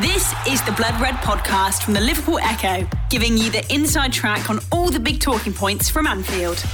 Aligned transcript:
This 0.00 0.32
is 0.48 0.62
the 0.62 0.72
Blood 0.72 0.98
Red 1.02 1.16
podcast 1.16 1.82
from 1.82 1.92
the 1.92 2.00
Liverpool 2.00 2.38
Echo, 2.38 2.88
giving 3.10 3.36
you 3.36 3.50
the 3.50 3.62
inside 3.70 4.10
track 4.10 4.48
on 4.48 4.58
all 4.72 4.88
the 4.88 4.98
big 4.98 5.20
talking 5.20 5.52
points 5.52 5.90
from 5.90 6.06
Anfield. 6.06 6.64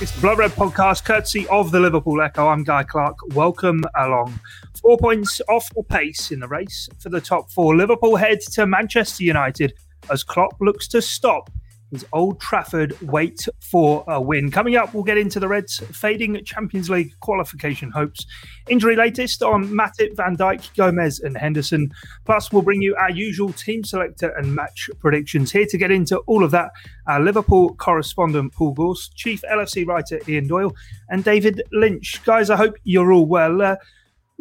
It's 0.00 0.12
the 0.12 0.20
Blood 0.20 0.38
Red 0.38 0.52
podcast, 0.52 1.04
courtesy 1.04 1.44
of 1.48 1.72
the 1.72 1.80
Liverpool 1.80 2.22
Echo. 2.22 2.46
I'm 2.46 2.62
Guy 2.62 2.84
Clark. 2.84 3.16
Welcome 3.34 3.82
along. 3.96 4.38
Four 4.80 4.96
points 4.96 5.42
off 5.48 5.68
the 5.74 5.82
pace 5.82 6.30
in 6.30 6.38
the 6.38 6.46
race 6.46 6.88
for 7.00 7.08
the 7.08 7.20
top 7.20 7.50
four. 7.50 7.74
Liverpool 7.74 8.14
head 8.14 8.40
to 8.52 8.64
Manchester 8.64 9.24
United 9.24 9.74
as 10.08 10.22
Klopp 10.22 10.60
looks 10.60 10.86
to 10.88 11.02
stop 11.02 11.50
his 11.94 12.04
Old 12.12 12.40
Trafford 12.40 13.00
wait 13.00 13.46
for 13.60 14.04
a 14.06 14.20
win. 14.20 14.50
Coming 14.50 14.76
up, 14.76 14.92
we'll 14.92 15.04
get 15.04 15.18
into 15.18 15.40
the 15.40 15.48
Reds' 15.48 15.78
fading 15.78 16.44
Champions 16.44 16.90
League 16.90 17.14
qualification 17.20 17.90
hopes. 17.90 18.26
Injury 18.68 18.96
latest 18.96 19.42
on 19.42 19.68
Matip, 19.68 20.16
Van 20.16 20.36
Dijk, 20.36 20.74
Gomez, 20.76 21.20
and 21.20 21.36
Henderson. 21.36 21.92
Plus, 22.24 22.52
we'll 22.52 22.62
bring 22.62 22.82
you 22.82 22.94
our 22.96 23.10
usual 23.10 23.52
team 23.52 23.84
selector 23.84 24.28
and 24.36 24.54
match 24.54 24.90
predictions. 24.98 25.52
Here 25.52 25.66
to 25.66 25.78
get 25.78 25.90
into 25.90 26.18
all 26.26 26.44
of 26.44 26.50
that, 26.50 26.70
our 27.06 27.20
Liverpool 27.20 27.74
correspondent 27.76 28.52
Paul 28.52 28.72
Gorse, 28.72 29.08
Chief 29.14 29.42
LFC 29.50 29.86
writer 29.86 30.20
Ian 30.28 30.46
Doyle, 30.46 30.74
and 31.08 31.24
David 31.24 31.62
Lynch. 31.72 32.22
Guys, 32.24 32.50
I 32.50 32.56
hope 32.56 32.76
you're 32.84 33.12
all 33.12 33.26
well. 33.26 33.62
Uh, 33.62 33.76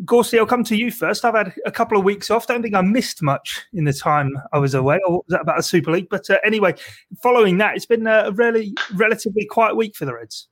Gorsty, 0.02 0.39
I'll 0.39 0.45
come 0.45 0.63
to 0.65 0.75
you 0.75 0.91
first. 0.91 1.23
I've 1.23 1.35
had 1.35 1.53
a 1.65 1.71
couple 1.71 1.97
of 1.97 2.03
weeks 2.03 2.31
off. 2.31 2.47
Don't 2.47 2.63
think 2.63 2.75
I 2.75 2.81
missed 2.81 3.21
much 3.21 3.63
in 3.73 3.84
the 3.84 3.93
time 3.93 4.31
I 4.51 4.57
was 4.57 4.73
away. 4.73 4.99
Or 5.07 5.17
was 5.17 5.25
that 5.29 5.41
about 5.41 5.57
the 5.57 5.63
Super 5.63 5.91
League? 5.91 6.07
But 6.09 6.29
uh, 6.29 6.39
anyway, 6.43 6.73
following 7.21 7.57
that, 7.59 7.75
it's 7.75 7.85
been 7.85 8.07
a 8.07 8.31
really 8.31 8.73
relatively 8.95 9.45
quiet 9.45 9.75
week 9.75 9.95
for 9.95 10.05
the 10.05 10.13
Reds. 10.13 10.48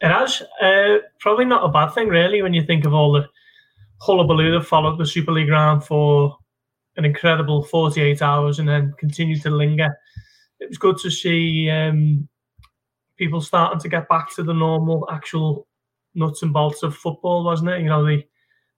It 0.00 0.08
has. 0.08 0.42
Uh, 0.60 0.98
probably 1.20 1.44
not 1.44 1.64
a 1.64 1.68
bad 1.68 1.92
thing, 1.94 2.08
really, 2.08 2.42
when 2.42 2.54
you 2.54 2.64
think 2.64 2.86
of 2.86 2.94
all 2.94 3.12
the 3.12 3.28
hullabaloo 4.00 4.52
that 4.52 4.66
followed 4.66 4.98
the 4.98 5.06
Super 5.06 5.32
League 5.32 5.50
round 5.50 5.84
for 5.84 6.36
an 6.96 7.04
incredible 7.04 7.62
48 7.62 8.22
hours 8.22 8.58
and 8.58 8.68
then 8.68 8.94
continued 8.98 9.42
to 9.42 9.50
linger. 9.50 9.96
It 10.60 10.68
was 10.68 10.78
good 10.78 10.96
to 10.98 11.10
see 11.10 11.68
um, 11.70 12.28
people 13.16 13.40
starting 13.40 13.80
to 13.80 13.88
get 13.88 14.08
back 14.08 14.34
to 14.34 14.42
the 14.42 14.54
normal, 14.54 15.06
actual 15.10 15.66
nuts 16.16 16.42
and 16.42 16.52
bolts 16.52 16.82
of 16.82 16.96
football, 16.96 17.44
wasn't 17.44 17.70
it? 17.70 17.80
You 17.80 17.88
know, 17.88 18.04
the 18.04 18.24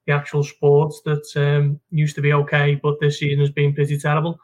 the 0.07 0.15
actual 0.15 0.43
sports 0.43 1.03
that 1.05 1.25
um, 1.37 1.79
used 1.91 2.15
to 2.17 2.23
be 2.23 2.33
okay, 2.33 2.75
but 2.83 2.99
this 2.99 3.19
season 3.19 3.41
has 3.41 3.51
been 3.51 3.75
pretty 3.75 3.99
terrible. 3.99 4.39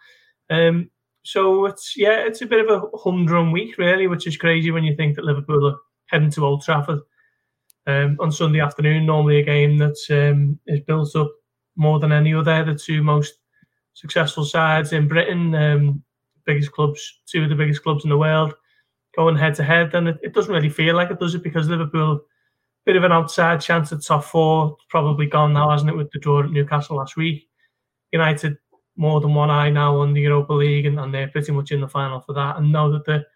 Um, 0.51 0.91
so 1.23 1.65
it's 1.65 1.95
yeah, 1.97 2.27
it's 2.27 2.43
a 2.43 2.47
bit 2.47 2.69
of 2.69 2.71
a 2.71 2.97
humdrum 2.99 3.51
week 3.51 3.79
really, 3.79 4.07
which 4.07 4.27
is 4.27 4.37
crazy 4.37 4.71
when 4.71 4.85
you 4.85 4.95
think 4.95 5.17
that 5.17 5.25
Liverpool 5.25 5.67
are 5.67 5.77
heading 6.07 6.31
to 6.33 6.45
Old 6.45 6.63
Trafford 6.63 7.01
um, 7.87 8.19
on 8.21 8.31
Sunday 8.31 8.61
afternoon. 8.61 9.07
Normally 9.07 9.41
a 9.41 9.45
game 9.45 9.79
that 9.79 9.97
um, 10.11 10.59
is 10.67 10.81
built 10.81 11.17
up 11.17 11.33
more 11.77 11.99
than 11.99 12.13
any 12.13 12.35
other. 12.35 12.63
The 12.63 12.75
two 12.75 13.03
most 13.03 13.35
successful 13.95 14.45
sides 14.45 14.93
in 14.93 15.09
Britain, 15.09 15.55
um, 15.55 16.03
biggest 16.45 16.73
clubs, 16.73 17.21
two 17.27 17.45
of 17.45 17.49
the 17.49 17.57
biggest 17.57 17.83
clubs 17.83 18.05
in 18.05 18.11
the 18.11 18.19
world, 18.19 18.53
going 19.17 19.37
head 19.37 19.55
to 19.55 19.65
head, 19.65 19.95
and 19.95 20.09
it, 20.09 20.19
it 20.23 20.35
doesn't 20.35 20.53
really 20.53 20.69
feel 20.69 20.95
like 20.95 21.11
it 21.11 21.21
does 21.21 21.35
it 21.35 21.43
because 21.43 21.71
Liverpool 21.71 22.21
bit 22.85 22.97
of 22.97 23.05
an 23.05 23.13
outside 23.13 23.61
chance 23.61 23.93
at 23.93 24.03
top 24.03 24.25
four. 24.25 24.77
Probably 24.89 25.27
gone 25.27 25.53
now, 25.53 25.71
hasn't 25.71 25.91
it, 25.91 25.97
with 25.97 26.11
the 26.11 26.19
draw 26.19 26.43
at 26.43 26.51
Newcastle 26.51 26.97
last 26.97 27.17
week. 27.17 27.49
United 28.13 28.57
more 28.97 29.21
than 29.21 29.35
one 29.35 29.51
eye 29.51 29.71
now 29.71 29.97
on 29.97 30.13
the 30.13 30.21
Europa 30.21 30.53
League, 30.53 30.87
and, 30.87 31.01
and 31.01 31.13
they're 31.13 31.29
pretty 31.29 31.53
much 31.53 31.73
in 31.73 31.81
the 31.81 31.89
final 31.89 32.21
for 32.21 32.33
that, 32.33 32.57
and 32.57 32.71
know 32.71 32.93
that 32.93 33.05
they're 33.05 33.27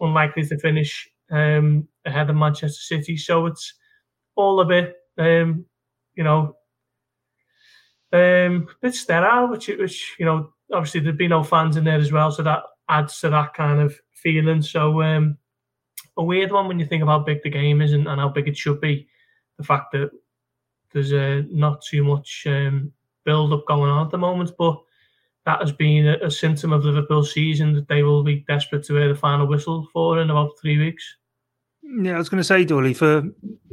unlikely 0.00 0.46
to 0.46 0.58
finish 0.58 1.08
um, 1.30 1.86
ahead 2.04 2.30
of 2.30 2.36
Manchester 2.36 2.96
City. 2.96 3.16
So 3.16 3.46
it's 3.46 3.74
all 4.36 4.60
a 4.60 4.64
bit, 4.64 4.94
um, 5.18 5.66
you 6.14 6.24
know, 6.24 6.56
um, 8.12 8.68
bit 8.80 8.94
sterile, 8.94 9.48
which, 9.48 9.68
which 9.68 10.14
you 10.18 10.24
know, 10.24 10.50
obviously 10.72 11.00
there'd 11.00 11.18
be 11.18 11.28
no 11.28 11.42
fans 11.42 11.76
in 11.76 11.84
there 11.84 11.98
as 11.98 12.12
well, 12.12 12.30
so 12.30 12.42
that 12.42 12.62
adds 12.88 13.20
to 13.20 13.30
that 13.30 13.54
kind 13.54 13.80
of 13.80 13.94
feeling. 14.12 14.62
So 14.62 15.02
um, 15.02 15.36
a 16.16 16.24
weird 16.24 16.52
one 16.52 16.68
when 16.68 16.78
you 16.78 16.86
think 16.86 17.02
of 17.02 17.08
how 17.08 17.18
big 17.18 17.42
the 17.42 17.50
game 17.50 17.82
is 17.82 17.92
and, 17.92 18.06
and 18.06 18.20
how 18.20 18.28
big 18.28 18.48
it 18.48 18.56
should 18.56 18.80
be. 18.80 19.08
The 19.58 19.64
fact 19.64 19.92
that 19.92 20.10
there's 20.92 21.12
uh, 21.12 21.42
not 21.50 21.82
too 21.82 22.04
much 22.04 22.44
um, 22.46 22.92
build 23.24 23.52
up 23.52 23.66
going 23.66 23.90
on 23.90 24.06
at 24.06 24.10
the 24.10 24.18
moment, 24.18 24.52
but 24.58 24.80
that 25.44 25.60
has 25.60 25.72
been 25.72 26.06
a, 26.06 26.18
a, 26.26 26.30
symptom 26.30 26.72
of 26.72 26.84
Liverpool's 26.84 27.32
season 27.32 27.74
that 27.74 27.88
they 27.88 28.02
will 28.02 28.22
be 28.22 28.44
desperate 28.48 28.84
to 28.84 28.94
hear 28.94 29.08
the 29.08 29.14
final 29.14 29.46
whistle 29.46 29.86
for 29.92 30.20
in 30.20 30.30
about 30.30 30.52
three 30.60 30.78
weeks. 30.78 31.16
Yeah, 31.82 32.14
I 32.14 32.18
was 32.18 32.30
going 32.30 32.40
to 32.40 32.44
say, 32.44 32.64
Doyley, 32.64 32.96
for 32.96 33.24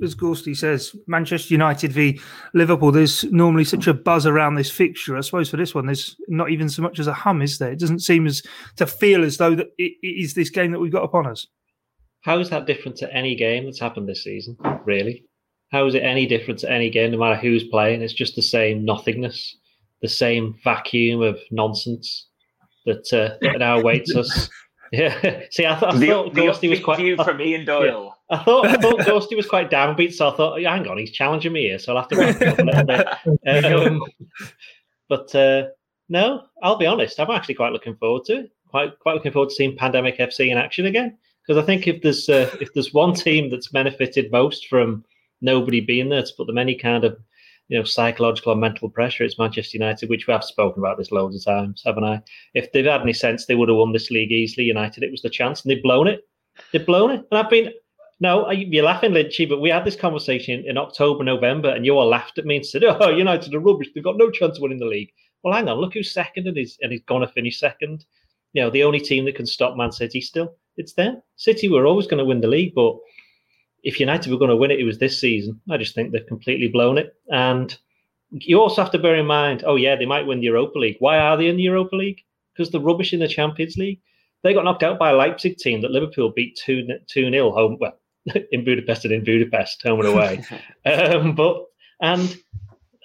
as 0.03 0.15
Gorsty 0.15 0.55
says, 0.55 0.93
Manchester 1.07 1.53
United 1.53 1.93
v 1.93 2.19
Liverpool, 2.53 2.91
there's 2.91 3.23
normally 3.25 3.63
such 3.63 3.87
a 3.87 3.93
buzz 3.93 4.25
around 4.25 4.55
this 4.55 4.69
fixture. 4.69 5.15
I 5.15 5.21
suppose 5.21 5.49
for 5.49 5.55
this 5.55 5.73
one, 5.73 5.85
there's 5.85 6.17
not 6.27 6.49
even 6.49 6.67
so 6.67 6.81
much 6.81 6.99
as 6.99 7.07
a 7.07 7.13
hum, 7.13 7.41
is 7.41 7.57
there? 7.57 7.71
It 7.71 7.79
doesn't 7.79 7.99
seem 7.99 8.27
as 8.27 8.43
to 8.75 8.85
feel 8.85 9.23
as 9.23 9.37
though 9.37 9.55
that 9.55 9.67
it 9.77 9.93
is 10.03 10.33
this 10.33 10.49
game 10.49 10.71
that 10.71 10.79
we've 10.79 10.91
got 10.91 11.05
upon 11.05 11.25
us. 11.25 11.47
How 12.21 12.37
is 12.39 12.49
that 12.51 12.67
different 12.67 12.97
to 12.97 13.13
any 13.13 13.35
game 13.35 13.65
that's 13.65 13.79
happened 13.79 14.07
this 14.07 14.23
season? 14.23 14.57
Really? 14.85 15.25
How 15.71 15.85
is 15.87 15.95
it 15.95 16.03
any 16.03 16.25
different 16.27 16.59
to 16.59 16.71
any 16.71 16.89
game, 16.89 17.11
no 17.11 17.17
matter 17.17 17.35
who's 17.35 17.63
playing? 17.63 18.01
It's 18.01 18.13
just 18.13 18.35
the 18.35 18.41
same 18.41 18.85
nothingness, 18.85 19.57
the 20.01 20.07
same 20.07 20.55
vacuum 20.63 21.21
of 21.21 21.39
nonsense 21.49 22.27
that, 22.85 23.11
uh, 23.13 23.37
that 23.41 23.59
now 23.59 23.79
awaits 23.79 24.15
us. 24.15 24.49
Yeah. 24.93 25.17
See, 25.51 25.65
I, 25.65 25.79
th- 25.79 25.93
I 25.93 25.97
the, 25.97 26.07
thought 26.07 26.33
the 26.33 26.41
Gorsty 26.41 26.69
was 26.69 26.81
quite. 26.81 26.97
view 26.97 27.15
from 27.15 27.39
Ian 27.39 27.63
Doyle. 27.63 28.13
Yeah. 28.29 28.37
I 28.37 28.43
thought 28.43 28.67
I 28.67 28.73
thought 28.73 28.99
Gorsty 29.07 29.37
was 29.37 29.47
quite 29.47 29.71
downbeat, 29.71 30.11
so 30.11 30.27
I 30.27 30.35
thought, 30.35 30.59
oh, 30.59 30.69
hang 30.69 30.85
on, 30.85 30.97
he's 30.97 31.13
challenging 31.13 31.53
me 31.53 31.61
here, 31.61 31.79
so 31.79 31.95
I'll 31.95 32.01
have 32.01 32.09
to 32.09 32.19
wait 32.19 32.35
a 32.41 32.61
little 32.61 32.83
bit. 32.83 33.65
Um, 33.73 34.03
but 35.07 35.33
uh, 35.33 35.67
no, 36.09 36.41
I'll 36.61 36.75
be 36.75 36.87
honest, 36.87 37.21
I'm 37.21 37.31
actually 37.31 37.55
quite 37.55 37.71
looking 37.71 37.95
forward 37.95 38.25
to 38.25 38.39
it. 38.39 38.51
Quite 38.67 38.99
quite 38.99 39.13
looking 39.13 39.31
forward 39.31 39.47
to 39.51 39.55
seeing 39.55 39.77
Pandemic 39.77 40.17
FC 40.17 40.49
in 40.49 40.57
action 40.57 40.85
again 40.87 41.17
because 41.51 41.61
I 41.61 41.65
think 41.65 41.85
if 41.85 42.01
there's 42.01 42.29
uh, 42.29 42.49
if 42.61 42.73
there's 42.73 42.93
one 42.93 43.13
team 43.13 43.49
that's 43.49 43.67
benefited 43.67 44.31
most 44.31 44.69
from 44.69 45.03
nobody 45.41 45.81
being 45.81 46.07
there 46.07 46.23
to 46.23 46.33
put 46.37 46.47
them 46.47 46.57
any 46.57 46.75
kind 46.75 47.03
of 47.03 47.19
you 47.67 47.77
know 47.77 47.83
psychological 47.83 48.53
or 48.53 48.55
mental 48.55 48.89
pressure, 48.89 49.25
it's 49.25 49.37
Manchester 49.37 49.77
United, 49.77 50.09
which 50.09 50.27
we 50.27 50.31
have 50.31 50.45
spoken 50.45 50.81
about 50.81 50.97
this 50.97 51.11
loads 51.11 51.35
of 51.35 51.43
times, 51.43 51.81
haven't 51.85 52.05
I? 52.05 52.21
If 52.53 52.71
they've 52.71 52.85
had 52.85 53.01
any 53.01 53.11
sense, 53.11 53.45
they 53.45 53.55
would 53.55 53.67
have 53.67 53.77
won 53.77 53.91
this 53.91 54.09
league 54.09 54.31
easily. 54.31 54.65
United, 54.65 55.03
it 55.03 55.11
was 55.11 55.23
the 55.23 55.29
chance, 55.29 55.61
and 55.61 55.69
they've 55.69 55.83
blown 55.83 56.07
it. 56.07 56.21
They've 56.71 56.85
blown 56.85 57.11
it, 57.11 57.27
and 57.29 57.37
I've 57.37 57.49
been. 57.49 57.73
No, 58.21 58.49
you're 58.51 58.85
laughing, 58.85 59.11
Lynchy, 59.11 59.49
but 59.49 59.59
we 59.59 59.69
had 59.69 59.83
this 59.83 59.97
conversation 59.97 60.63
in 60.65 60.77
October, 60.77 61.25
November, 61.25 61.71
and 61.71 61.85
you 61.85 61.97
all 61.97 62.07
laughed 62.07 62.37
at 62.37 62.45
me 62.45 62.55
and 62.55 62.65
said, 62.65 62.85
"Oh, 62.85 63.09
United 63.09 63.53
are 63.53 63.59
rubbish. 63.59 63.89
They've 63.93 64.01
got 64.01 64.15
no 64.15 64.31
chance 64.31 64.55
of 64.55 64.61
winning 64.61 64.79
the 64.79 64.85
league." 64.85 65.11
Well, 65.43 65.53
hang 65.53 65.67
on, 65.67 65.79
look 65.79 65.95
who's 65.95 66.13
second, 66.13 66.47
and 66.47 66.55
he's 66.55 66.77
and 66.81 66.93
he's 66.93 67.03
going 67.03 67.27
to 67.27 67.33
finish 67.33 67.59
second. 67.59 68.05
You 68.53 68.61
know, 68.61 68.69
the 68.69 68.83
only 68.83 69.01
team 69.01 69.25
that 69.25 69.35
can 69.35 69.45
stop 69.45 69.75
Man 69.75 69.91
City 69.91 70.21
still 70.21 70.55
it's 70.77 70.93
them. 70.93 71.21
City 71.35 71.67
were 71.67 71.85
always 71.85 72.07
going 72.07 72.19
to 72.19 72.25
win 72.25 72.41
the 72.41 72.47
league, 72.47 72.73
but 72.75 72.95
if 73.83 73.99
United 73.99 74.31
were 74.31 74.37
going 74.37 74.49
to 74.49 74.55
win 74.55 74.71
it, 74.71 74.79
it 74.79 74.85
was 74.85 74.99
this 74.99 75.19
season. 75.19 75.59
I 75.69 75.77
just 75.77 75.95
think 75.95 76.11
they've 76.11 76.25
completely 76.27 76.67
blown 76.67 76.97
it. 76.97 77.15
And 77.29 77.75
you 78.31 78.59
also 78.59 78.81
have 78.81 78.91
to 78.91 78.99
bear 78.99 79.15
in 79.15 79.25
mind, 79.25 79.63
oh 79.65 79.75
yeah, 79.75 79.95
they 79.95 80.05
might 80.05 80.25
win 80.25 80.39
the 80.39 80.45
Europa 80.45 80.79
League. 80.79 80.97
Why 80.99 81.17
are 81.17 81.37
they 81.37 81.47
in 81.47 81.57
the 81.57 81.63
Europa 81.63 81.95
League? 81.95 82.21
Because 82.53 82.71
they're 82.71 82.81
rubbish 82.81 83.13
in 83.13 83.19
the 83.19 83.27
Champions 83.27 83.77
League. 83.77 83.99
They 84.43 84.53
got 84.53 84.65
knocked 84.65 84.83
out 84.83 84.99
by 84.99 85.11
a 85.11 85.15
Leipzig 85.15 85.57
team 85.57 85.81
that 85.81 85.91
Liverpool 85.91 86.31
beat 86.35 86.59
2 86.63 86.87
2 87.07 87.29
0 87.31 87.51
home. 87.51 87.77
Well, 87.79 87.97
in 88.51 88.63
Budapest 88.63 89.05
and 89.05 89.13
in 89.13 89.23
Budapest, 89.23 89.81
home 89.83 89.99
and 89.99 90.09
away. 90.09 90.43
um, 90.85 91.35
but 91.35 91.65
and 92.01 92.37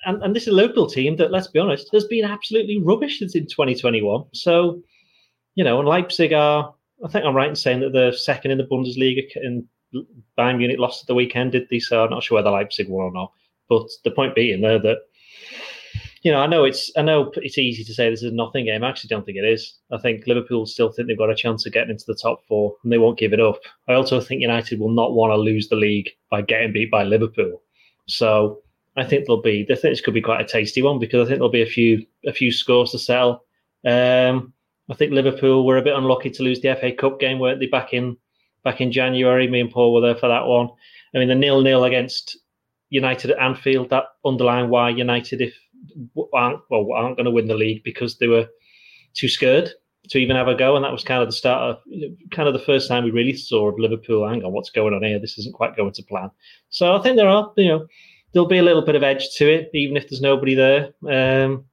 and 0.05 0.23
and 0.23 0.37
this 0.37 0.45
is 0.45 0.49
a 0.49 0.53
local 0.53 0.87
team 0.87 1.17
that, 1.17 1.31
let's 1.31 1.49
be 1.49 1.59
honest, 1.59 1.89
has 1.93 2.05
been 2.05 2.25
absolutely 2.25 2.81
rubbish 2.81 3.19
since 3.19 3.35
in 3.35 3.47
2021. 3.47 4.25
So, 4.33 4.83
you 5.55 5.65
know, 5.65 5.79
and 5.79 5.89
Leipzig 5.89 6.33
are 6.33 6.75
I 7.05 7.09
think 7.09 7.25
I'm 7.25 7.35
right 7.35 7.49
in 7.49 7.57
saying 7.57 7.81
that 7.81 7.93
they're 7.93 8.13
second 8.13 8.51
in 8.51 8.59
the 8.59 8.65
Bundesliga 8.65 9.23
and 9.37 9.65
Bayern 10.39 10.59
Munich 10.59 10.79
lost 10.79 11.03
at 11.03 11.07
the 11.07 11.15
weekend, 11.15 11.53
did 11.53 11.69
they? 11.71 11.79
So 11.79 12.05
I'm 12.05 12.11
not 12.11 12.23
sure 12.23 12.37
whether 12.37 12.51
Leipzig 12.51 12.89
won 12.89 13.07
or 13.07 13.13
not. 13.13 13.33
But 13.69 13.89
the 14.05 14.11
point 14.11 14.35
being 14.35 14.61
there 14.61 14.79
that 14.79 14.99
you 16.27 16.33
know, 16.33 16.41
I 16.41 16.49
know 16.49 16.65
it's 16.65 16.91
I 16.97 17.03
know 17.03 17.31
it's 17.37 17.57
easy 17.57 17.85
to 17.85 17.95
say 17.95 18.11
this 18.11 18.23
is 18.23 18.33
a 18.33 18.35
nothing 18.35 18.65
game. 18.65 18.83
I 18.83 18.89
actually 18.89 19.09
don't 19.09 19.25
think 19.25 19.39
it 19.39 19.45
is. 19.45 19.79
I 19.93 19.99
think 19.99 20.27
Liverpool 20.27 20.67
still 20.67 20.91
think 20.91 21.07
they've 21.07 21.17
got 21.17 21.31
a 21.31 21.37
chance 21.37 21.65
of 21.65 21.73
getting 21.73 21.91
into 21.91 22.05
the 22.07 22.19
top 22.21 22.41
four 22.49 22.75
and 22.83 22.93
they 22.93 22.99
won't 22.99 23.19
give 23.19 23.33
it 23.33 23.39
up. 23.41 23.61
I 23.89 23.95
also 23.95 24.21
think 24.21 24.41
United 24.41 24.81
will 24.81 24.91
not 24.91 25.15
want 25.15 25.31
to 25.31 25.37
lose 25.37 25.69
the 25.69 25.77
league 25.77 26.09
by 26.29 26.43
getting 26.43 26.73
beat 26.73 26.91
by 26.91 27.05
Liverpool. 27.05 27.63
So 28.09 28.61
I 28.97 29.05
think 29.05 29.27
there'll 29.27 29.41
be 29.41 29.63
I 29.71 29.75
think 29.75 29.93
this 29.93 30.01
could 30.01 30.15
be 30.15 30.21
quite 30.21 30.41
a 30.41 30.45
tasty 30.45 30.83
one 30.83 30.99
because 30.99 31.25
I 31.25 31.31
think 31.31 31.39
there'll 31.39 31.49
be 31.49 31.63
a 31.63 31.67
few 31.67 32.05
a 32.27 32.33
few 32.33 32.51
scores 32.51 32.91
to 32.91 32.99
sell. 32.99 33.45
Um, 33.85 34.53
I 34.91 34.95
think 34.95 35.13
Liverpool 35.13 35.67
were 35.67 35.79
a 35.79 35.83
bit 35.83 35.97
unlucky 35.97 36.31
to 36.31 36.43
lose 36.43 36.61
the 36.61 36.77
FA 36.77 36.93
Cup 36.93 37.19
game, 37.19 37.39
weren't 37.39 37.61
they? 37.61 37.67
Back 37.67 37.93
in 37.93 38.17
back 38.65 38.81
in 38.81 38.93
January, 38.93 39.49
me 39.49 39.61
and 39.61 39.71
Paul 39.71 39.95
were 39.95 40.01
there 40.01 40.17
for 40.17 40.29
that 40.29 40.47
one. 40.47 40.69
I 41.15 41.19
mean, 41.19 41.29
the 41.29 41.35
nil 41.35 41.63
nil 41.63 41.85
against 41.85 42.39
United 42.91 43.31
at 43.31 43.39
Anfield 43.39 43.91
that 43.91 44.05
underlined 44.25 44.71
why 44.71 44.91
United, 44.91 45.41
if 45.41 45.55
aren't 46.35 46.61
well, 46.71 46.93
aren't 46.93 47.17
going 47.17 47.27
to 47.27 47.31
win 47.31 47.49
the 47.49 47.55
league 47.55 47.83
because 47.85 48.19
they 48.19 48.27
were 48.27 48.49
too 49.15 49.29
scared 49.29 49.71
to 50.09 50.19
even 50.19 50.37
have 50.37 50.49
a 50.49 50.55
go, 50.55 50.77
and 50.77 50.85
that 50.85 50.93
was 50.93 51.03
kind 51.03 51.23
of 51.23 51.29
the 51.29 51.33
start 51.33 51.63
of 51.63 51.83
kind 52.31 52.49
of 52.49 52.55
the 52.55 52.65
first 52.65 52.89
time 52.89 53.05
we 53.05 53.11
really 53.11 53.35
saw 53.35 53.69
of 53.69 53.79
Liverpool. 53.79 54.29
Hang 54.29 54.45
on, 54.45 54.53
what's 54.53 54.71
going 54.71 54.95
on 54.95 55.03
here? 55.03 55.19
This 55.19 55.39
isn't 55.39 55.55
quite 55.55 55.77
going 55.77 55.93
to 55.93 56.03
plan. 56.03 56.31
So 56.71 56.95
I 56.95 57.03
think 57.03 57.17
there 57.17 57.29
are, 57.29 57.53
you 57.57 57.69
know, 57.69 57.87
there'll 58.33 58.49
be 58.49 58.59
a 58.59 58.63
little 58.63 58.85
bit 58.85 58.95
of 58.95 59.03
edge 59.03 59.31
to 59.37 59.53
it, 59.53 59.71
even 59.75 59.97
if 59.97 60.09
there's 60.09 60.21
nobody 60.21 60.55
there. 60.55 60.93
Um, 61.09 61.65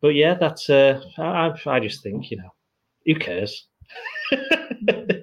but 0.00 0.08
yeah, 0.08 0.34
that's 0.34 0.70
uh, 0.70 1.00
I, 1.18 1.52
I 1.66 1.80
just 1.80 2.02
think 2.02 2.30
you 2.30 2.38
know, 2.38 2.50
who 3.06 3.14
cares? 3.16 3.66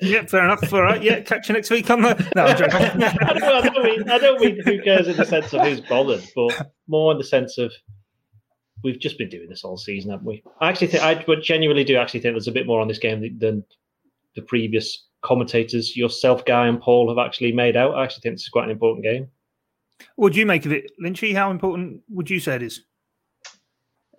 yeah, 0.02 0.26
fair 0.26 0.44
enough. 0.44 0.72
All 0.74 0.82
right, 0.82 1.02
yeah, 1.02 1.22
catch 1.22 1.50
you 1.50 1.56
next 1.56 1.70
week 1.70 1.90
on 1.90 2.02
the. 2.02 2.32
No, 2.36 2.46
I'm 2.46 2.58
joking. 2.58 3.04
I, 3.04 3.62
don't, 3.62 3.84
mean, 3.84 4.10
I 4.10 4.18
don't 4.18 4.42
mean 4.42 4.62
who 4.64 4.82
cares 4.82 5.08
in 5.08 5.16
the 5.16 5.26
sense 5.26 5.54
of 5.54 5.62
who's 5.62 5.82
bothered, 5.82 6.24
but 6.36 6.72
more 6.88 7.12
in 7.12 7.18
the 7.18 7.24
sense 7.24 7.58
of 7.58 7.72
we've 8.84 9.00
just 9.00 9.18
been 9.18 9.30
doing 9.30 9.50
this 9.50 9.64
all 9.64 9.78
season, 9.78 10.12
haven't 10.12 10.26
we? 10.26 10.44
I 10.62 10.70
actually 10.70 10.88
think 10.88 11.04
I 11.04 11.36
genuinely 11.42 11.84
do 11.84 11.98
actually 11.98 12.20
think 12.20 12.34
there's 12.34 12.48
a 12.48 12.52
bit 12.52 12.68
more 12.68 12.82
on 12.82 12.88
this 12.88 13.00
game 13.00 13.38
than 13.40 13.64
the 14.36 14.42
previous 14.44 15.06
commentators, 15.22 15.96
yourself, 15.96 16.46
Guy, 16.46 16.68
and 16.68 16.80
Paul 16.80 17.10
have 17.10 17.24
actually 17.24 17.52
made 17.52 17.76
out. 17.76 17.96
I 17.96 18.04
actually 18.04 18.22
think 18.22 18.36
this 18.36 18.44
is 18.44 18.50
quite 18.50 18.66
an 18.66 18.72
important 18.72 19.04
game. 19.04 19.28
What 20.16 20.34
do 20.34 20.40
you 20.40 20.46
make 20.46 20.66
of 20.66 20.72
it, 20.72 20.92
Lynchy? 21.04 21.34
How 21.34 21.50
important 21.50 22.02
would 22.10 22.30
you 22.30 22.40
say 22.40 22.56
it 22.56 22.64
is? 22.64 22.84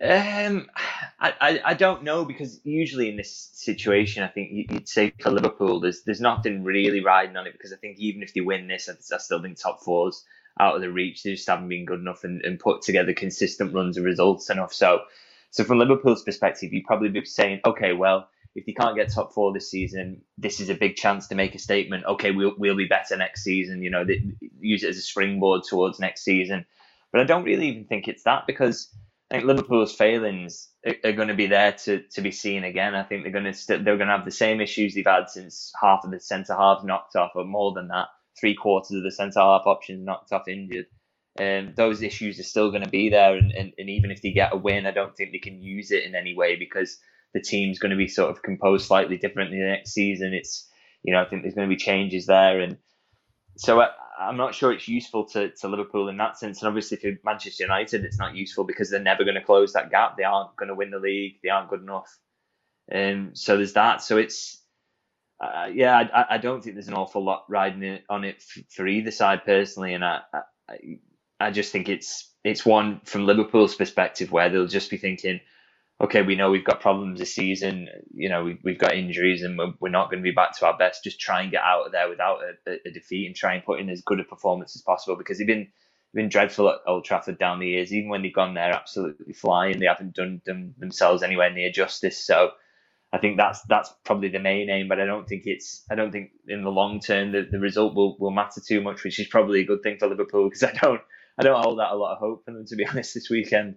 Um, 0.01 0.71
I, 1.19 1.35
I, 1.41 1.61
I 1.65 1.75
don't 1.75 2.05
know 2.05 2.25
because 2.25 2.61
usually 2.63 3.09
in 3.09 3.17
this 3.17 3.51
situation, 3.53 4.23
I 4.23 4.29
think 4.29 4.51
you'd 4.53 4.89
say 4.89 5.13
for 5.21 5.31
Liverpool, 5.31 5.81
there's 5.81 6.03
there's 6.05 6.21
nothing 6.21 6.63
really 6.63 7.03
riding 7.03 7.37
on 7.37 7.47
it 7.47 7.53
because 7.53 7.73
I 7.73 7.77
think 7.77 7.99
even 7.99 8.23
if 8.23 8.33
they 8.33 8.41
win 8.41 8.69
this, 8.69 8.89
I, 8.89 8.93
I 9.15 9.19
still 9.19 9.43
think 9.43 9.59
top 9.59 9.83
fours 9.83 10.25
out 10.61 10.77
of 10.77 10.83
the 10.83 10.93
reach. 10.93 11.23
They 11.23 11.35
just 11.35 11.49
haven't 11.49 11.69
been 11.69 11.85
good 11.85 12.01
enough 12.01 12.23
and, 12.23 12.45
and 12.45 12.61
put 12.61 12.83
together 12.83 13.13
consistent 13.13 13.75
runs 13.75 13.97
of 13.97 14.05
results 14.05 14.51
enough. 14.51 14.73
So, 14.73 15.03
so 15.51 15.65
from 15.65 15.79
Liverpool's 15.79 16.23
perspective, 16.23 16.73
you'd 16.73 16.87
probably 16.87 17.09
be 17.09 17.25
saying, 17.25 17.61
okay, 17.65 17.93
well, 17.93 18.29
if 18.55 18.67
you 18.67 18.75
can't 18.75 18.97
get 18.97 19.13
top 19.13 19.33
four 19.33 19.53
this 19.53 19.71
season, 19.71 20.23
this 20.37 20.61
is 20.61 20.69
a 20.69 20.75
big 20.75 20.97
chance 20.97 21.29
to 21.29 21.35
make 21.35 21.55
a 21.55 21.59
statement. 21.59 22.05
Okay, 22.07 22.31
we'll 22.31 22.55
we'll 22.57 22.77
be 22.77 22.87
better 22.87 23.17
next 23.17 23.43
season. 23.43 23.83
You 23.83 23.91
know, 23.91 24.07
use 24.61 24.85
it 24.85 24.91
as 24.91 24.99
a 24.99 25.03
springboard 25.03 25.63
towards 25.69 25.99
next 25.99 26.23
season. 26.23 26.67
But 27.11 27.21
I 27.21 27.25
don't 27.25 27.45
really 27.45 27.69
even 27.69 27.85
think 27.85 28.07
it's 28.07 28.25
that 28.25 28.47
because 28.47 28.93
I 29.31 29.37
think 29.37 29.47
Liverpool's 29.47 29.95
failings 29.95 30.69
are, 31.05 31.13
going 31.13 31.29
to 31.29 31.35
be 31.35 31.47
there 31.47 31.73
to, 31.73 32.03
to 32.13 32.23
be 32.23 32.31
seen 32.31 32.65
again. 32.65 32.95
I 32.95 33.03
think 33.03 33.23
they're 33.23 33.33
going 33.33 33.45
to 33.45 33.53
st- 33.53 33.85
they're 33.85 33.99
going 33.99 34.09
to 34.09 34.17
have 34.17 34.25
the 34.25 34.31
same 34.31 34.61
issues 34.61 34.95
they've 34.95 35.05
had 35.05 35.29
since 35.29 35.71
half 35.81 36.01
of 36.05 36.11
the 36.11 36.19
centre 36.19 36.57
halves 36.57 36.85
knocked 36.85 37.15
off, 37.15 37.33
or 37.35 37.45
more 37.45 37.75
than 37.75 37.89
that, 37.89 38.07
three 38.41 38.55
quarters 38.55 38.97
of 38.97 39.03
the 39.03 39.13
centre 39.13 39.41
half 39.41 39.67
options 39.67 40.05
knocked 40.05 40.33
off 40.33 40.49
injured. 40.49 40.87
Um, 41.39 41.75
those 41.77 42.03
issues 42.03 42.41
are 42.41 42.45
still 42.45 42.71
going 42.71 42.85
to 42.85 42.89
be 42.89 43.11
there, 43.11 43.37
and, 43.37 43.53
and, 43.53 43.73
and 43.77 43.91
even 43.91 44.11
if 44.11 44.23
they 44.23 44.33
get 44.33 44.55
a 44.55 44.57
win, 44.57 44.87
I 44.87 44.93
don't 44.93 45.15
think 45.15 45.33
they 45.33 45.39
can 45.39 45.61
use 45.61 45.91
it 45.91 46.05
in 46.05 46.15
any 46.15 46.35
way 46.35 46.57
because 46.57 46.99
the 47.35 47.41
team's 47.41 47.79
going 47.79 47.91
to 47.91 47.97
be 47.97 48.09
sort 48.09 48.31
of 48.31 48.43
composed 48.43 48.87
slightly 48.87 49.19
differently 49.19 49.59
next 49.59 49.93
season. 49.93 50.33
It's 50.33 50.67
you 51.03 51.13
know 51.13 51.21
I 51.21 51.27
think 51.27 51.43
there's 51.43 51.55
going 51.55 51.69
to 51.69 51.75
be 51.75 51.81
changes 51.81 52.25
there, 52.25 52.61
and 52.61 52.79
so 53.59 53.87
I'm 54.19 54.37
not 54.37 54.55
sure 54.55 54.73
it's 54.73 54.89
useful 54.89 55.25
to, 55.27 55.51
to 55.51 55.69
Liverpool 55.69 56.09
in 56.09 56.17
that 56.17 56.39
sense. 56.39 56.61
And 56.61 56.69
obviously, 56.69 56.97
for 56.97 57.13
Manchester 57.25 57.65
United, 57.65 58.05
it's 58.05 58.19
not 58.19 58.35
useful 58.35 58.65
because 58.65 58.91
they're 58.91 59.01
never 59.01 59.25
going 59.25 59.37
to 59.37 59.45
close 59.45 59.73
that 59.75 59.91
gap. 59.91 60.17
They 60.17 60.25
aren't 60.25 60.57
going 60.57 60.69
to 60.69 60.75
win 60.75 60.91
the 60.91 60.99
league. 60.99 61.37
They 61.43 61.51
aren't 61.51 61.71
good 61.71 61.83
enough. 61.83 62.19
Um, 62.93 63.31
so 63.35 63.57
there's 63.57 63.75
that. 63.75 64.03
So 64.03 64.17
it's, 64.17 64.63
uh, 65.41 65.69
yeah, 65.73 65.97
I, 65.97 66.35
I 66.35 66.39
don't 66.39 66.63
think 66.63 66.75
there's 66.75 66.89
an 66.89 66.95
awful 66.95 67.23
lot 67.25 67.45
riding 67.49 67.83
it, 67.83 68.05
on 68.09 68.25
it 68.25 68.37
f- 68.39 68.65
for 68.71 68.87
either 68.87 69.11
side 69.11 69.45
personally. 69.45 69.95
And 69.95 70.05
I, 70.05 70.21
I, 70.69 70.77
I 71.39 71.51
just 71.51 71.71
think 71.71 71.89
it's 71.89 72.33
it's 72.45 72.65
one 72.67 73.01
from 73.05 73.27
Liverpool's 73.27 73.75
perspective 73.75 74.33
where 74.33 74.49
they'll 74.49 74.67
just 74.67 74.91
be 74.91 74.97
thinking, 74.97 75.41
okay, 76.01 76.23
we 76.23 76.37
know 76.37 76.51
we've 76.51 76.65
got 76.65 76.81
problems 76.81 77.19
this 77.19 77.35
season. 77.35 77.89
You 78.13 78.29
know, 78.29 78.45
we, 78.45 78.59
we've 78.63 78.79
got 78.79 78.95
injuries 78.95 79.43
and 79.43 79.59
we're, 79.59 79.73
we're 79.81 79.89
not 79.89 80.11
going 80.11 80.23
to 80.23 80.29
be 80.29 80.35
back 80.35 80.57
to 80.59 80.67
our 80.67 80.77
best. 80.77 81.05
Just 81.05 81.21
try 81.21 81.43
and 81.43 81.51
get 81.51 81.63
out 81.63 81.87
of 81.87 81.93
there 81.93 82.09
without 82.09 82.39
a, 82.67 82.77
a, 82.87 82.91
defeat 82.91 83.27
and 83.27 83.35
try 83.35 83.55
and 83.55 83.65
put 83.65 83.81
in 83.81 83.91
as 83.91 84.03
good 84.03 84.21
a 84.21 84.25
performance 84.25 84.77
as 84.77 84.83
possible 84.83 85.17
because 85.17 85.39
they've 85.39 85.47
been 85.47 85.69
been 86.15 86.29
dreadful 86.29 86.71
at 86.71 86.79
Old 86.87 87.05
Trafford 87.05 87.39
down 87.39 87.59
the 87.59 87.69
years. 87.69 87.93
Even 87.93 88.11
when 88.11 88.23
they've 88.23 88.33
gone 88.33 88.55
there, 88.55 88.73
absolutely 88.73 89.35
flying. 89.35 89.79
They 89.79 89.87
haven't 89.87 90.15
done 90.15 90.41
them 90.47 90.75
themselves 90.79 91.23
anywhere 91.23 91.53
near 91.53 91.71
justice. 91.71 92.25
So. 92.25 92.53
I 93.11 93.17
think 93.17 93.39
that's 93.39 93.63
that's 93.63 93.91
probably 94.05 94.29
the 94.29 94.39
main 94.39 94.69
aim, 94.69 94.87
but 94.87 95.01
I 95.01 95.07
don't 95.07 95.27
think 95.27 95.45
it's 95.47 95.83
I 95.91 95.95
don't 95.95 96.13
think 96.13 96.29
in 96.47 96.63
the 96.63 96.69
long 96.71 97.01
term 97.01 97.33
the, 97.33 97.49
the 97.51 97.59
result 97.59 97.95
will, 97.95 98.19
will 98.19 98.31
matter 98.31 98.61
too 98.61 98.83
much, 98.83 99.03
which 99.03 99.19
is 99.19 99.27
probably 99.27 99.63
a 99.63 99.65
good 99.65 99.83
thing 99.83 99.97
for 99.99 100.09
Liverpool 100.09 100.45
because 100.47 100.63
I 100.63 100.73
don't 100.73 101.01
I 101.39 101.43
don't 101.43 101.63
hold 101.63 101.79
that 101.79 101.91
a 101.91 101.97
lot 101.97 102.13
of 102.13 102.19
hope 102.19 102.45
for 102.45 102.53
them 102.53 102.67
to 102.67 102.77
be 102.77 102.87
honest 102.91 103.15
this 103.15 103.31
weekend. 103.31 103.77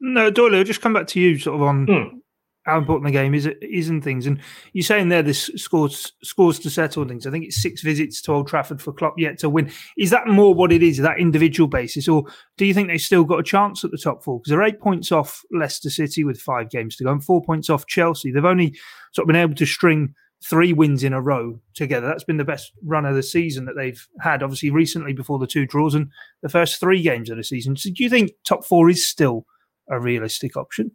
No, 0.00 0.30
Doyle, 0.30 0.56
I'll 0.56 0.64
just 0.64 0.80
come 0.80 0.94
back 0.94 1.06
to 1.08 1.20
you 1.20 1.38
sort 1.38 1.56
of 1.56 1.62
on 1.62 1.86
hmm. 1.86 2.18
how 2.64 2.78
important 2.78 3.06
the 3.06 3.12
game 3.12 3.34
is, 3.34 3.46
is 3.60 3.88
and 3.90 4.02
things. 4.02 4.26
And 4.26 4.40
you're 4.72 4.82
saying 4.82 5.10
there 5.10 5.22
this 5.22 5.50
scores 5.56 6.12
scores 6.22 6.58
to 6.60 6.70
settle 6.70 7.04
things. 7.04 7.26
I 7.26 7.30
think 7.30 7.44
it's 7.44 7.60
six 7.60 7.82
visits 7.82 8.22
to 8.22 8.32
Old 8.32 8.48
Trafford 8.48 8.80
for 8.80 8.92
Klopp 8.92 9.18
yet 9.18 9.38
to 9.40 9.50
win. 9.50 9.70
Is 9.98 10.10
that 10.10 10.26
more 10.26 10.54
what 10.54 10.72
it 10.72 10.82
is, 10.82 10.96
that 10.98 11.20
individual 11.20 11.68
basis, 11.68 12.08
or 12.08 12.24
do 12.56 12.64
you 12.64 12.72
think 12.72 12.88
they've 12.88 13.00
still 13.00 13.24
got 13.24 13.40
a 13.40 13.44
chance 13.44 13.84
at 13.84 13.90
the 13.90 13.98
top 13.98 14.24
four? 14.24 14.38
Because 14.38 14.50
they're 14.50 14.62
eight 14.62 14.80
points 14.80 15.12
off 15.12 15.42
Leicester 15.52 15.90
City 15.90 16.24
with 16.24 16.40
five 16.40 16.70
games 16.70 16.96
to 16.96 17.04
go 17.04 17.12
and 17.12 17.22
four 17.22 17.42
points 17.42 17.68
off 17.68 17.86
Chelsea. 17.86 18.32
They've 18.32 18.44
only 18.44 18.74
sort 19.12 19.24
of 19.24 19.28
been 19.28 19.36
able 19.36 19.54
to 19.56 19.66
string 19.66 20.14
three 20.42 20.72
wins 20.72 21.04
in 21.04 21.12
a 21.12 21.20
row 21.20 21.60
together. 21.74 22.06
That's 22.06 22.24
been 22.24 22.38
the 22.38 22.44
best 22.44 22.72
run 22.82 23.04
of 23.04 23.14
the 23.14 23.22
season 23.22 23.66
that 23.66 23.76
they've 23.76 24.02
had, 24.20 24.42
obviously, 24.42 24.70
recently 24.70 25.12
before 25.12 25.38
the 25.38 25.46
two 25.46 25.66
draws 25.66 25.94
and 25.94 26.10
the 26.42 26.48
first 26.48 26.80
three 26.80 27.02
games 27.02 27.28
of 27.28 27.36
the 27.36 27.44
season. 27.44 27.76
So 27.76 27.90
do 27.90 28.02
you 28.02 28.08
think 28.08 28.32
top 28.44 28.64
four 28.64 28.88
is 28.88 29.06
still 29.06 29.44
a 29.90 30.00
realistic 30.00 30.56
option? 30.56 30.90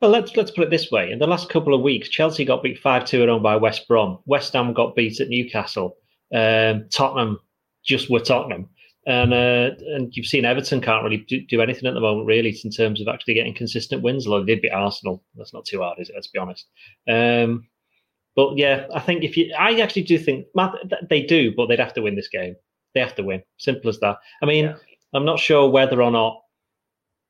Well, 0.00 0.10
let's 0.10 0.36
let's 0.36 0.50
put 0.50 0.64
it 0.64 0.70
this 0.70 0.90
way: 0.90 1.10
in 1.10 1.18
the 1.18 1.26
last 1.26 1.48
couple 1.48 1.74
of 1.74 1.80
weeks, 1.80 2.08
Chelsea 2.08 2.44
got 2.44 2.62
beat 2.62 2.78
five 2.78 3.06
two 3.06 3.22
at 3.22 3.28
home 3.28 3.42
by 3.42 3.56
West 3.56 3.88
Brom. 3.88 4.18
West 4.26 4.52
Ham 4.52 4.72
got 4.74 4.94
beat 4.94 5.20
at 5.20 5.28
Newcastle. 5.28 5.96
Um, 6.34 6.86
Tottenham 6.92 7.38
just 7.84 8.10
were 8.10 8.20
Tottenham, 8.20 8.68
and 9.06 9.32
uh, 9.32 9.70
and 9.94 10.14
you've 10.14 10.26
seen 10.26 10.44
Everton 10.44 10.82
can't 10.82 11.02
really 11.02 11.24
do, 11.28 11.40
do, 11.46 11.62
anything 11.62 11.86
at 11.86 11.94
the 11.94 12.00
moment, 12.00 12.26
really, 12.26 12.58
in 12.62 12.70
terms 12.70 13.00
of 13.00 13.08
actually 13.08 13.34
getting 13.34 13.54
consistent 13.54 14.02
wins. 14.02 14.26
Although 14.26 14.44
they 14.44 14.54
did 14.54 14.62
beat 14.62 14.72
Arsenal, 14.72 15.24
that's 15.34 15.54
not 15.54 15.64
too 15.64 15.80
hard, 15.80 15.98
is 15.98 16.10
it? 16.10 16.14
Let's 16.14 16.28
be 16.28 16.38
honest. 16.38 16.66
Um, 17.08 17.66
but 18.34 18.58
yeah, 18.58 18.86
I 18.94 19.00
think 19.00 19.24
if 19.24 19.34
you, 19.36 19.50
I 19.58 19.80
actually 19.80 20.02
do 20.02 20.18
think 20.18 20.46
they 21.08 21.22
do, 21.22 21.54
but 21.56 21.66
they'd 21.66 21.80
have 21.80 21.94
to 21.94 22.02
win 22.02 22.16
this 22.16 22.28
game. 22.28 22.54
They 22.92 23.00
have 23.00 23.14
to 23.14 23.22
win. 23.22 23.42
Simple 23.56 23.88
as 23.88 23.98
that. 24.00 24.18
I 24.42 24.46
mean, 24.46 24.66
yeah. 24.66 24.76
I'm 25.14 25.24
not 25.24 25.40
sure 25.40 25.70
whether 25.70 26.02
or 26.02 26.10
not 26.10 26.42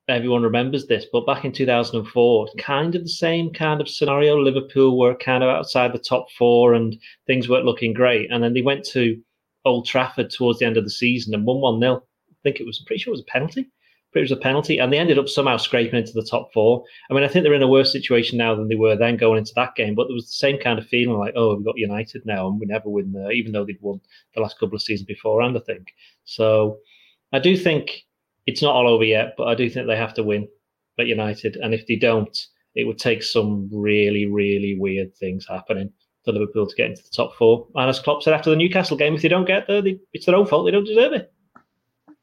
everyone 0.08 0.42
remembers 0.42 0.86
this, 0.86 1.06
but 1.12 1.26
back 1.26 1.44
in 1.44 1.52
2004, 1.52 2.48
kind 2.58 2.94
of 2.94 3.02
the 3.02 3.08
same 3.08 3.52
kind 3.52 3.80
of 3.80 3.88
scenario. 3.88 4.38
Liverpool 4.38 4.98
were 4.98 5.16
kind 5.16 5.42
of 5.42 5.50
outside 5.50 5.92
the 5.92 5.98
top 5.98 6.30
four 6.38 6.74
and 6.74 6.96
things 7.26 7.48
weren't 7.48 7.64
looking 7.64 7.92
great. 7.92 8.30
And 8.30 8.42
then 8.42 8.54
they 8.54 8.62
went 8.62 8.84
to 8.86 9.20
Old 9.64 9.86
Trafford 9.86 10.30
towards 10.30 10.60
the 10.60 10.66
end 10.66 10.76
of 10.76 10.84
the 10.84 10.90
season 10.90 11.34
and 11.34 11.44
won 11.44 11.60
1 11.60 11.80
0. 11.80 11.96
I 11.96 12.34
think 12.44 12.60
it 12.60 12.66
was, 12.66 12.82
pretty 12.86 13.02
sure 13.02 13.10
it 13.10 13.18
was 13.18 13.22
a 13.22 13.32
penalty. 13.32 13.68
It 14.14 14.20
was 14.20 14.32
a 14.32 14.36
penalty. 14.36 14.78
And 14.78 14.90
they 14.90 14.98
ended 14.98 15.18
up 15.18 15.28
somehow 15.28 15.58
scraping 15.58 15.98
into 15.98 16.12
the 16.12 16.24
top 16.24 16.50
four. 16.54 16.84
I 17.10 17.14
mean, 17.14 17.24
I 17.24 17.28
think 17.28 17.42
they're 17.42 17.52
in 17.52 17.62
a 17.62 17.68
worse 17.68 17.92
situation 17.92 18.38
now 18.38 18.54
than 18.54 18.68
they 18.68 18.76
were 18.76 18.96
then 18.96 19.18
going 19.18 19.38
into 19.38 19.52
that 19.56 19.74
game. 19.74 19.94
But 19.94 20.06
there 20.06 20.14
was 20.14 20.26
the 20.26 20.32
same 20.32 20.58
kind 20.58 20.78
of 20.78 20.86
feeling 20.86 21.18
like, 21.18 21.34
oh, 21.36 21.56
we've 21.56 21.66
got 21.66 21.76
United 21.76 22.24
now 22.24 22.46
and 22.46 22.58
we 22.58 22.64
never 22.64 22.88
win 22.88 23.12
there, 23.12 23.30
even 23.32 23.52
though 23.52 23.66
they'd 23.66 23.82
won 23.82 24.00
the 24.34 24.40
last 24.40 24.58
couple 24.58 24.76
of 24.76 24.82
seasons 24.82 25.06
beforehand, 25.06 25.56
I 25.56 25.60
think. 25.60 25.88
So 26.24 26.78
I 27.32 27.40
do 27.40 27.56
think 27.56 28.05
it's 28.46 28.62
not 28.62 28.74
all 28.74 28.88
over 28.88 29.04
yet, 29.04 29.34
but 29.36 29.48
I 29.48 29.54
do 29.54 29.68
think 29.68 29.86
they 29.86 29.96
have 29.96 30.14
to 30.14 30.22
win 30.22 30.48
at 30.98 31.06
United. 31.06 31.56
And 31.56 31.74
if 31.74 31.86
they 31.86 31.96
don't, 31.96 32.36
it 32.74 32.86
would 32.86 32.98
take 32.98 33.22
some 33.22 33.68
really, 33.72 34.26
really 34.26 34.76
weird 34.78 35.14
things 35.16 35.46
happening 35.48 35.92
for 36.24 36.32
Liverpool 36.32 36.66
to 36.66 36.76
get 36.76 36.90
into 36.90 37.02
the 37.02 37.10
top 37.14 37.34
four. 37.36 37.66
And 37.74 37.88
as 37.88 38.00
Klopp 38.00 38.22
said 38.22 38.34
after 38.34 38.50
the 38.50 38.56
Newcastle 38.56 38.96
game, 38.96 39.14
if 39.14 39.22
they 39.22 39.28
don't 39.28 39.46
get 39.46 39.66
there, 39.66 39.82
they, 39.82 39.98
it's 40.12 40.26
their 40.26 40.36
own 40.36 40.46
fault. 40.46 40.66
They 40.66 40.72
don't 40.72 40.84
deserve 40.84 41.12
it. 41.12 41.32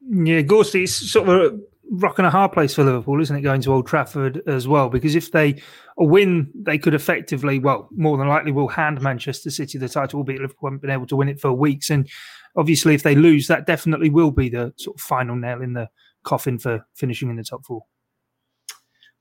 Yeah, 0.09 0.41
Gorsty, 0.41 0.83
it's 0.83 1.11
sort 1.11 1.29
of 1.29 1.53
a 1.53 1.59
rock 1.91 2.17
and 2.17 2.27
a 2.27 2.29
hard 2.29 2.51
place 2.51 2.73
for 2.73 2.83
Liverpool, 2.83 3.21
isn't 3.21 3.35
it, 3.35 3.41
going 3.41 3.61
to 3.61 3.73
Old 3.73 3.87
Trafford 3.87 4.41
as 4.47 4.67
well? 4.67 4.89
Because 4.89 5.15
if 5.15 5.31
they 5.31 5.61
win, 5.97 6.51
they 6.53 6.77
could 6.77 6.93
effectively, 6.93 7.59
well, 7.59 7.87
more 7.91 8.17
than 8.17 8.27
likely 8.27 8.51
will 8.51 8.67
hand 8.67 9.01
Manchester 9.01 9.49
City 9.49 9.77
the 9.77 9.89
title, 9.89 10.19
albeit 10.19 10.41
Liverpool 10.41 10.69
haven't 10.69 10.81
been 10.81 10.91
able 10.91 11.07
to 11.07 11.15
win 11.15 11.29
it 11.29 11.39
for 11.39 11.53
weeks. 11.53 11.89
And 11.89 12.09
obviously, 12.55 12.93
if 12.95 13.03
they 13.03 13.15
lose, 13.15 13.47
that 13.47 13.65
definitely 13.65 14.09
will 14.09 14.31
be 14.31 14.49
the 14.49 14.73
sort 14.77 14.97
of 14.97 15.01
final 15.01 15.35
nail 15.35 15.61
in 15.61 15.73
the 15.73 15.89
coffin 16.23 16.57
for 16.57 16.85
finishing 16.95 17.29
in 17.29 17.35
the 17.35 17.43
top 17.43 17.65
four. 17.65 17.83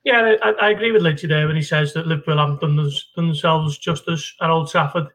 Yeah, 0.05 0.35
I, 0.43 0.51
I 0.51 0.71
agree 0.71 0.91
with 0.91 1.03
Lynchy 1.03 1.29
there 1.29 1.47
when 1.47 1.57
he 1.57 1.63
says 1.63 1.93
that 1.95 2.07
Liverpool 2.07 2.39
haven't 2.39 2.61
done, 2.61 2.77
done 2.77 3.27
themselves 3.29 3.79
justice 3.79 4.35
at 4.41 4.51
Old 4.51 4.71
Trafford 4.71 5.07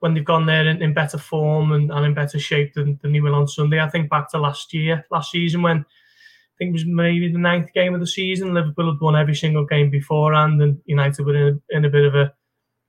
when 0.00 0.14
they've 0.14 0.24
gone 0.24 0.46
there 0.46 0.66
in, 0.66 0.82
in 0.82 0.92
better 0.92 1.16
form 1.16 1.70
and, 1.70 1.92
and, 1.92 2.04
in 2.04 2.12
better 2.12 2.40
shape 2.40 2.74
than, 2.74 2.98
than 3.02 3.12
they 3.12 3.20
will 3.20 3.36
on 3.36 3.46
Sunday. 3.46 3.78
I 3.78 3.88
think 3.88 4.10
back 4.10 4.28
to 4.30 4.38
last 4.38 4.74
year, 4.74 5.06
last 5.12 5.30
season 5.30 5.62
when 5.62 5.78
I 5.78 6.54
think 6.58 6.70
it 6.70 6.72
was 6.72 6.84
maybe 6.84 7.30
the 7.30 7.38
ninth 7.38 7.72
game 7.72 7.94
of 7.94 8.00
the 8.00 8.06
season. 8.06 8.52
Liverpool 8.52 8.90
had 8.90 9.00
won 9.00 9.14
every 9.14 9.36
single 9.36 9.64
game 9.64 9.90
beforehand, 9.90 10.60
and 10.60 10.80
United 10.86 11.24
were 11.24 11.36
in 11.36 11.60
a, 11.70 11.76
in 11.76 11.84
a 11.84 11.88
bit 11.88 12.04
of 12.04 12.16
a 12.16 12.32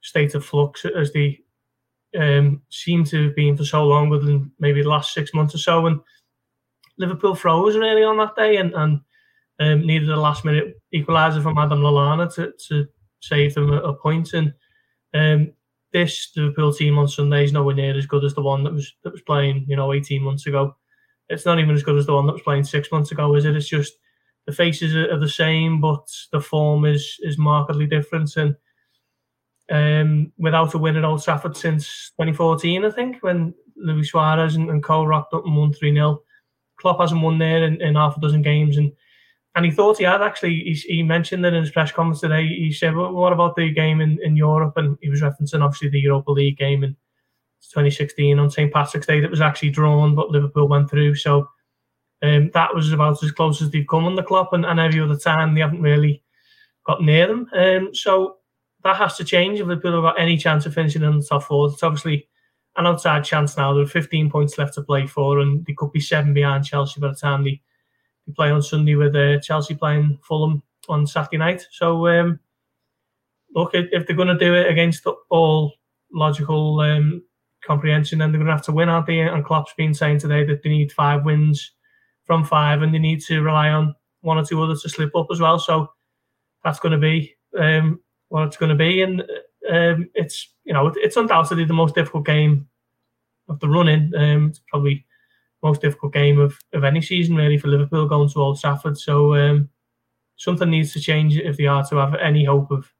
state 0.02 0.34
of 0.34 0.44
flux 0.44 0.86
as 0.86 1.14
they 1.14 1.40
um, 2.18 2.64
seem 2.70 3.04
to 3.06 3.26
have 3.28 3.36
been 3.36 3.56
for 3.56 3.64
so 3.64 3.86
long, 3.86 4.10
within 4.10 4.52
maybe 4.60 4.82
the 4.82 4.90
last 4.90 5.14
six 5.14 5.36
months 5.36 5.54
or 5.54 5.60
so. 5.60 5.86
And 5.86 6.00
Liverpool 6.98 7.36
froze 7.36 7.76
really 7.76 8.04
on 8.04 8.18
that 8.18 8.36
day 8.36 8.58
and, 8.58 8.74
and 8.74 9.02
um, 9.60 9.86
needed 9.86 10.10
a 10.10 10.16
last 10.16 10.46
minute 10.46 10.82
equaliser 10.94 11.42
from 11.42 11.58
Adam 11.58 11.80
Lallana 11.80 12.34
to, 12.36 12.54
to 12.68 12.88
save 13.22 13.56
them 13.56 13.72
a, 13.72 13.78
a 13.78 13.94
point. 13.94 14.34
And 14.34 14.54
um, 15.14 15.54
this 15.92 16.32
Liverpool 16.36 16.74
team 16.74 16.98
on 16.98 17.08
Sunday 17.08 17.44
is 17.44 17.54
nowhere 17.54 17.76
near 17.76 17.98
as 17.98 18.06
good 18.06 18.26
as 18.26 18.34
the 18.34 18.42
one 18.42 18.64
that 18.64 18.74
was 18.74 18.94
that 19.04 19.14
was 19.14 19.22
playing, 19.22 19.66
you 19.68 19.76
know, 19.76 19.94
18 19.94 20.22
months 20.22 20.48
ago. 20.48 20.76
It's 21.30 21.46
not 21.46 21.60
even 21.60 21.74
as 21.74 21.84
good 21.84 21.98
as 21.98 22.06
the 22.06 22.14
one 22.14 22.26
that 22.28 22.34
was 22.34 22.42
playing 22.42 22.66
six 22.66 22.92
months 22.92 23.12
ago, 23.12 23.36
is 23.36 23.46
it? 23.46 23.56
It's 23.56 23.70
just 23.70 23.94
the 24.46 24.52
faces 24.52 24.96
are, 24.96 25.18
the 25.18 25.30
same, 25.30 25.80
but 25.80 26.06
the 26.32 26.42
form 26.42 26.86
is 26.86 27.18
is 27.22 27.38
markedly 27.38 27.86
different. 27.86 28.36
And 28.36 28.56
um, 29.72 30.32
without 30.38 30.74
a 30.74 30.78
win 30.78 30.98
at 30.98 31.06
Old 31.06 31.24
Trafford 31.24 31.56
since 31.56 32.12
2014, 32.20 32.86
I 32.86 32.90
think, 32.90 33.18
when 33.22 33.54
Luis 33.78 34.10
Suarez 34.10 34.56
and, 34.56 34.70
and 34.70 34.84
Co 34.84 35.06
rocked 35.06 35.34
up 35.34 35.46
and 35.46 35.56
won 35.56 35.74
3 35.74 35.94
0. 35.94 36.22
Klopp 36.78 37.00
hasn't 37.00 37.22
won 37.22 37.38
there 37.38 37.64
in, 37.64 37.82
in 37.82 37.96
half 37.96 38.18
a 38.18 38.22
dozen 38.22 38.42
games. 38.42 38.78
And 38.78 38.92
and 39.56 39.66
he 39.66 39.72
thought 39.72 40.00
he 40.00 40.04
had 40.04 40.22
actually. 40.22 40.56
He, 40.56 40.74
he 40.74 41.04
mentioned 41.04 41.46
it 41.46 41.54
in 41.54 41.62
his 41.62 41.72
press 41.72 41.92
conference 41.92 42.22
today. 42.22 42.48
He 42.48 42.72
said, 42.72 42.96
well, 42.96 43.14
"What 43.14 43.34
about 43.34 43.56
the 43.56 43.72
game 43.72 44.02
in, 44.02 44.20
in 44.24 44.36
Europe?" 44.36 44.74
And 44.78 44.98
he 45.02 45.10
was 45.10 45.22
referencing 45.22 45.62
obviously 45.62 45.90
the 45.90 46.00
Europa 46.00 46.32
League 46.32 46.58
game 46.58 46.84
in 46.84 46.96
2016 47.62 48.40
on 48.40 48.50
St 48.50 48.74
Patrick's 48.74 49.08
Day 49.08 49.20
that 49.20 49.30
was 49.30 49.42
actually 49.42 49.70
drawn, 49.70 50.16
but 50.16 50.32
Liverpool 50.32 50.68
went 50.68 50.90
through. 50.90 51.16
So 51.16 51.48
um, 52.24 52.50
that 52.54 52.74
was 52.74 52.92
about 52.92 53.22
as 53.24 53.32
close 53.32 53.62
as 53.62 53.70
they've 53.70 53.88
come 53.88 54.06
on 54.06 54.16
the 54.16 54.24
club, 54.24 54.48
and, 54.54 54.66
and 54.66 54.80
every 54.80 55.00
other 55.00 55.18
time 55.18 55.54
they 55.54 55.62
haven't 55.62 55.82
really 55.82 56.24
got 56.86 57.04
near 57.04 57.28
them. 57.28 57.48
Um, 57.54 57.94
so 57.94 58.38
that 58.84 58.98
has 58.98 59.18
to 59.18 59.24
change 59.24 59.60
if 59.60 59.68
Liverpool 59.68 60.04
have 60.04 60.16
got 60.16 60.20
any 60.20 60.36
chance 60.36 60.66
of 60.66 60.74
finishing 60.74 61.04
in 61.04 61.20
the 61.20 61.26
top 61.26 61.44
four. 61.44 61.68
It's 61.68 61.84
obviously 61.84 62.28
an 62.76 62.88
outside 62.88 63.24
chance 63.24 63.56
now. 63.58 63.74
There 63.74 63.84
are 63.84 63.88
15 63.88 64.30
points 64.32 64.58
left 64.58 64.74
to 64.76 64.82
play 64.82 65.08
for, 65.08 65.40
and 65.40 65.66
they 65.66 65.74
could 65.74 65.92
be 65.92 66.00
seven 66.00 66.34
behind 66.34 66.66
Chelsea 66.66 67.00
by 67.00 67.10
the 67.10 67.16
time 67.16 67.44
they 67.44 67.62
we 68.26 68.34
play 68.34 68.52
on 68.52 68.62
Sunday 68.62 68.96
with 68.96 69.16
uh, 69.16 69.40
Chelsea 69.40 69.76
playing 69.76 70.18
Fulham 70.24 70.64
on 70.90 71.06
Saturday 71.06 71.38
night. 71.38 71.66
So 71.72 72.08
um, 72.08 72.40
look, 73.54 73.72
if 73.74 74.08
they're 74.08 74.16
going 74.16 74.28
to 74.30 74.38
do 74.38 74.56
it 74.56 74.70
against 74.70 75.06
all 75.30 75.74
logical 76.12 76.80
um, 76.80 77.24
comprehension, 77.66 78.20
then 78.20 78.32
they're 78.32 78.40
going 78.40 78.48
to 78.48 78.54
have 78.54 78.66
to 78.66 78.72
win, 78.72 78.90
aren't 78.90 79.08
they? 79.08 79.20
And 79.20 79.44
Klopp's 79.44 79.74
been 79.74 79.94
saying 79.94 80.20
today 80.20 80.46
that 80.46 80.64
they 80.64 80.70
need 80.70 80.92
five 80.92 81.26
wins 81.26 81.72
from 82.26 82.46
five, 82.46 82.82
and 82.82 82.94
they 82.94 83.00
need 83.00 83.22
to 83.24 83.42
rely 83.42 83.70
on 83.70 83.96
one 84.22 84.38
or 84.38 84.46
two 84.46 84.62
others 84.62 84.82
to 84.84 84.90
slip 84.90 85.16
up 85.16 85.28
as 85.32 85.42
well. 85.42 85.60
So 85.60 85.88
that's 86.64 86.80
going 86.80 86.94
to 86.94 86.98
be 86.98 87.36
um, 87.60 88.00
what 88.30 88.48
it's 88.48 88.58
going 88.58 88.70
to 88.70 88.76
be, 88.76 89.02
and 89.02 89.24
um, 89.70 90.10
it's 90.14 90.50
you 90.64 90.74
know 90.74 90.92
it's 90.96 91.18
undoubtedly 91.18 91.66
the 91.66 91.74
most 91.74 91.96
difficult 91.96 92.26
game 92.26 92.68
of 93.50 93.60
the 93.60 93.70
running. 93.70 94.12
Um, 94.16 94.50
it's 94.50 94.62
probably 94.70 95.06
most 95.62 95.82
difficult 95.82 96.14
game 96.14 96.40
of, 96.40 96.60
of 96.74 96.84
any 96.84 97.02
season 97.02 97.36
really 97.36 97.58
for 97.58 97.70
Liverpool 97.70 98.08
going 98.08 98.30
to 98.30 98.40
Old 98.40 98.60
Trafford. 98.60 98.98
So 98.98 99.34
um, 99.36 99.70
something 100.36 100.70
needs 100.70 100.92
to 100.94 101.00
change 101.00 101.38
if 101.38 101.58
they 101.58 101.68
are 101.68 101.86
to 101.86 101.96
have 101.96 102.16
any 102.16 102.44
hope 102.44 102.70
of 102.70 102.92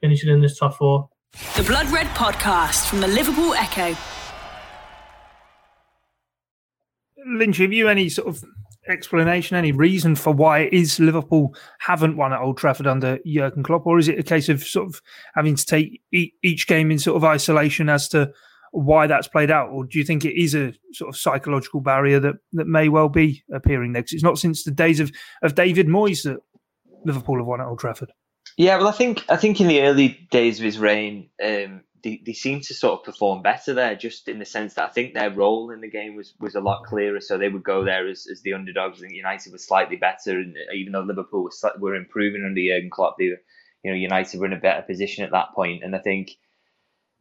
finishing 0.00 0.30
in 0.30 0.42
this 0.42 0.58
top 0.58 0.74
four. 0.74 1.08
The 1.56 1.62
Blood 1.62 1.88
Red 1.90 2.06
Podcast 2.08 2.88
from 2.88 3.00
the 3.00 3.06
Liverpool 3.06 3.54
Echo. 3.54 3.96
Lynch, 7.26 7.58
have 7.58 7.72
you 7.72 7.88
any 7.88 8.08
sort 8.08 8.28
of 8.28 8.44
explanation, 8.88 9.56
any 9.56 9.72
reason 9.72 10.14
for 10.14 10.32
why 10.32 10.60
it 10.60 10.72
is 10.72 11.00
Liverpool 11.00 11.54
haven't 11.78 12.16
won 12.16 12.32
at 12.32 12.40
Old 12.40 12.58
Trafford 12.58 12.86
under 12.86 13.18
Jurgen 13.26 13.62
Klopp, 13.62 13.86
or 13.86 13.98
is 13.98 14.08
it 14.08 14.18
a 14.18 14.22
case 14.22 14.48
of 14.48 14.62
sort 14.62 14.88
of 14.88 15.02
having 15.34 15.56
to 15.56 15.64
take 15.64 16.02
each 16.12 16.66
game 16.66 16.90
in 16.90 16.98
sort 16.98 17.16
of 17.16 17.24
isolation 17.24 17.88
as 17.88 18.08
to 18.08 18.32
why 18.72 19.06
that's 19.06 19.28
played 19.28 19.50
out, 19.50 19.70
or 19.70 19.84
do 19.84 19.98
you 19.98 20.04
think 20.04 20.24
it 20.24 20.40
is 20.40 20.54
a 20.54 20.74
sort 20.92 21.08
of 21.08 21.16
psychological 21.16 21.80
barrier 21.80 22.20
that, 22.20 22.34
that 22.52 22.66
may 22.66 22.88
well 22.88 23.08
be 23.08 23.42
appearing 23.52 23.92
there? 23.92 24.02
Because 24.02 24.14
it's 24.14 24.22
not 24.22 24.38
since 24.38 24.64
the 24.64 24.70
days 24.70 25.00
of, 25.00 25.10
of 25.42 25.54
David 25.54 25.86
Moyes 25.86 26.24
that 26.24 26.38
Liverpool 27.04 27.38
have 27.38 27.46
won 27.46 27.60
at 27.60 27.66
Old 27.66 27.78
Trafford. 27.78 28.12
Yeah, 28.56 28.76
well, 28.78 28.88
I 28.88 28.92
think 28.92 29.24
I 29.28 29.36
think 29.36 29.60
in 29.60 29.68
the 29.68 29.82
early 29.82 30.26
days 30.30 30.58
of 30.58 30.64
his 30.64 30.78
reign, 30.78 31.30
um, 31.42 31.82
they, 32.02 32.22
they 32.24 32.32
seemed 32.32 32.64
to 32.64 32.74
sort 32.74 33.00
of 33.00 33.04
perform 33.04 33.42
better 33.42 33.74
there, 33.74 33.96
just 33.96 34.28
in 34.28 34.38
the 34.38 34.44
sense 34.44 34.74
that 34.74 34.90
I 34.90 34.92
think 34.92 35.14
their 35.14 35.30
role 35.30 35.70
in 35.70 35.80
the 35.80 35.90
game 35.90 36.16
was, 36.16 36.34
was 36.40 36.54
a 36.54 36.60
lot 36.60 36.84
clearer. 36.84 37.20
So 37.20 37.38
they 37.38 37.48
would 37.48 37.64
go 37.64 37.84
there 37.84 38.08
as, 38.08 38.26
as 38.30 38.42
the 38.42 38.54
underdogs. 38.54 38.98
I 38.98 39.02
think 39.02 39.14
United 39.14 39.52
was 39.52 39.66
slightly 39.66 39.96
better, 39.96 40.38
and 40.38 40.56
even 40.74 40.92
though 40.92 41.02
Liverpool 41.02 41.44
was, 41.44 41.64
were 41.78 41.94
improving 41.96 42.44
under 42.44 42.60
Jurgen 42.60 42.90
Klopp, 42.90 43.16
they, 43.18 43.26
you 43.26 43.36
know, 43.90 43.94
United 43.94 44.40
were 44.40 44.46
in 44.46 44.52
a 44.54 44.58
better 44.60 44.82
position 44.82 45.24
at 45.24 45.32
that 45.32 45.54
point. 45.54 45.84
And 45.84 45.94
I 45.96 46.00
think 46.00 46.32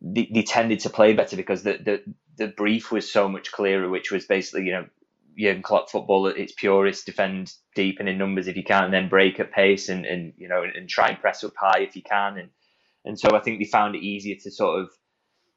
they, 0.02 0.30
they 0.34 0.44
tended 0.44 0.82
to 0.82 0.90
play 0.90 1.14
better 1.14 1.36
because 1.36 1.64
the, 1.64 1.78
the 1.78 2.04
the 2.38 2.48
brief 2.48 2.92
was 2.92 3.12
so 3.12 3.28
much 3.28 3.52
clearer, 3.52 3.90
which 3.90 4.12
was 4.12 4.26
basically 4.26 4.66
you 4.66 4.74
know 4.74 4.86
Jurgen 5.38 5.64
Klopp 5.64 5.90
football 5.90 6.28
at 6.28 6.38
its 6.38 6.54
purest, 6.54 7.06
defend 7.06 7.54
deep 7.76 7.98
and 8.00 8.10
in 8.10 8.18
numbers 8.18 8.48
if 8.48 8.58
you 8.58 8.64
can, 8.64 8.86
and 8.86 8.94
then 8.94 9.10
break 9.10 9.40
at 9.40 9.52
pace 9.52 9.90
and, 9.90 10.06
and 10.06 10.34
you 10.38 10.48
know 10.48 10.64
and 10.64 10.90
try 10.90 11.10
and 11.10 11.20
press 11.20 11.44
up 11.44 11.54
high 11.60 11.80
if 11.82 11.96
you 11.96 12.04
can, 12.04 12.38
and 12.38 12.50
and 13.08 13.20
so 13.20 13.36
I 13.36 13.40
think 13.40 13.60
they 13.60 13.66
found 13.66 13.96
it 13.96 14.04
easier 14.04 14.36
to 14.44 14.52
sort 14.52 14.82
of 14.82 14.90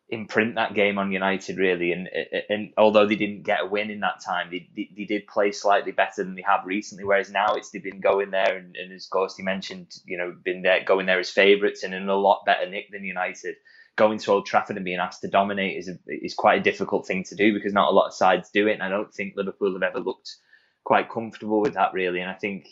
imprint 0.08 0.56
that 0.56 0.74
game 0.74 0.98
on 0.98 1.12
United 1.12 1.56
really, 1.56 1.92
and 1.92 2.08
and 2.48 2.72
although 2.76 3.06
they 3.06 3.16
didn't 3.16 3.42
get 3.42 3.62
a 3.62 3.66
win 3.66 3.90
in 3.90 4.00
that 4.00 4.22
time, 4.24 4.48
they, 4.50 4.68
they, 4.74 4.90
they 4.96 5.04
did 5.04 5.26
play 5.26 5.52
slightly 5.52 5.92
better 5.92 6.24
than 6.24 6.34
they 6.34 6.44
have 6.46 6.64
recently. 6.64 7.04
Whereas 7.04 7.30
now 7.30 7.54
it's 7.54 7.70
they've 7.70 7.82
been 7.82 8.00
going 8.00 8.30
there 8.30 8.56
and, 8.56 8.76
and 8.76 8.92
as 8.92 9.08
Gorsty 9.08 9.42
mentioned, 9.42 9.92
you 10.04 10.18
know, 10.18 10.34
been 10.44 10.62
there 10.62 10.84
going 10.84 11.06
there 11.06 11.20
as 11.20 11.30
favourites 11.30 11.82
and 11.82 11.94
in 11.94 12.08
a 12.08 12.16
lot 12.16 12.44
better 12.46 12.68
nick 12.68 12.90
than 12.90 13.04
United 13.04 13.56
going 13.96 14.18
to 14.18 14.32
Old 14.32 14.46
Trafford 14.46 14.76
and 14.76 14.84
being 14.84 14.98
asked 14.98 15.20
to 15.20 15.28
dominate 15.28 15.76
is 15.76 15.88
a, 15.88 15.98
is 16.08 16.34
quite 16.34 16.58
a 16.60 16.62
difficult 16.62 17.06
thing 17.06 17.22
to 17.24 17.34
do 17.34 17.52
because 17.52 17.72
not 17.72 17.90
a 17.90 17.94
lot 17.94 18.06
of 18.06 18.14
sides 18.14 18.50
do 18.50 18.66
it. 18.66 18.74
And 18.74 18.82
I 18.82 18.88
don't 18.88 19.12
think 19.12 19.34
Liverpool 19.36 19.74
have 19.74 19.82
ever 19.82 20.00
looked 20.00 20.36
quite 20.84 21.10
comfortable 21.10 21.60
with 21.60 21.74
that 21.74 21.92
really. 21.92 22.20
And 22.20 22.30
I 22.30 22.34
think 22.34 22.66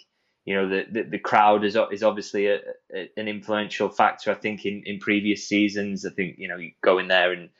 you 0.48 0.56
know 0.56 0.68
the 0.68 0.86
the, 0.90 1.04
the 1.04 1.20
crowd 1.20 1.64
is 1.64 1.76
is 1.92 2.04
obviously 2.04 2.48
a, 2.48 2.60
a, 2.94 3.10
an 3.18 3.28
influential 3.28 3.90
factor. 3.90 4.32
I 4.32 4.36
think 4.36 4.66
in, 4.66 4.84
in 4.86 5.00
previous 5.00 5.48
seasons, 5.48 6.06
I 6.06 6.10
think 6.10 6.36
you 6.38 6.48
know 6.48 6.58
you 6.58 6.72
go 6.84 6.98
in 6.98 7.08
there 7.08 7.32
and. 7.32 7.50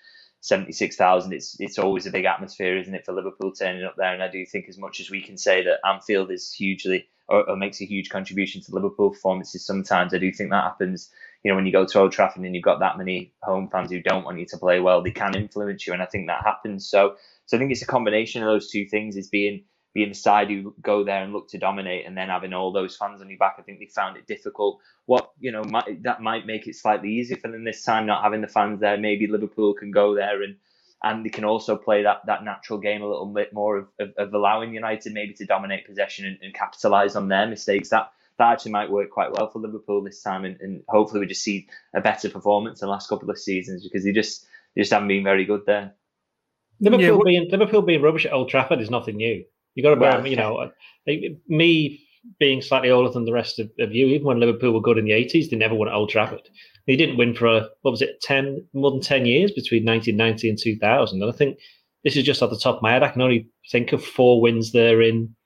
76,000 0.42 1.34
it's 1.34 1.56
it's 1.60 1.78
always 1.80 2.06
a 2.06 2.12
big 2.12 2.24
atmosphere 2.24 2.78
isn't 2.78 2.94
it 2.94 3.04
for 3.06 3.12
Liverpool 3.12 3.52
turning 3.52 3.84
up 3.84 3.96
there 3.98 4.14
and 4.14 4.22
I 4.22 4.28
do 4.30 4.46
think 4.46 4.68
as 4.70 4.78
much 4.78 5.00
as 5.00 5.10
we 5.10 5.22
can 5.22 5.38
say 5.38 5.64
that 5.64 5.80
Anfield 5.84 6.30
is 6.30 6.52
hugely 6.52 7.08
or, 7.28 7.50
or 7.50 7.56
makes 7.56 7.80
a 7.82 7.86
huge 7.86 8.10
contribution 8.10 8.62
to 8.62 8.74
Liverpool 8.74 9.10
performances 9.10 9.66
sometimes 9.66 10.14
I 10.14 10.18
do 10.18 10.32
think 10.32 10.50
that 10.50 10.64
happens 10.64 11.06
you 11.44 11.50
know, 11.50 11.56
when 11.56 11.66
you 11.66 11.72
go 11.72 11.86
to 11.86 12.00
Old 12.00 12.12
Trafford 12.12 12.44
and 12.44 12.54
you've 12.54 12.64
got 12.64 12.80
that 12.80 12.98
many 12.98 13.32
home 13.42 13.70
fans 13.70 13.90
who 13.90 14.02
don't 14.02 14.24
want 14.26 14.38
you 14.40 14.46
to 14.48 14.58
play 14.58 14.80
well, 14.80 15.02
they 15.02 15.12
can 15.12 15.36
influence 15.36 15.86
you, 15.86 15.94
and 15.94 16.02
I 16.02 16.06
think 16.06 16.28
that 16.28 16.44
happens. 16.44 16.88
So, 16.88 17.16
so 17.46 17.56
I 17.56 17.60
think 17.60 17.72
it's 17.72 17.82
a 17.82 17.86
combination 17.86 18.42
of 18.42 18.48
those 18.48 18.70
two 18.70 18.86
things: 18.86 19.16
is 19.16 19.28
being 19.28 19.64
being 19.98 20.10
the 20.10 20.14
side 20.14 20.48
who 20.48 20.72
go 20.80 21.02
there 21.02 21.24
and 21.24 21.32
look 21.32 21.48
to 21.48 21.58
dominate, 21.58 22.06
and 22.06 22.16
then 22.16 22.28
having 22.28 22.52
all 22.52 22.70
those 22.70 22.96
fans 22.96 23.20
on 23.20 23.28
your 23.28 23.38
back. 23.38 23.56
I 23.58 23.62
think 23.62 23.80
they 23.80 23.86
found 23.86 24.16
it 24.16 24.28
difficult. 24.28 24.78
What 25.06 25.32
you 25.40 25.50
know 25.50 25.64
might, 25.64 26.04
that 26.04 26.22
might 26.22 26.46
make 26.46 26.68
it 26.68 26.76
slightly 26.76 27.10
easier 27.10 27.36
for 27.36 27.50
them 27.50 27.64
this 27.64 27.82
time, 27.82 28.06
not 28.06 28.22
having 28.22 28.40
the 28.40 28.46
fans 28.46 28.78
there. 28.78 28.96
Maybe 28.96 29.26
Liverpool 29.26 29.74
can 29.74 29.90
go 29.90 30.14
there 30.14 30.44
and 30.44 30.54
and 31.02 31.24
they 31.24 31.30
can 31.30 31.44
also 31.44 31.76
play 31.76 32.04
that 32.04 32.22
that 32.26 32.44
natural 32.44 32.78
game 32.78 33.02
a 33.02 33.08
little 33.08 33.26
bit 33.26 33.52
more 33.52 33.78
of, 33.78 33.88
of, 33.98 34.10
of 34.18 34.34
allowing 34.34 34.72
United 34.72 35.12
maybe 35.12 35.34
to 35.34 35.44
dominate 35.44 35.84
possession 35.84 36.26
and, 36.26 36.38
and 36.42 36.54
capitalise 36.54 37.16
on 37.16 37.26
their 37.26 37.48
mistakes. 37.48 37.88
That 37.88 38.12
that 38.38 38.52
actually 38.52 38.70
might 38.70 38.90
work 38.90 39.10
quite 39.10 39.32
well 39.32 39.50
for 39.50 39.58
Liverpool 39.58 40.00
this 40.04 40.22
time, 40.22 40.44
and, 40.44 40.60
and 40.60 40.82
hopefully 40.88 41.18
we 41.18 41.26
just 41.26 41.42
see 41.42 41.66
a 41.92 42.00
better 42.00 42.30
performance 42.30 42.80
in 42.80 42.86
the 42.86 42.92
last 42.92 43.08
couple 43.08 43.28
of 43.30 43.36
seasons 43.38 43.82
because 43.82 44.04
they 44.04 44.12
just 44.12 44.46
they 44.76 44.82
just 44.82 44.92
haven't 44.92 45.08
been 45.08 45.24
very 45.24 45.44
good 45.44 45.66
there. 45.66 45.94
Liverpool 46.80 47.18
yeah, 47.18 47.24
being 47.24 47.50
Liverpool 47.50 47.82
being 47.82 48.02
rubbish 48.02 48.26
at 48.26 48.32
Old 48.32 48.48
Trafford 48.48 48.80
is 48.80 48.90
nothing 48.90 49.16
new. 49.16 49.44
You 49.78 49.84
got 49.84 49.90
to 49.90 50.00
bear, 50.00 50.18
well, 50.18 50.26
you 50.26 50.34
know, 50.34 50.72
me 51.46 52.04
being 52.40 52.60
slightly 52.60 52.90
older 52.90 53.12
than 53.12 53.26
the 53.26 53.32
rest 53.32 53.60
of, 53.60 53.70
of, 53.78 53.94
you. 53.94 54.08
Even 54.08 54.26
when 54.26 54.40
Liverpool 54.40 54.72
were 54.72 54.80
good 54.80 54.98
in 54.98 55.04
the 55.04 55.12
eighties, 55.12 55.50
they 55.50 55.56
never 55.56 55.76
won 55.76 55.86
at 55.86 55.94
Old 55.94 56.10
Trafford. 56.10 56.48
They 56.88 56.96
didn't 56.96 57.16
win 57.16 57.32
for 57.32 57.46
a, 57.46 57.68
what 57.82 57.92
was 57.92 58.02
it, 58.02 58.20
ten 58.20 58.66
more 58.74 58.90
than 58.90 59.00
ten 59.00 59.24
years 59.24 59.52
between 59.52 59.84
1990 59.84 60.48
and 60.48 60.58
2000. 60.58 61.22
And 61.22 61.32
I 61.32 61.32
think 61.32 61.58
this 62.02 62.16
is 62.16 62.24
just 62.24 62.42
off 62.42 62.50
the 62.50 62.58
top 62.58 62.78
of 62.78 62.82
my 62.82 62.90
head. 62.90 63.04
I 63.04 63.10
can 63.10 63.22
only 63.22 63.46
think 63.70 63.92
of 63.92 64.04
four 64.04 64.40
wins 64.40 64.72
there 64.72 65.00
in 65.00 65.36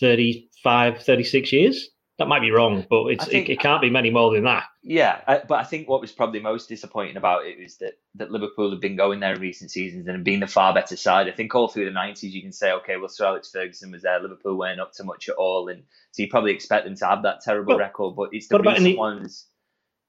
35, 0.00 1.00
36 1.00 1.52
years. 1.52 1.88
That 2.18 2.26
might 2.26 2.40
be 2.40 2.50
wrong, 2.50 2.84
but 2.90 3.06
it's, 3.06 3.26
think, 3.26 3.48
it, 3.48 3.52
it, 3.52 3.60
can't 3.60 3.80
be 3.80 3.90
many 3.90 4.10
more 4.10 4.34
than 4.34 4.42
that. 4.42 4.64
Yeah, 4.82 5.20
I, 5.28 5.40
but 5.46 5.60
I 5.60 5.64
think 5.64 5.88
what 5.88 6.00
was 6.00 6.10
probably 6.10 6.40
most 6.40 6.68
disappointing 6.68 7.16
about 7.16 7.46
it 7.46 7.60
is 7.60 7.76
that, 7.76 7.92
that 8.16 8.32
Liverpool 8.32 8.72
have 8.72 8.80
been 8.80 8.96
going 8.96 9.20
there 9.20 9.34
in 9.34 9.40
recent 9.40 9.70
seasons 9.70 10.08
and 10.08 10.24
being 10.24 10.40
the 10.40 10.48
far 10.48 10.74
better 10.74 10.96
side. 10.96 11.28
I 11.28 11.30
think 11.30 11.54
all 11.54 11.68
through 11.68 11.84
the 11.84 11.92
90s, 11.92 12.24
you 12.24 12.42
can 12.42 12.50
say, 12.50 12.72
okay, 12.72 12.96
well, 12.96 13.08
Sir 13.08 13.26
Alex 13.26 13.50
Ferguson 13.52 13.92
was 13.92 14.02
there, 14.02 14.18
Liverpool 14.18 14.58
weren't 14.58 14.80
up 14.80 14.92
to 14.94 15.04
much 15.04 15.28
at 15.28 15.36
all. 15.36 15.68
And 15.68 15.84
so 16.10 16.24
you 16.24 16.28
probably 16.28 16.50
expect 16.50 16.86
them 16.86 16.96
to 16.96 17.06
have 17.06 17.22
that 17.22 17.40
terrible 17.40 17.74
well, 17.74 17.78
record, 17.78 18.16
but 18.16 18.30
it's 18.32 18.48
the 18.48 18.58
recent 18.58 18.84
the, 18.84 18.96
ones. 18.96 19.46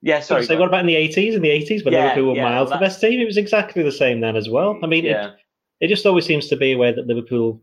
Yeah, 0.01 0.21
sorry. 0.21 0.45
So 0.45 0.57
what 0.57 0.69
about 0.69 0.81
in 0.81 0.87
the 0.87 0.95
80s? 0.95 1.33
In 1.33 1.43
the 1.43 1.49
80s, 1.49 1.85
when 1.85 1.93
yeah, 1.93 2.05
Liverpool 2.05 2.29
were 2.29 2.35
yeah, 2.37 2.49
miles 2.49 2.69
well, 2.71 2.79
the 2.79 2.85
best 2.85 3.01
team, 3.01 3.19
it 3.19 3.25
was 3.25 3.37
exactly 3.37 3.83
the 3.83 3.91
same 3.91 4.21
then 4.21 4.35
as 4.35 4.49
well. 4.49 4.79
I 4.81 4.87
mean, 4.87 5.05
yeah. 5.05 5.27
it, 5.27 5.35
it 5.81 5.87
just 5.89 6.07
always 6.07 6.25
seems 6.25 6.47
to 6.47 6.55
be 6.55 6.71
a 6.71 6.77
way 6.77 6.91
that 6.91 7.05
Liverpool, 7.05 7.61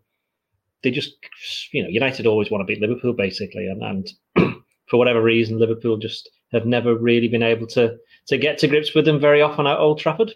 they 0.86 0.92
just, 0.92 1.16
you 1.72 1.82
know, 1.82 1.88
United 1.88 2.26
always 2.26 2.48
want 2.48 2.62
to 2.62 2.64
beat 2.64 2.80
Liverpool 2.80 3.12
basically, 3.12 3.66
and, 3.66 3.82
and 3.82 4.54
for 4.88 4.98
whatever 4.98 5.20
reason, 5.20 5.58
Liverpool 5.58 5.96
just 5.96 6.30
have 6.52 6.64
never 6.64 6.94
really 6.94 7.26
been 7.26 7.42
able 7.42 7.66
to 7.66 7.96
to 8.28 8.38
get 8.38 8.58
to 8.58 8.68
grips 8.68 8.94
with 8.94 9.04
them 9.04 9.18
very 9.18 9.42
often 9.42 9.66
at 9.66 9.78
Old 9.78 9.98
Trafford. 9.98 10.32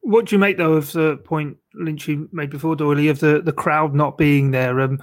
What 0.00 0.26
do 0.26 0.34
you 0.34 0.40
make 0.40 0.58
though 0.58 0.72
of 0.72 0.90
the 0.92 1.16
point 1.24 1.58
Lynchy 1.80 2.26
made 2.32 2.50
before, 2.50 2.74
Doyley, 2.74 3.08
of 3.08 3.20
the, 3.20 3.40
the 3.40 3.52
crowd 3.52 3.94
not 3.94 4.18
being 4.18 4.50
there? 4.50 4.80
Um, 4.80 5.00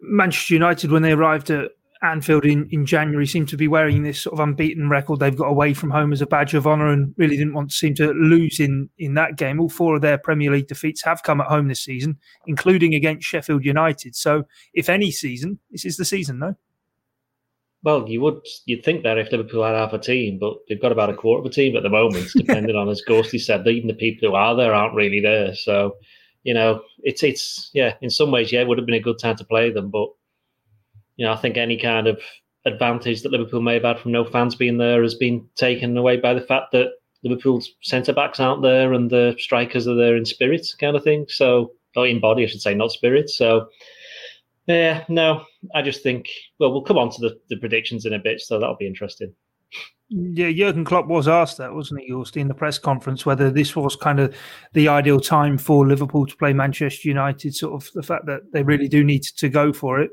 Manchester 0.00 0.54
United, 0.54 0.90
when 0.90 1.02
they 1.02 1.12
arrived 1.12 1.50
at 1.50 1.72
Anfield 2.02 2.44
in, 2.44 2.68
in 2.70 2.84
January, 2.84 3.26
seemed 3.26 3.48
to 3.48 3.56
be 3.56 3.68
wearing 3.68 4.02
this 4.02 4.20
sort 4.20 4.34
of 4.34 4.40
unbeaten 4.40 4.88
record 4.88 5.20
they've 5.20 5.36
got 5.36 5.48
away 5.48 5.72
from 5.72 5.90
home 5.90 6.12
as 6.12 6.20
a 6.20 6.26
badge 6.26 6.54
of 6.54 6.66
honour 6.66 6.88
and 6.88 7.14
really 7.16 7.36
didn't 7.36 7.54
want 7.54 7.70
to 7.70 7.76
seem 7.76 7.94
to 7.94 8.12
lose 8.12 8.58
in, 8.58 8.90
in 8.98 9.14
that 9.14 9.36
game. 9.36 9.60
All 9.60 9.68
four 9.68 9.96
of 9.96 10.02
their 10.02 10.18
Premier 10.18 10.50
League 10.50 10.68
defeats 10.68 11.02
have 11.04 11.22
come 11.22 11.40
at 11.40 11.46
home 11.46 11.68
this 11.68 11.84
season, 11.84 12.18
including 12.46 12.94
against 12.94 13.26
Sheffield 13.26 13.64
United. 13.64 14.16
So, 14.16 14.44
if 14.74 14.88
any 14.88 15.10
season, 15.10 15.58
this 15.70 15.84
is 15.84 15.96
the 15.96 16.04
season, 16.04 16.38
no? 16.38 16.56
Well, 17.84 18.08
you 18.08 18.20
would 18.20 18.40
you'd 18.66 18.84
think 18.84 19.02
that 19.02 19.18
if 19.18 19.32
Liverpool 19.32 19.64
had 19.64 19.74
half 19.74 19.92
a 19.92 19.98
team, 19.98 20.38
but 20.38 20.54
they've 20.68 20.80
got 20.80 20.92
about 20.92 21.10
a 21.10 21.14
quarter 21.14 21.40
of 21.40 21.46
a 21.46 21.54
team 21.54 21.76
at 21.76 21.82
the 21.82 21.88
moment, 21.88 22.28
depending 22.36 22.76
on 22.76 22.88
as 22.88 23.02
Gorsty 23.06 23.40
said, 23.40 23.66
even 23.66 23.88
the 23.88 23.94
people 23.94 24.28
who 24.28 24.34
are 24.34 24.54
there 24.54 24.74
aren't 24.74 24.94
really 24.94 25.20
there. 25.20 25.54
So, 25.54 25.96
you 26.44 26.54
know, 26.54 26.82
it's 27.00 27.22
it's 27.22 27.70
yeah, 27.74 27.94
in 28.00 28.10
some 28.10 28.30
ways, 28.30 28.52
yeah, 28.52 28.60
it 28.60 28.68
would 28.68 28.78
have 28.78 28.86
been 28.86 28.94
a 28.94 29.00
good 29.00 29.18
time 29.18 29.36
to 29.36 29.44
play 29.44 29.70
them, 29.70 29.90
but 29.90 30.08
you 31.16 31.26
know, 31.26 31.32
I 31.32 31.36
think 31.36 31.56
any 31.56 31.78
kind 31.78 32.06
of 32.06 32.20
advantage 32.64 33.22
that 33.22 33.32
Liverpool 33.32 33.60
may 33.60 33.74
have 33.74 33.82
had 33.82 33.98
from 33.98 34.12
no 34.12 34.24
fans 34.24 34.54
being 34.54 34.78
there 34.78 35.02
has 35.02 35.14
been 35.14 35.46
taken 35.56 35.96
away 35.96 36.16
by 36.16 36.34
the 36.34 36.40
fact 36.40 36.72
that 36.72 36.92
Liverpool's 37.24 37.70
centre 37.82 38.12
backs 38.12 38.40
aren't 38.40 38.62
there 38.62 38.92
and 38.92 39.10
the 39.10 39.34
strikers 39.38 39.86
are 39.86 39.94
there 39.94 40.16
in 40.16 40.24
spirit, 40.24 40.66
kind 40.80 40.96
of 40.96 41.04
thing. 41.04 41.26
So, 41.28 41.72
or 41.96 42.06
in 42.06 42.20
body, 42.20 42.42
I 42.42 42.46
should 42.46 42.62
say, 42.62 42.74
not 42.74 42.92
spirit. 42.92 43.30
So, 43.30 43.68
yeah, 44.66 45.04
no, 45.08 45.44
I 45.74 45.82
just 45.82 46.02
think, 46.02 46.28
well, 46.58 46.72
we'll 46.72 46.82
come 46.82 46.98
on 46.98 47.10
to 47.10 47.20
the, 47.20 47.38
the 47.48 47.56
predictions 47.56 48.06
in 48.06 48.12
a 48.12 48.18
bit, 48.18 48.40
so 48.40 48.58
that'll 48.58 48.76
be 48.76 48.86
interesting. 48.86 49.34
Yeah, 50.08 50.52
Jurgen 50.52 50.84
Klopp 50.84 51.06
was 51.06 51.26
asked 51.26 51.56
that, 51.58 51.72
wasn't 51.72 52.00
he, 52.00 52.08
Yost, 52.08 52.36
in 52.36 52.48
the 52.48 52.54
press 52.54 52.78
conference, 52.78 53.24
whether 53.24 53.50
this 53.50 53.74
was 53.74 53.96
kind 53.96 54.20
of 54.20 54.34
the 54.74 54.88
ideal 54.88 55.20
time 55.20 55.56
for 55.56 55.86
Liverpool 55.86 56.26
to 56.26 56.36
play 56.36 56.52
Manchester 56.52 57.08
United, 57.08 57.54
sort 57.54 57.82
of 57.82 57.90
the 57.94 58.02
fact 58.02 58.26
that 58.26 58.52
they 58.52 58.62
really 58.62 58.88
do 58.88 59.02
need 59.02 59.22
to 59.22 59.48
go 59.48 59.72
for 59.72 60.00
it. 60.00 60.10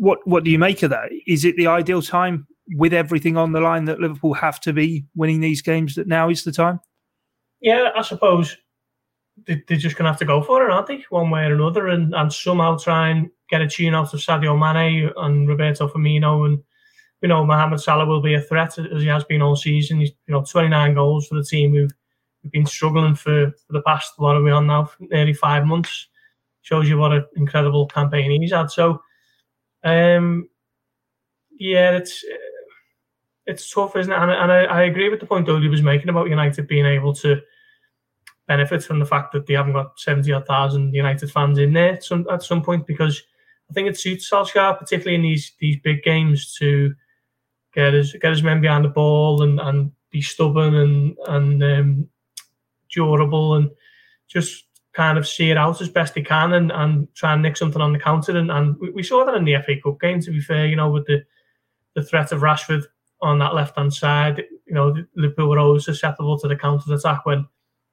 What 0.00 0.26
what 0.26 0.44
do 0.44 0.50
you 0.50 0.58
make 0.58 0.82
of 0.82 0.90
that? 0.90 1.10
Is 1.26 1.44
it 1.44 1.56
the 1.56 1.66
ideal 1.66 2.00
time 2.00 2.46
with 2.74 2.94
everything 2.94 3.36
on 3.36 3.52
the 3.52 3.60
line 3.60 3.84
that 3.84 4.00
Liverpool 4.00 4.32
have 4.32 4.58
to 4.60 4.72
be 4.72 5.04
winning 5.14 5.40
these 5.40 5.60
games 5.60 5.94
that 5.96 6.06
now 6.06 6.30
is 6.30 6.42
the 6.42 6.52
time? 6.52 6.80
Yeah, 7.60 7.90
I 7.94 8.00
suppose 8.00 8.56
they're 9.46 9.76
just 9.76 9.96
going 9.96 10.04
to 10.04 10.10
have 10.10 10.18
to 10.18 10.24
go 10.24 10.42
for 10.42 10.64
it, 10.64 10.72
aren't 10.72 10.86
they? 10.86 11.04
One 11.10 11.28
way 11.28 11.44
or 11.44 11.54
another, 11.54 11.88
and, 11.88 12.14
and 12.14 12.32
somehow 12.32 12.78
try 12.78 13.10
and 13.10 13.30
get 13.50 13.60
a 13.60 13.68
tune 13.68 13.94
out 13.94 14.14
of 14.14 14.20
Sadio 14.20 14.58
Mane 14.58 15.10
and 15.16 15.46
Roberto 15.46 15.86
Firmino, 15.86 16.46
and 16.46 16.62
you 17.20 17.28
know 17.28 17.44
Mohamed 17.44 17.80
Salah 17.80 18.06
will 18.06 18.22
be 18.22 18.34
a 18.34 18.40
threat 18.40 18.78
as 18.78 19.02
he 19.02 19.08
has 19.08 19.24
been 19.24 19.42
all 19.42 19.54
season. 19.54 20.00
He's 20.00 20.12
you 20.26 20.32
know 20.32 20.44
29 20.44 20.94
goals 20.94 21.26
for 21.26 21.34
the 21.34 21.44
team 21.44 21.74
who've, 21.74 21.92
who've 22.42 22.52
been 22.52 22.66
struggling 22.66 23.14
for, 23.14 23.52
for 23.66 23.72
the 23.72 23.82
past 23.82 24.14
what 24.16 24.36
are 24.36 24.42
we 24.42 24.50
on 24.50 24.66
now? 24.66 24.90
Nearly 24.98 25.34
five 25.34 25.66
months. 25.66 26.08
Shows 26.62 26.88
you 26.88 26.98
what 26.98 27.12
an 27.12 27.26
incredible 27.36 27.86
campaign 27.86 28.40
he's 28.40 28.52
had. 28.52 28.70
So, 28.70 29.02
um, 29.84 30.48
yeah, 31.58 31.92
it's 31.92 32.24
it's 33.46 33.70
tough, 33.70 33.96
isn't 33.96 34.12
it? 34.12 34.16
And, 34.16 34.30
and 34.30 34.52
I, 34.52 34.64
I 34.64 34.82
agree 34.82 35.08
with 35.08 35.20
the 35.20 35.26
point 35.26 35.46
Doyley 35.46 35.70
was 35.70 35.82
making 35.82 36.08
about 36.08 36.28
United 36.28 36.66
being 36.68 36.86
able 36.86 37.14
to 37.16 37.40
benefit 38.46 38.82
from 38.82 38.98
the 38.98 39.06
fact 39.06 39.32
that 39.32 39.46
they 39.46 39.54
haven't 39.54 39.74
got 39.74 39.98
70 39.98 40.32
odd 40.32 40.46
thousand 40.46 40.94
United 40.94 41.30
fans 41.30 41.58
in 41.58 41.72
there 41.72 41.94
at 41.94 42.04
some, 42.04 42.26
at 42.30 42.42
some 42.42 42.62
point 42.62 42.86
because 42.86 43.22
I 43.70 43.72
think 43.72 43.88
it 43.88 43.98
suits 43.98 44.28
Solskjaer, 44.28 44.78
particularly 44.78 45.14
in 45.14 45.22
these 45.22 45.52
these 45.60 45.76
big 45.82 46.02
games, 46.02 46.54
to 46.58 46.94
get 47.72 47.94
his 47.94 48.12
get 48.20 48.32
his 48.32 48.42
men 48.42 48.60
behind 48.60 48.84
the 48.84 48.88
ball 48.88 49.42
and, 49.42 49.60
and 49.60 49.92
be 50.10 50.20
stubborn 50.20 50.74
and 50.74 51.16
and 51.28 51.62
um, 51.62 52.08
durable 52.92 53.54
and 53.54 53.70
just 54.28 54.64
kind 54.92 55.18
of 55.18 55.26
see 55.26 55.50
it 55.50 55.56
out 55.56 55.80
as 55.80 55.88
best 55.88 56.14
they 56.14 56.22
can 56.22 56.52
and, 56.54 56.72
and 56.72 57.12
try 57.14 57.32
and 57.32 57.42
nick 57.42 57.56
something 57.56 57.80
on 57.80 57.92
the 57.92 57.98
counter. 57.98 58.36
And, 58.36 58.50
and 58.50 58.76
we, 58.78 58.90
we 58.90 59.02
saw 59.02 59.24
that 59.24 59.34
in 59.34 59.44
the 59.44 59.56
FA 59.64 59.76
Cup 59.82 60.00
game, 60.00 60.20
to 60.20 60.30
be 60.30 60.40
fair, 60.40 60.66
you 60.66 60.76
know, 60.76 60.90
with 60.90 61.06
the 61.06 61.24
the 61.94 62.02
threat 62.02 62.32
of 62.32 62.40
Rashford 62.40 62.84
on 63.20 63.38
that 63.38 63.54
left 63.54 63.76
hand 63.76 63.92
side. 63.92 64.44
You 64.66 64.74
know, 64.74 64.94
Liverpool 65.16 65.48
were 65.48 65.58
always 65.58 65.84
susceptible 65.84 66.38
to 66.38 66.48
the 66.48 66.56
counter 66.56 66.94
attack 66.94 67.26
when 67.26 67.46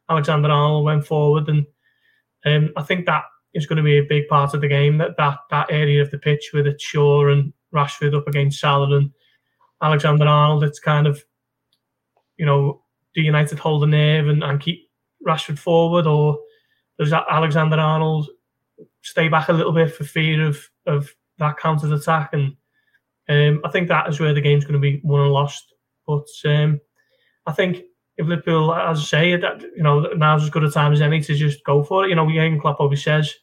Alexander 0.09 0.49
Arnold 0.49 0.85
went 0.85 1.05
forward, 1.05 1.49
and 1.49 1.65
um, 2.45 2.71
I 2.77 2.83
think 2.83 3.05
that 3.05 3.23
is 3.53 3.65
going 3.65 3.77
to 3.77 3.83
be 3.83 3.97
a 3.97 4.03
big 4.03 4.27
part 4.27 4.53
of 4.53 4.61
the 4.61 4.67
game. 4.67 4.97
That 4.97 5.17
that 5.17 5.39
that 5.49 5.71
area 5.71 6.01
of 6.01 6.11
the 6.11 6.19
pitch 6.19 6.51
with 6.53 6.67
it 6.67 6.79
Shaw 6.79 7.29
and 7.29 7.53
Rashford 7.73 8.15
up 8.15 8.27
against 8.27 8.59
Salah 8.59 8.97
and 8.97 9.11
Alexander 9.81 10.25
Arnold. 10.25 10.63
It's 10.63 10.79
kind 10.79 11.07
of, 11.07 11.23
you 12.37 12.45
know, 12.45 12.83
do 13.13 13.21
United 13.21 13.59
hold 13.59 13.81
the 13.81 13.87
nerve 13.87 14.27
and, 14.27 14.43
and 14.43 14.61
keep 14.61 14.89
Rashford 15.25 15.59
forward, 15.59 16.07
or 16.07 16.39
that 17.05 17.25
Alexander 17.29 17.77
Arnold 17.77 18.29
stay 19.01 19.27
back 19.27 19.49
a 19.49 19.53
little 19.53 19.71
bit 19.71 19.93
for 19.93 20.03
fear 20.03 20.45
of 20.45 20.59
of 20.85 21.13
that 21.37 21.57
counter 21.57 21.93
attack? 21.93 22.33
And 22.33 22.55
um, 23.29 23.61
I 23.65 23.69
think 23.69 23.87
that 23.87 24.09
is 24.09 24.19
where 24.19 24.33
the 24.33 24.41
game's 24.41 24.65
going 24.65 24.73
to 24.73 24.79
be 24.79 25.01
won 25.03 25.21
and 25.21 25.31
lost. 25.31 25.73
But 26.05 26.27
um, 26.45 26.79
I 27.45 27.51
think 27.51 27.83
if 28.17 28.27
Liverpool, 28.27 28.73
as 28.73 28.99
I 28.99 29.03
say, 29.03 29.35
that 29.35 29.61
you 29.75 29.83
know 29.83 30.01
now's 30.15 30.43
as 30.43 30.49
good 30.49 30.63
a 30.63 30.71
time 30.71 30.93
as 30.93 31.01
any 31.01 31.21
to 31.21 31.35
just 31.35 31.63
go 31.63 31.83
for 31.83 32.05
it. 32.05 32.09
You 32.09 32.15
know, 32.15 32.29
Jurgen 32.29 32.59
Klopp 32.59 32.79
always 32.79 33.03
says, 33.03 33.33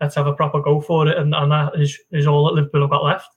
"Let's 0.00 0.14
have 0.16 0.26
a 0.26 0.34
proper 0.34 0.60
go 0.60 0.80
for 0.80 1.08
it," 1.08 1.16
and, 1.16 1.34
and 1.34 1.52
that 1.52 1.72
is, 1.76 1.98
is 2.12 2.26
all 2.26 2.46
that 2.46 2.54
Liverpool 2.54 2.82
have 2.82 2.90
got 2.90 3.04
left. 3.04 3.28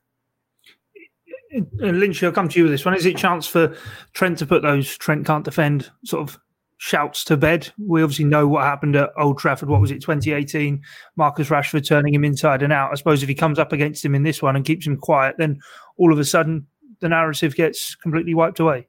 Lynch, 1.79 2.23
I'll 2.23 2.31
come 2.31 2.47
to 2.49 2.59
you 2.59 2.65
with 2.65 2.73
this 2.73 2.85
one. 2.85 2.95
Is 2.95 3.05
it 3.05 3.17
chance 3.17 3.45
for 3.45 3.75
Trent 4.13 4.37
to 4.39 4.45
put 4.45 4.61
those 4.61 4.97
Trent 4.97 5.25
can't 5.25 5.43
defend 5.43 5.91
sort 6.05 6.29
of 6.29 6.39
shouts 6.81 7.23
to 7.23 7.37
bed? 7.37 7.71
We 7.77 8.01
obviously 8.01 8.25
know 8.25 8.47
what 8.47 8.63
happened 8.63 8.95
at 8.95 9.11
Old 9.15 9.37
Trafford. 9.37 9.69
What 9.69 9.81
was 9.81 9.91
it, 9.91 10.01
2018? 10.01 10.81
Marcus 11.15 11.49
Rashford 11.49 11.87
turning 11.87 12.11
him 12.11 12.25
inside 12.25 12.63
and 12.63 12.73
out. 12.73 12.89
I 12.91 12.95
suppose 12.95 13.21
if 13.21 13.29
he 13.29 13.35
comes 13.35 13.59
up 13.59 13.71
against 13.71 14.03
him 14.03 14.15
in 14.15 14.23
this 14.23 14.41
one 14.41 14.55
and 14.55 14.65
keeps 14.65 14.87
him 14.87 14.97
quiet, 14.97 15.35
then 15.37 15.59
all 15.97 16.11
of 16.11 16.17
a 16.17 16.25
sudden 16.25 16.65
the 16.99 17.09
narrative 17.09 17.55
gets 17.55 17.93
completely 17.93 18.33
wiped 18.33 18.59
away. 18.59 18.87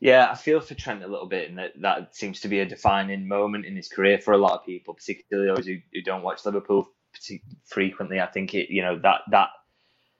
Yeah, 0.00 0.30
I 0.30 0.36
feel 0.36 0.58
for 0.60 0.74
Trent 0.74 1.04
a 1.04 1.06
little 1.06 1.28
bit, 1.28 1.50
and 1.50 1.58
that 1.58 1.72
that 1.82 2.16
seems 2.16 2.40
to 2.40 2.48
be 2.48 2.60
a 2.60 2.66
defining 2.66 3.28
moment 3.28 3.66
in 3.66 3.76
his 3.76 3.88
career 3.88 4.18
for 4.18 4.32
a 4.32 4.38
lot 4.38 4.58
of 4.58 4.64
people, 4.64 4.94
particularly 4.94 5.54
those 5.54 5.66
who, 5.66 5.76
who 5.92 6.00
don't 6.00 6.22
watch 6.22 6.46
Liverpool 6.46 6.88
frequently. 7.66 8.20
I 8.20 8.26
think 8.26 8.54
it, 8.54 8.70
you 8.70 8.80
know, 8.80 8.98
that 9.02 9.20
that 9.30 9.50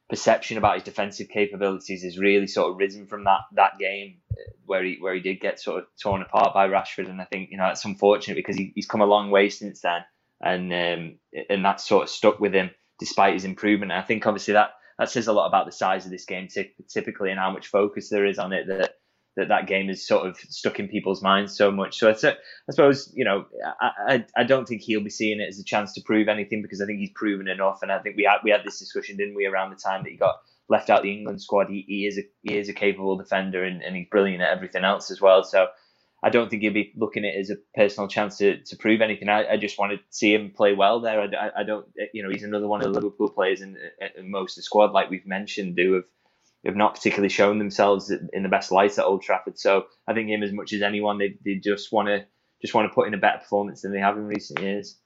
perception 0.09 0.57
about 0.59 0.75
his 0.75 0.85
defensive 0.85 1.29
capabilities 1.29 2.03
has 2.03 2.19
really 2.19 2.47
sort 2.47 2.71
of 2.71 2.79
risen 2.79 3.07
from 3.07 3.25
that 3.25 3.41
that 3.53 3.79
game 3.79 4.17
uh, 4.33 4.53
where 4.67 4.83
he 4.83 4.97
where 5.01 5.15
he 5.15 5.21
did 5.21 5.41
get 5.41 5.61
sort 5.61 5.83
of 5.83 5.89
torn 6.01 6.23
apart 6.23 6.55
by 6.55 6.69
Rashford, 6.69 7.09
and 7.09 7.21
I 7.21 7.25
think 7.25 7.51
you 7.51 7.59
know 7.59 7.67
that's 7.67 7.85
unfortunate 7.85 8.37
because 8.37 8.57
he, 8.57 8.73
he's 8.75 8.87
come 8.87 9.01
a 9.01 9.07
long 9.07 9.31
way 9.31 9.49
since 9.49 9.81
then, 9.81 10.03
and 10.41 10.73
um, 10.73 11.19
and 11.51 11.65
that 11.65 11.81
sort 11.81 12.05
of 12.05 12.09
stuck 12.09 12.41
with 12.41 12.55
him 12.55 12.71
despite 12.99 13.35
his 13.35 13.45
improvement. 13.45 13.93
And 13.93 14.01
I 14.01 14.05
think 14.05 14.27
obviously 14.27 14.55
that 14.55 14.71
that 14.99 15.11
says 15.11 15.29
a 15.29 15.33
lot 15.33 15.47
about 15.47 15.67
the 15.67 15.73
size 15.73 16.05
of 16.05 16.11
this 16.11 16.25
game 16.25 16.49
typically 16.89 17.31
and 17.31 17.39
how 17.39 17.53
much 17.53 17.69
focus 17.69 18.09
there 18.09 18.27
is 18.27 18.39
on 18.39 18.53
it 18.53 18.67
that 18.67 18.98
that 19.39 19.49
that 19.49 19.69
game 19.69 19.89
is 19.89 20.07
sort 20.07 20.27
of 20.27 20.37
stuck 20.37 20.81
in 20.81 20.89
people's 20.89 21.23
minds 21.23 21.57
so 21.57 21.71
much. 21.71 21.99
So 21.99 22.11
a, 22.11 22.13
I 22.13 22.35
suppose 22.71 23.11
you 23.15 23.25
know 23.25 23.47
I, 23.81 23.91
I, 24.09 24.25
I 24.37 24.45
don't 24.45 24.67
think 24.67 24.83
he'll 24.83 25.03
be 25.03 25.11
seeing 25.11 25.41
it 25.41 25.49
as 25.49 25.61
a 25.61 25.65
chance 25.65 25.95
to 25.95 26.03
prove 26.03 26.29
anything 26.29 26.61
because 26.61 26.83
I 26.83 26.87
think 26.87 26.99
he's 26.99 27.13
proven 27.15 27.49
enough. 27.49 27.79
And 27.83 27.93
I 27.93 28.01
think 28.01 28.17
we 28.17 28.25
had 28.25 28.39
we 28.43 28.51
had 28.51 28.65
this 28.65 28.79
discussion, 28.79 29.17
didn't 29.17 29.37
we, 29.37 29.47
around 29.47 29.71
the 29.71 29.77
time 29.77 30.03
that 30.03 30.11
he 30.11 30.17
got 30.17 30.37
left 30.69 30.91
out 30.91 31.03
the 31.03 31.13
England 31.13 31.41
squad. 31.41 31.69
He, 31.69 31.85
he 31.87 32.07
is 32.07 32.19
a 32.19 32.23
he 32.43 32.59
is 32.59 32.69
a 32.69 32.75
capable 32.75 33.17
defender 33.17 33.63
and, 33.63 33.81
and 33.83 33.97
he's 33.97 34.09
brilliant 34.11 34.43
at 34.43 34.51
everything 34.51 34.85
else 34.85 35.11
as 35.11 35.21
well. 35.21 35.45
So 35.45 35.69
I 36.21 36.31
don't 36.31 36.51
think 36.51 36.63
he'll 36.63 36.73
be 36.73 36.93
looking 36.97 37.25
at 37.25 37.35
it 37.35 37.39
as 37.39 37.51
a 37.51 37.57
personal 37.77 38.09
chance 38.09 38.39
to, 38.39 38.59
to 38.65 38.77
prove 38.77 39.01
anything. 39.01 39.29
I, 39.29 39.53
I 39.53 39.57
just 39.57 39.79
want 39.79 39.93
to 39.93 39.99
see 40.11 40.35
him 40.35 40.51
play 40.51 40.75
well 40.75 41.01
there. 41.01 41.21
I, 41.21 41.61
I, 41.61 41.63
don't, 41.63 41.87
you 42.13 42.25
know, 42.25 42.31
he's 42.31 42.43
another 42.43 42.67
one 42.67 42.81
of 42.81 42.93
the 42.93 42.93
Liverpool 42.93 43.31
players 43.31 43.61
in, 43.61 43.77
in 44.17 44.29
most 44.29 44.53
of 44.53 44.57
the 44.57 44.63
squad, 44.63 44.91
like 44.91 45.11
we've 45.11 45.27
mentioned, 45.27 45.79
who 45.79 45.93
have 45.93 46.07
have 46.65 46.77
not 46.77 46.95
particularly 46.95 47.29
shown 47.29 47.59
themselves 47.59 48.11
in 48.11 48.43
the 48.43 48.49
best 48.49 48.73
light 48.73 48.99
at 48.99 49.05
Old 49.05 49.23
Trafford. 49.23 49.59
So 49.59 49.85
I 50.07 50.15
think 50.15 50.29
him 50.29 50.43
as 50.43 50.53
much 50.53 50.73
as 50.73 50.83
anyone, 50.83 51.19
they, 51.19 51.39
they 51.45 51.55
just 51.55 51.93
want 51.93 52.09
to 52.09 52.27
just 52.61 52.75
want 52.75 52.91
to 52.91 52.95
put 52.95 53.07
in 53.07 53.15
a 53.15 53.19
better 53.19 53.39
performance 53.39 53.83
than 53.83 53.93
they 53.93 54.01
have 54.01 54.17
in 54.17 54.25
recent 54.25 54.61
years. 54.61 54.99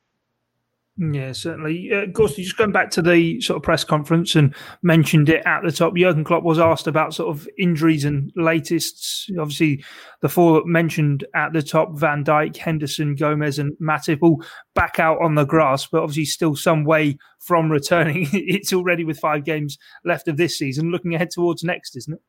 Yeah, 0.99 1.33
certainly. 1.33 1.91
Uh, 1.91 2.03
of 2.03 2.13
course, 2.13 2.37
just 2.37 2.59
going 2.59 2.71
back 2.71 2.91
to 2.91 3.03
the 3.03 3.41
sort 3.41 3.57
of 3.57 3.63
press 3.63 3.83
conference 3.83 4.35
and 4.35 4.55
mentioned 4.83 5.31
it 5.31 5.43
at 5.47 5.63
the 5.65 5.73
top, 5.73 5.97
Jurgen 5.97 6.23
Klopp 6.23 6.43
was 6.43 6.59
asked 6.59 6.87
about 6.87 7.15
sort 7.15 7.35
of 7.35 7.49
injuries 7.59 8.05
and 8.05 8.31
latest. 8.37 9.33
Obviously, 9.41 9.83
the 10.21 10.29
four 10.29 10.63
mentioned 10.67 11.25
at 11.35 11.55
the 11.55 11.63
top 11.63 11.99
Van 11.99 12.23
Dijk, 12.23 12.59
Henderson, 12.59 13.15
Gomez, 13.15 13.59
and 13.59 13.73
Matip 13.81 14.19
all 14.21 14.45
back 14.75 14.99
out 14.99 15.23
on 15.23 15.35
the 15.35 15.47
grass, 15.47 15.87
but 15.87 16.03
obviously 16.03 16.27
still 16.27 16.55
some 16.55 16.85
way 16.85 17.17
from 17.41 17.73
returning. 17.73 18.29
it's 18.33 18.75
already 18.75 19.05
with 19.05 19.19
five 19.19 19.45
games 19.45 19.79
left 20.05 20.29
of 20.29 20.37
this 20.37 20.59
season, 20.59 20.91
looking 20.91 21.15
ahead 21.15 21.31
towards 21.31 21.65
next, 21.65 21.97
isn't 21.97 22.15
it? 22.15 22.21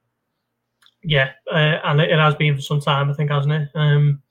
Yeah, 1.03 1.31
uh, 1.51 1.79
and 1.83 1.99
it 1.99 2.17
has 2.17 2.35
been 2.35 2.55
for 2.55 2.61
some 2.61 2.79
time, 2.79 3.11
I 3.11 3.13
think, 3.13 3.29
hasn't 3.29 3.53
it? 3.53 3.69
Um, 3.75 4.21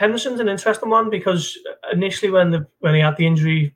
Henderson's 0.00 0.40
an 0.40 0.48
interesting 0.48 0.88
one 0.88 1.10
because 1.10 1.58
initially 1.92 2.30
when 2.30 2.50
the 2.50 2.66
when 2.78 2.94
he 2.94 3.00
had 3.00 3.18
the 3.18 3.26
injury, 3.26 3.74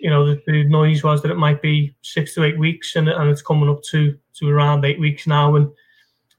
you 0.00 0.08
know, 0.08 0.24
the, 0.24 0.40
the, 0.46 0.64
noise 0.64 1.04
was 1.04 1.20
that 1.20 1.30
it 1.30 1.36
might 1.36 1.60
be 1.60 1.94
six 2.00 2.34
to 2.34 2.42
eight 2.42 2.58
weeks, 2.58 2.96
and, 2.96 3.10
and 3.10 3.28
it's 3.28 3.42
coming 3.42 3.68
up 3.68 3.82
to 3.90 4.16
to 4.36 4.48
around 4.48 4.82
eight 4.82 4.98
weeks 4.98 5.26
now. 5.26 5.56
And 5.56 5.70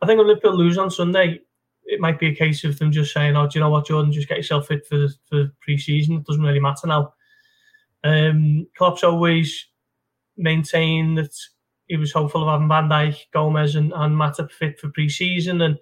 I 0.01 0.07
think 0.07 0.17
when 0.17 0.25
Liverpool 0.25 0.57
lose 0.57 0.79
on 0.79 0.89
Sunday, 0.89 1.41
it 1.83 1.99
might 1.99 2.17
be 2.17 2.29
a 2.29 2.35
case 2.35 2.63
of 2.63 2.79
them 2.79 2.91
just 2.91 3.13
saying, 3.13 3.35
"Oh, 3.35 3.47
do 3.47 3.59
you 3.59 3.63
know 3.63 3.69
what, 3.69 3.85
Jordan? 3.85 4.11
Just 4.11 4.27
get 4.27 4.37
yourself 4.37 4.65
fit 4.65 4.87
for 4.87 4.97
the, 4.97 5.13
for 5.29 5.51
pre-season. 5.61 6.15
It 6.15 6.25
doesn't 6.25 6.41
really 6.41 6.59
matter 6.59 6.87
now." 6.87 7.13
Um, 8.03 8.65
Klopp's 8.75 9.03
always 9.03 9.63
maintained 10.37 11.19
that 11.19 11.35
he 11.85 11.97
was 11.97 12.11
hopeful 12.11 12.41
of 12.41 12.49
having 12.49 12.67
Van 12.67 12.89
Dijk, 12.89 13.25
Gomez, 13.31 13.75
and, 13.75 13.93
and 13.93 14.15
Matip 14.15 14.51
fit 14.51 14.79
for 14.79 14.89
pre-season, 14.89 15.61
and 15.61 15.77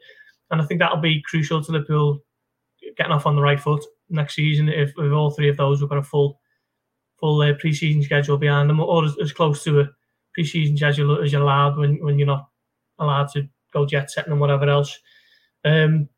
and 0.52 0.62
I 0.62 0.66
think 0.66 0.82
that'll 0.82 0.98
be 0.98 1.24
crucial 1.26 1.64
to 1.64 1.72
Liverpool 1.72 2.22
getting 2.98 3.12
off 3.12 3.26
on 3.26 3.36
the 3.36 3.42
right 3.42 3.60
foot 3.60 3.84
next 4.10 4.36
season 4.36 4.70
if, 4.70 4.92
if 4.98 5.14
all 5.14 5.32
three 5.32 5.50
of 5.50 5.58
those 5.58 5.80
have 5.80 5.90
got 5.90 5.98
a 5.98 6.04
full 6.04 6.40
full 7.20 7.42
uh, 7.42 7.54
pre-season 7.60 8.04
schedule 8.04 8.38
behind 8.38 8.70
them 8.70 8.80
or 8.80 9.06
as, 9.06 9.16
as 9.22 9.32
close 9.32 9.64
to 9.64 9.80
a 9.80 9.90
preseason 10.38 10.76
schedule 10.78 11.22
as 11.22 11.32
you're 11.32 11.42
allowed 11.42 11.78
when, 11.78 12.04
when 12.04 12.18
you're 12.18 12.28
not 12.28 12.50
allowed 13.00 13.30
to 13.30 13.48
go 13.72 13.86
jet 13.86 14.12
setting 14.12 14.32
and 14.32 14.42
whatever 14.42 14.68
else. 14.70 15.00
Um, 15.66 16.10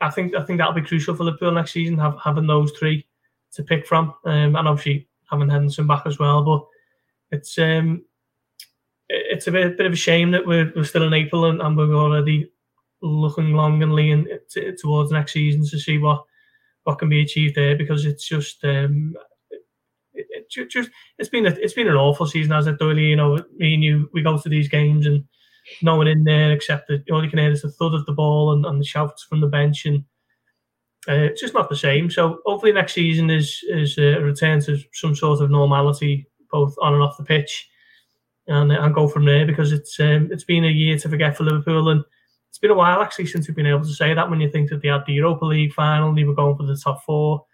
I 0.00 0.10
think 0.10 0.34
I 0.34 0.42
think 0.42 0.58
that'll 0.58 0.74
be 0.74 0.82
crucial 0.82 1.14
for 1.14 1.24
Liverpool 1.24 1.52
next 1.52 1.72
season, 1.72 1.98
have, 1.98 2.16
having 2.22 2.46
those 2.46 2.72
three 2.72 3.06
to 3.52 3.62
pick 3.62 3.86
from, 3.86 4.14
um, 4.24 4.56
and 4.56 4.68
obviously 4.68 5.08
having 5.30 5.48
Henderson 5.48 5.86
back 5.86 6.06
as 6.06 6.18
well. 6.18 6.42
But 6.42 7.36
it's 7.36 7.58
um, 7.58 8.04
it's 9.08 9.46
a 9.46 9.52
bit, 9.52 9.76
bit 9.76 9.86
of 9.86 9.92
a 9.92 9.96
shame 9.96 10.32
that 10.32 10.46
we're, 10.46 10.72
we're 10.74 10.84
still 10.84 11.04
in 11.04 11.14
April 11.14 11.46
and, 11.46 11.60
and 11.60 11.76
we're 11.76 11.94
already 11.94 12.50
looking 13.02 13.52
long 13.52 13.82
and 13.82 13.94
lean 13.94 14.26
t- 14.50 14.72
towards 14.80 15.12
next 15.12 15.32
season 15.32 15.64
to 15.68 15.78
see 15.78 15.98
what 15.98 16.24
what 16.84 16.98
can 16.98 17.08
be 17.08 17.20
achieved 17.20 17.56
there 17.56 17.76
because 17.76 18.06
it's 18.06 18.26
just 18.26 18.64
um, 18.64 19.14
it, 20.12 20.26
it 20.56 20.70
just 20.70 20.90
it's 21.18 21.28
been 21.28 21.46
a, 21.46 21.50
it's 21.50 21.74
been 21.74 21.88
an 21.88 21.96
awful 21.96 22.26
season 22.26 22.52
as 22.52 22.66
it 22.66 22.78
Doyley. 22.78 23.10
You 23.10 23.16
know, 23.16 23.44
me 23.56 23.74
and 23.74 23.84
you 23.84 24.08
we 24.12 24.22
go 24.22 24.38
to 24.38 24.48
these 24.48 24.68
games 24.68 25.06
and 25.06 25.24
no 25.82 25.96
one 25.96 26.06
in 26.06 26.24
there 26.24 26.52
except 26.52 26.88
that 26.88 27.08
all 27.10 27.24
you 27.24 27.30
can 27.30 27.40
hear 27.40 27.50
is 27.50 27.62
the 27.62 27.70
thud 27.72 27.94
of 27.94 28.06
the 28.06 28.12
ball 28.12 28.52
and, 28.52 28.64
and 28.64 28.80
the 28.80 28.84
shouts 28.84 29.24
from 29.24 29.40
the 29.40 29.48
bench 29.48 29.84
and 29.84 30.04
uh, 31.08 31.12
it's 31.14 31.40
just 31.40 31.54
not 31.54 31.68
the 31.68 31.76
same. 31.76 32.10
So 32.10 32.40
hopefully 32.46 32.72
next 32.72 32.94
season 32.94 33.30
is 33.30 33.60
is 33.68 33.98
a 33.98 34.20
return 34.20 34.60
to 34.62 34.78
some 34.92 35.14
sort 35.14 35.40
of 35.40 35.50
normality 35.50 36.28
both 36.50 36.74
on 36.80 36.94
and 36.94 37.02
off 37.02 37.16
the 37.16 37.24
pitch 37.24 37.68
and 38.46 38.72
and 38.72 38.94
go 38.94 39.08
from 39.08 39.24
there 39.24 39.46
because 39.46 39.72
it's 39.72 39.98
um, 40.00 40.28
it's 40.32 40.44
been 40.44 40.64
a 40.64 40.68
year 40.68 40.98
to 40.98 41.08
forget 41.08 41.36
for 41.36 41.44
Liverpool 41.44 41.88
and 41.88 42.04
it's 42.56 42.60
been 42.62 42.70
a 42.70 42.74
while 42.74 43.02
actually 43.02 43.26
since 43.26 43.46
we've 43.46 43.54
been 43.54 43.66
able 43.66 43.84
to 43.84 43.92
say 43.92 44.14
that 44.14 44.30
when 44.30 44.40
you 44.40 44.50
think 44.50 44.70
that 44.70 44.80
they 44.80 44.88
had 44.88 45.04
the 45.06 45.12
Europa 45.12 45.44
League 45.44 45.74
final, 45.74 46.14
they 46.14 46.24
were 46.24 46.34
going 46.34 46.56
for 46.56 46.62
the 46.62 46.74
top 46.74 47.04
four, 47.04 47.44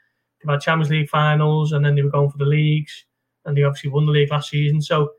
they've 0.40 0.48
had 0.48 0.60
Champions 0.60 0.90
League 0.90 1.08
finals, 1.08 1.72
and 1.72 1.84
then 1.84 1.96
they 1.96 2.02
were 2.02 2.08
going 2.08 2.30
for 2.30 2.38
the 2.38 2.44
leagues, 2.44 3.06
and 3.44 3.56
they 3.56 3.64
obviously 3.64 3.90
won 3.90 4.06
the 4.06 4.12
league 4.12 4.30
last 4.30 4.50
season. 4.50 4.80
So 4.80 5.10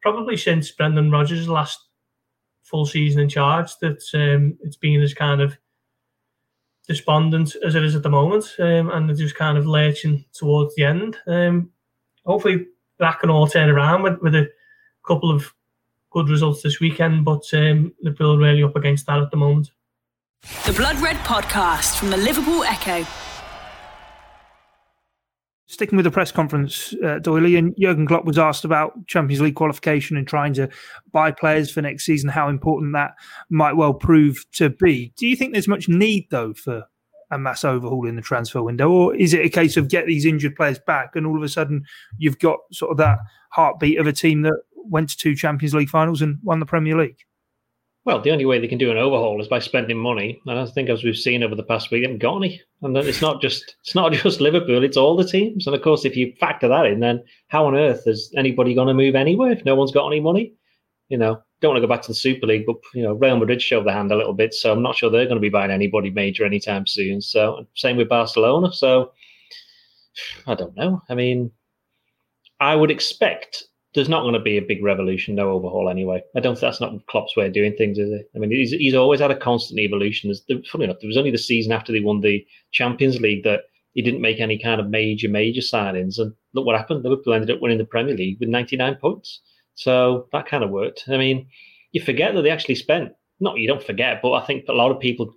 probably 0.00 0.36
since 0.36 0.70
Brendan 0.70 1.10
Rodgers' 1.10 1.48
last 1.48 1.88
full 2.62 2.86
season 2.86 3.20
in 3.20 3.28
charge, 3.28 3.76
that 3.80 4.00
um, 4.14 4.56
it's 4.62 4.76
been 4.76 5.02
as 5.02 5.12
kind 5.12 5.40
of 5.40 5.58
despondent 6.86 7.56
as 7.64 7.74
it 7.74 7.82
is 7.82 7.96
at 7.96 8.04
the 8.04 8.08
moment, 8.08 8.44
um, 8.60 8.90
and 8.90 9.08
they're 9.08 9.16
just 9.16 9.34
kind 9.34 9.58
of 9.58 9.66
lurching 9.66 10.24
towards 10.34 10.72
the 10.76 10.84
end. 10.84 11.16
Um, 11.26 11.72
hopefully 12.24 12.66
that 13.00 13.18
can 13.18 13.30
all 13.30 13.48
turn 13.48 13.70
around 13.70 14.04
with, 14.04 14.20
with 14.22 14.36
a 14.36 14.48
couple 15.04 15.32
of 15.32 15.52
good 16.10 16.28
results 16.28 16.62
this 16.62 16.80
weekend, 16.80 17.24
but 17.24 17.42
um, 17.52 17.92
Liverpool 18.02 18.38
really 18.38 18.62
up 18.62 18.76
against 18.76 19.06
that 19.06 19.20
at 19.20 19.30
the 19.30 19.36
moment. 19.36 19.70
The 20.64 20.72
Blood 20.72 20.98
Red 21.00 21.16
Podcast 21.18 21.98
from 21.98 22.10
the 22.10 22.16
Liverpool 22.16 22.62
Echo. 22.64 23.06
Sticking 25.68 25.96
with 25.96 26.04
the 26.04 26.12
press 26.12 26.30
conference, 26.30 26.94
uh, 27.02 27.18
Doyley 27.18 27.58
and 27.58 27.74
Jurgen 27.78 28.06
Klopp 28.06 28.24
was 28.24 28.38
asked 28.38 28.64
about 28.64 29.06
Champions 29.08 29.40
League 29.40 29.56
qualification 29.56 30.16
and 30.16 30.26
trying 30.26 30.54
to 30.54 30.68
buy 31.10 31.32
players 31.32 31.72
for 31.72 31.82
next 31.82 32.04
season, 32.04 32.30
how 32.30 32.48
important 32.48 32.92
that 32.92 33.14
might 33.50 33.74
well 33.74 33.92
prove 33.92 34.46
to 34.52 34.70
be. 34.70 35.12
Do 35.16 35.26
you 35.26 35.34
think 35.34 35.52
there's 35.52 35.66
much 35.66 35.88
need, 35.88 36.28
though, 36.30 36.54
for 36.54 36.84
a 37.30 37.38
mass 37.38 37.64
overhaul 37.64 38.06
in 38.06 38.16
the 38.16 38.22
transfer 38.22 38.62
window, 38.62 38.88
or 38.90 39.14
is 39.16 39.34
it 39.34 39.44
a 39.44 39.48
case 39.48 39.76
of 39.76 39.88
get 39.88 40.06
these 40.06 40.24
injured 40.24 40.54
players 40.54 40.78
back 40.78 41.16
and 41.16 41.26
all 41.26 41.36
of 41.36 41.42
a 41.42 41.48
sudden 41.48 41.84
you've 42.18 42.38
got 42.38 42.60
sort 42.72 42.92
of 42.92 42.96
that 42.98 43.18
heartbeat 43.50 43.98
of 43.98 44.06
a 44.06 44.12
team 44.12 44.42
that 44.42 44.60
went 44.88 45.10
to 45.10 45.16
two 45.16 45.34
Champions 45.34 45.74
League 45.74 45.88
finals 45.88 46.22
and 46.22 46.38
won 46.42 46.60
the 46.60 46.66
Premier 46.66 46.96
League? 46.96 47.18
Well, 48.06 48.20
the 48.20 48.30
only 48.30 48.44
way 48.44 48.60
they 48.60 48.68
can 48.68 48.78
do 48.78 48.92
an 48.92 48.98
overhaul 48.98 49.40
is 49.40 49.48
by 49.48 49.58
spending 49.58 49.98
money, 49.98 50.40
and 50.46 50.60
I 50.60 50.66
think 50.66 50.88
as 50.88 51.02
we've 51.02 51.16
seen 51.16 51.42
over 51.42 51.56
the 51.56 51.64
past 51.64 51.90
week, 51.90 52.02
they 52.02 52.06
haven't 52.06 52.22
got 52.22 52.36
any. 52.36 52.62
And 52.82 52.96
it's 52.96 53.20
not 53.20 53.42
just 53.42 53.74
it's 53.82 53.96
not 53.96 54.12
just 54.22 54.40
Liverpool; 54.40 54.84
it's 54.84 54.96
all 54.96 55.16
the 55.16 55.26
teams. 55.26 55.66
And 55.66 55.74
of 55.74 55.82
course, 55.82 56.04
if 56.04 56.16
you 56.16 56.32
factor 56.38 56.68
that 56.68 56.86
in, 56.86 57.00
then 57.00 57.24
how 57.48 57.66
on 57.66 57.74
earth 57.74 58.04
is 58.06 58.32
anybody 58.36 58.74
going 58.74 58.86
to 58.86 58.94
move 58.94 59.16
anywhere 59.16 59.50
if 59.50 59.64
no 59.64 59.74
one's 59.74 59.90
got 59.90 60.06
any 60.06 60.20
money? 60.20 60.54
You 61.08 61.18
know, 61.18 61.42
don't 61.60 61.70
want 61.70 61.82
to 61.82 61.86
go 61.86 61.92
back 61.92 62.02
to 62.02 62.08
the 62.08 62.14
Super 62.14 62.46
League, 62.46 62.64
but 62.64 62.76
you 62.94 63.02
know, 63.02 63.14
Real 63.14 63.38
Madrid 63.38 63.60
showed 63.60 63.84
the 63.84 63.92
hand 63.92 64.12
a 64.12 64.16
little 64.16 64.34
bit, 64.34 64.54
so 64.54 64.70
I'm 64.70 64.82
not 64.82 64.94
sure 64.94 65.10
they're 65.10 65.24
going 65.24 65.36
to 65.36 65.40
be 65.40 65.48
buying 65.48 65.72
anybody 65.72 66.10
major 66.10 66.44
anytime 66.44 66.86
soon. 66.86 67.20
So 67.20 67.66
same 67.74 67.96
with 67.96 68.08
Barcelona. 68.08 68.72
So 68.72 69.12
I 70.46 70.54
don't 70.54 70.76
know. 70.76 71.02
I 71.08 71.16
mean, 71.16 71.50
I 72.60 72.76
would 72.76 72.92
expect 72.92 73.64
there's 73.96 74.10
not 74.10 74.20
going 74.20 74.34
to 74.34 74.40
be 74.40 74.58
a 74.58 74.62
big 74.62 74.84
revolution, 74.84 75.34
no 75.34 75.50
overhaul 75.50 75.88
anyway. 75.88 76.22
I 76.36 76.40
don't. 76.40 76.54
Think 76.54 76.60
that's 76.60 76.82
not 76.82 77.06
Klopp's 77.06 77.34
way 77.34 77.46
of 77.46 77.54
doing 77.54 77.74
things, 77.76 77.98
is 77.98 78.12
it? 78.12 78.30
I 78.36 78.38
mean, 78.38 78.50
he's, 78.50 78.70
he's 78.70 78.94
always 78.94 79.20
had 79.20 79.30
a 79.30 79.36
constant 79.36 79.80
evolution. 79.80 80.28
There's, 80.28 80.68
funny 80.68 80.84
enough, 80.84 80.98
there 81.00 81.08
was 81.08 81.16
only 81.16 81.30
the 81.30 81.38
season 81.38 81.72
after 81.72 81.92
they 81.92 82.00
won 82.00 82.20
the 82.20 82.46
Champions 82.72 83.20
League 83.20 83.42
that 83.44 83.62
he 83.94 84.02
didn't 84.02 84.20
make 84.20 84.38
any 84.38 84.58
kind 84.58 84.82
of 84.82 84.90
major, 84.90 85.30
major 85.30 85.62
signings. 85.62 86.18
And 86.18 86.34
look 86.52 86.66
what 86.66 86.76
happened. 86.76 87.02
Liverpool 87.02 87.32
ended 87.32 87.50
up 87.50 87.62
winning 87.62 87.78
the 87.78 87.86
Premier 87.86 88.14
League 88.14 88.36
with 88.38 88.50
99 88.50 88.96
points. 88.96 89.40
So 89.74 90.28
that 90.32 90.46
kind 90.46 90.62
of 90.62 90.68
worked. 90.68 91.04
I 91.08 91.16
mean, 91.16 91.48
you 91.92 92.02
forget 92.02 92.34
that 92.34 92.42
they 92.42 92.50
actually 92.50 92.74
spent. 92.74 93.12
Not 93.40 93.58
you 93.58 93.66
don't 93.66 93.82
forget, 93.82 94.20
but 94.22 94.32
I 94.32 94.44
think 94.44 94.66
a 94.68 94.74
lot 94.74 94.90
of 94.90 95.00
people 95.00 95.34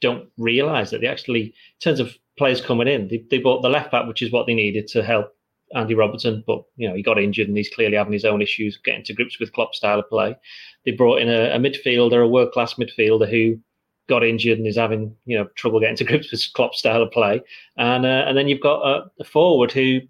don't 0.00 0.28
realise 0.36 0.90
that 0.90 1.00
they 1.00 1.06
actually, 1.06 1.42
in 1.42 1.52
terms 1.80 2.00
of 2.00 2.12
players 2.36 2.60
coming 2.60 2.88
in, 2.88 3.06
they, 3.06 3.24
they 3.30 3.38
bought 3.38 3.62
the 3.62 3.68
left 3.68 3.92
back, 3.92 4.08
which 4.08 4.22
is 4.22 4.32
what 4.32 4.46
they 4.46 4.54
needed 4.54 4.88
to 4.88 5.02
help 5.04 5.28
Andy 5.74 5.94
Robertson, 5.94 6.44
but 6.46 6.62
you 6.76 6.88
know 6.88 6.94
he 6.94 7.02
got 7.02 7.18
injured 7.18 7.48
and 7.48 7.56
he's 7.56 7.70
clearly 7.70 7.96
having 7.96 8.12
his 8.12 8.24
own 8.24 8.42
issues 8.42 8.78
getting 8.84 9.04
to 9.04 9.14
grips 9.14 9.40
with 9.40 9.52
Klopp's 9.52 9.78
style 9.78 9.98
of 9.98 10.08
play. 10.08 10.36
They 10.84 10.92
brought 10.92 11.20
in 11.20 11.28
a, 11.28 11.54
a 11.54 11.58
midfielder, 11.58 12.24
a 12.24 12.28
world 12.28 12.52
class 12.52 12.74
midfielder 12.74 13.28
who 13.28 13.58
got 14.08 14.22
injured 14.22 14.58
and 14.58 14.66
is 14.66 14.76
having 14.76 15.14
you 15.24 15.36
know 15.36 15.46
trouble 15.56 15.80
getting 15.80 15.96
to 15.96 16.04
grips 16.10 16.30
with 16.30 16.42
Klopp's 16.54 16.78
style 16.78 17.02
of 17.02 17.10
play, 17.10 17.40
and 17.76 18.04
uh, 18.04 18.24
and 18.26 18.36
then 18.36 18.48
you've 18.48 18.60
got 18.60 18.82
a, 18.82 19.04
a 19.20 19.24
forward 19.24 19.72
who 19.72 20.00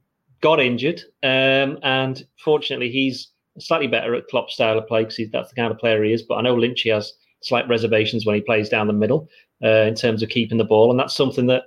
got 0.40 0.60
injured, 0.60 1.02
um, 1.22 1.78
and 1.82 2.24
fortunately 2.38 2.90
he's 2.90 3.30
slightly 3.58 3.86
better 3.86 4.14
at 4.14 4.28
Klopp's 4.28 4.54
style 4.54 4.78
of 4.78 4.86
play 4.86 5.04
because 5.04 5.18
that's 5.32 5.50
the 5.50 5.56
kind 5.56 5.72
of 5.72 5.78
player 5.78 6.02
he 6.02 6.12
is. 6.12 6.22
But 6.22 6.36
I 6.36 6.42
know 6.42 6.56
Lynchy 6.56 6.92
has 6.92 7.12
slight 7.42 7.68
reservations 7.68 8.26
when 8.26 8.34
he 8.34 8.40
plays 8.40 8.68
down 8.68 8.86
the 8.86 8.92
middle 8.92 9.28
uh, 9.62 9.68
in 9.86 9.94
terms 9.94 10.22
of 10.22 10.28
keeping 10.28 10.58
the 10.58 10.64
ball, 10.64 10.90
and 10.90 10.98
that's 10.98 11.16
something 11.16 11.46
that 11.46 11.64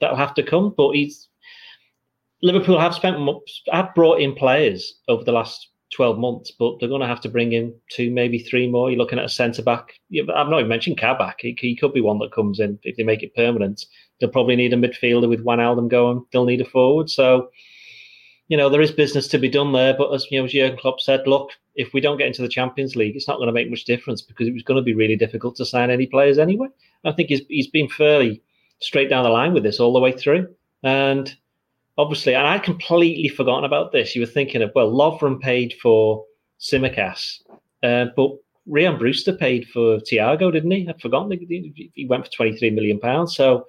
that'll 0.00 0.16
have 0.16 0.34
to 0.34 0.42
come. 0.42 0.74
But 0.76 0.92
he's 0.92 1.27
Liverpool 2.42 2.78
have 2.78 2.94
spent 2.94 3.16
have 3.72 3.94
brought 3.94 4.20
in 4.20 4.34
players 4.34 5.00
over 5.08 5.24
the 5.24 5.32
last 5.32 5.68
12 5.94 6.18
months, 6.18 6.52
but 6.58 6.78
they're 6.78 6.88
going 6.88 7.00
to 7.00 7.06
have 7.06 7.20
to 7.22 7.28
bring 7.28 7.52
in 7.52 7.74
two, 7.90 8.10
maybe 8.10 8.38
three 8.38 8.68
more. 8.68 8.90
You're 8.90 8.98
looking 8.98 9.18
at 9.18 9.24
a 9.24 9.28
centre 9.28 9.62
back. 9.62 9.94
I've 10.12 10.48
not 10.48 10.58
even 10.58 10.68
mentioned 10.68 10.98
Kabak. 10.98 11.36
He, 11.40 11.56
he, 11.58 11.76
could 11.76 11.94
be 11.94 12.00
one 12.00 12.18
that 12.18 12.32
comes 12.32 12.60
in 12.60 12.78
if 12.82 12.96
they 12.96 13.02
make 13.02 13.22
it 13.22 13.34
permanent. 13.34 13.86
They'll 14.20 14.30
probably 14.30 14.56
need 14.56 14.72
a 14.72 14.76
midfielder 14.76 15.28
with 15.28 15.44
Wijnaldum 15.44 15.88
going. 15.88 16.24
They'll 16.30 16.44
need 16.44 16.60
a 16.60 16.64
forward. 16.66 17.08
So, 17.08 17.48
you 18.48 18.56
know, 18.56 18.68
there 18.68 18.82
is 18.82 18.92
business 18.92 19.28
to 19.28 19.38
be 19.38 19.48
done 19.48 19.72
there. 19.72 19.94
But 19.96 20.12
as 20.12 20.26
you 20.30 20.38
know, 20.38 20.44
as 20.44 20.52
Jurgen 20.52 20.78
Klopp 20.78 21.00
said, 21.00 21.26
look, 21.26 21.50
if 21.74 21.94
we 21.94 22.00
don't 22.00 22.18
get 22.18 22.26
into 22.26 22.42
the 22.42 22.48
Champions 22.48 22.96
League, 22.96 23.16
it's 23.16 23.28
not 23.28 23.36
going 23.36 23.46
to 23.46 23.52
make 23.52 23.70
much 23.70 23.84
difference 23.84 24.20
because 24.20 24.46
it 24.46 24.54
was 24.54 24.62
going 24.62 24.78
to 24.78 24.84
be 24.84 24.94
really 24.94 25.16
difficult 25.16 25.56
to 25.56 25.64
sign 25.64 25.90
any 25.90 26.06
players 26.06 26.38
anyway. 26.38 26.68
I 27.04 27.12
think 27.12 27.30
he's 27.30 27.42
he's 27.48 27.68
been 27.68 27.88
fairly 27.88 28.42
straight 28.80 29.08
down 29.08 29.24
the 29.24 29.30
line 29.30 29.54
with 29.54 29.62
this 29.62 29.80
all 29.80 29.92
the 29.92 30.00
way 30.00 30.12
through, 30.12 30.48
and 30.82 31.34
obviously, 31.98 32.34
and 32.34 32.46
I'd 32.46 32.62
completely 32.62 33.28
forgotten 33.28 33.64
about 33.64 33.92
this. 33.92 34.14
You 34.14 34.22
were 34.22 34.26
thinking 34.26 34.62
of, 34.62 34.70
well, 34.74 34.90
Lovren 34.90 35.40
paid 35.40 35.74
for 35.82 36.24
Tsimikas, 36.60 37.42
uh, 37.82 38.06
but 38.16 38.30
Ryan 38.66 38.98
Brewster 38.98 39.32
paid 39.32 39.66
for 39.68 39.98
Thiago, 39.98 40.52
didn't 40.52 40.70
he? 40.70 40.88
I'd 40.88 41.00
forgotten. 41.00 41.32
He 41.32 42.06
went 42.08 42.24
for 42.24 42.44
£23 42.44 42.72
million. 42.72 43.26
So 43.26 43.66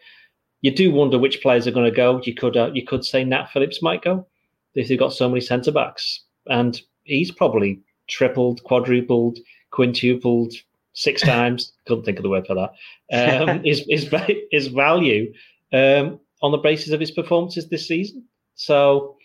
you 0.62 0.72
do 0.72 0.92
wonder 0.92 1.18
which 1.18 1.42
players 1.42 1.68
are 1.68 1.72
going 1.72 1.90
to 1.90 1.96
go. 1.96 2.22
You 2.24 2.36
could 2.36 2.56
uh, 2.56 2.72
you 2.74 2.86
could 2.86 3.04
say 3.04 3.24
Nat 3.24 3.48
Phillips 3.52 3.82
might 3.82 4.04
go 4.04 4.28
if 4.76 4.88
they've 4.88 5.00
got 5.00 5.14
so 5.14 5.28
many 5.28 5.42
centre 5.42 5.72
backs. 5.72 6.24
And 6.48 6.80
he's 7.04 7.32
probably 7.32 7.82
tripled, 8.08 8.64
quadrupled, 8.64 9.40
quintupled 9.72 10.54
six 10.94 11.22
times. 11.34 11.74
Couldn't 11.88 12.04
think 12.04 12.20
of 12.20 12.24
the 12.24 12.30
word 12.30 12.48
for 12.48 12.56
that. 12.56 12.72
Um, 13.12 13.64
his, 13.64 13.84
his, 13.90 14.08
his 14.52 14.68
value. 14.68 15.34
Um, 15.74 16.20
on 16.42 16.52
the 16.52 16.58
basis 16.58 16.92
of 16.92 17.00
his 17.00 17.12
performances 17.12 17.68
this 17.68 17.88
season. 17.88 18.26
So 18.56 19.18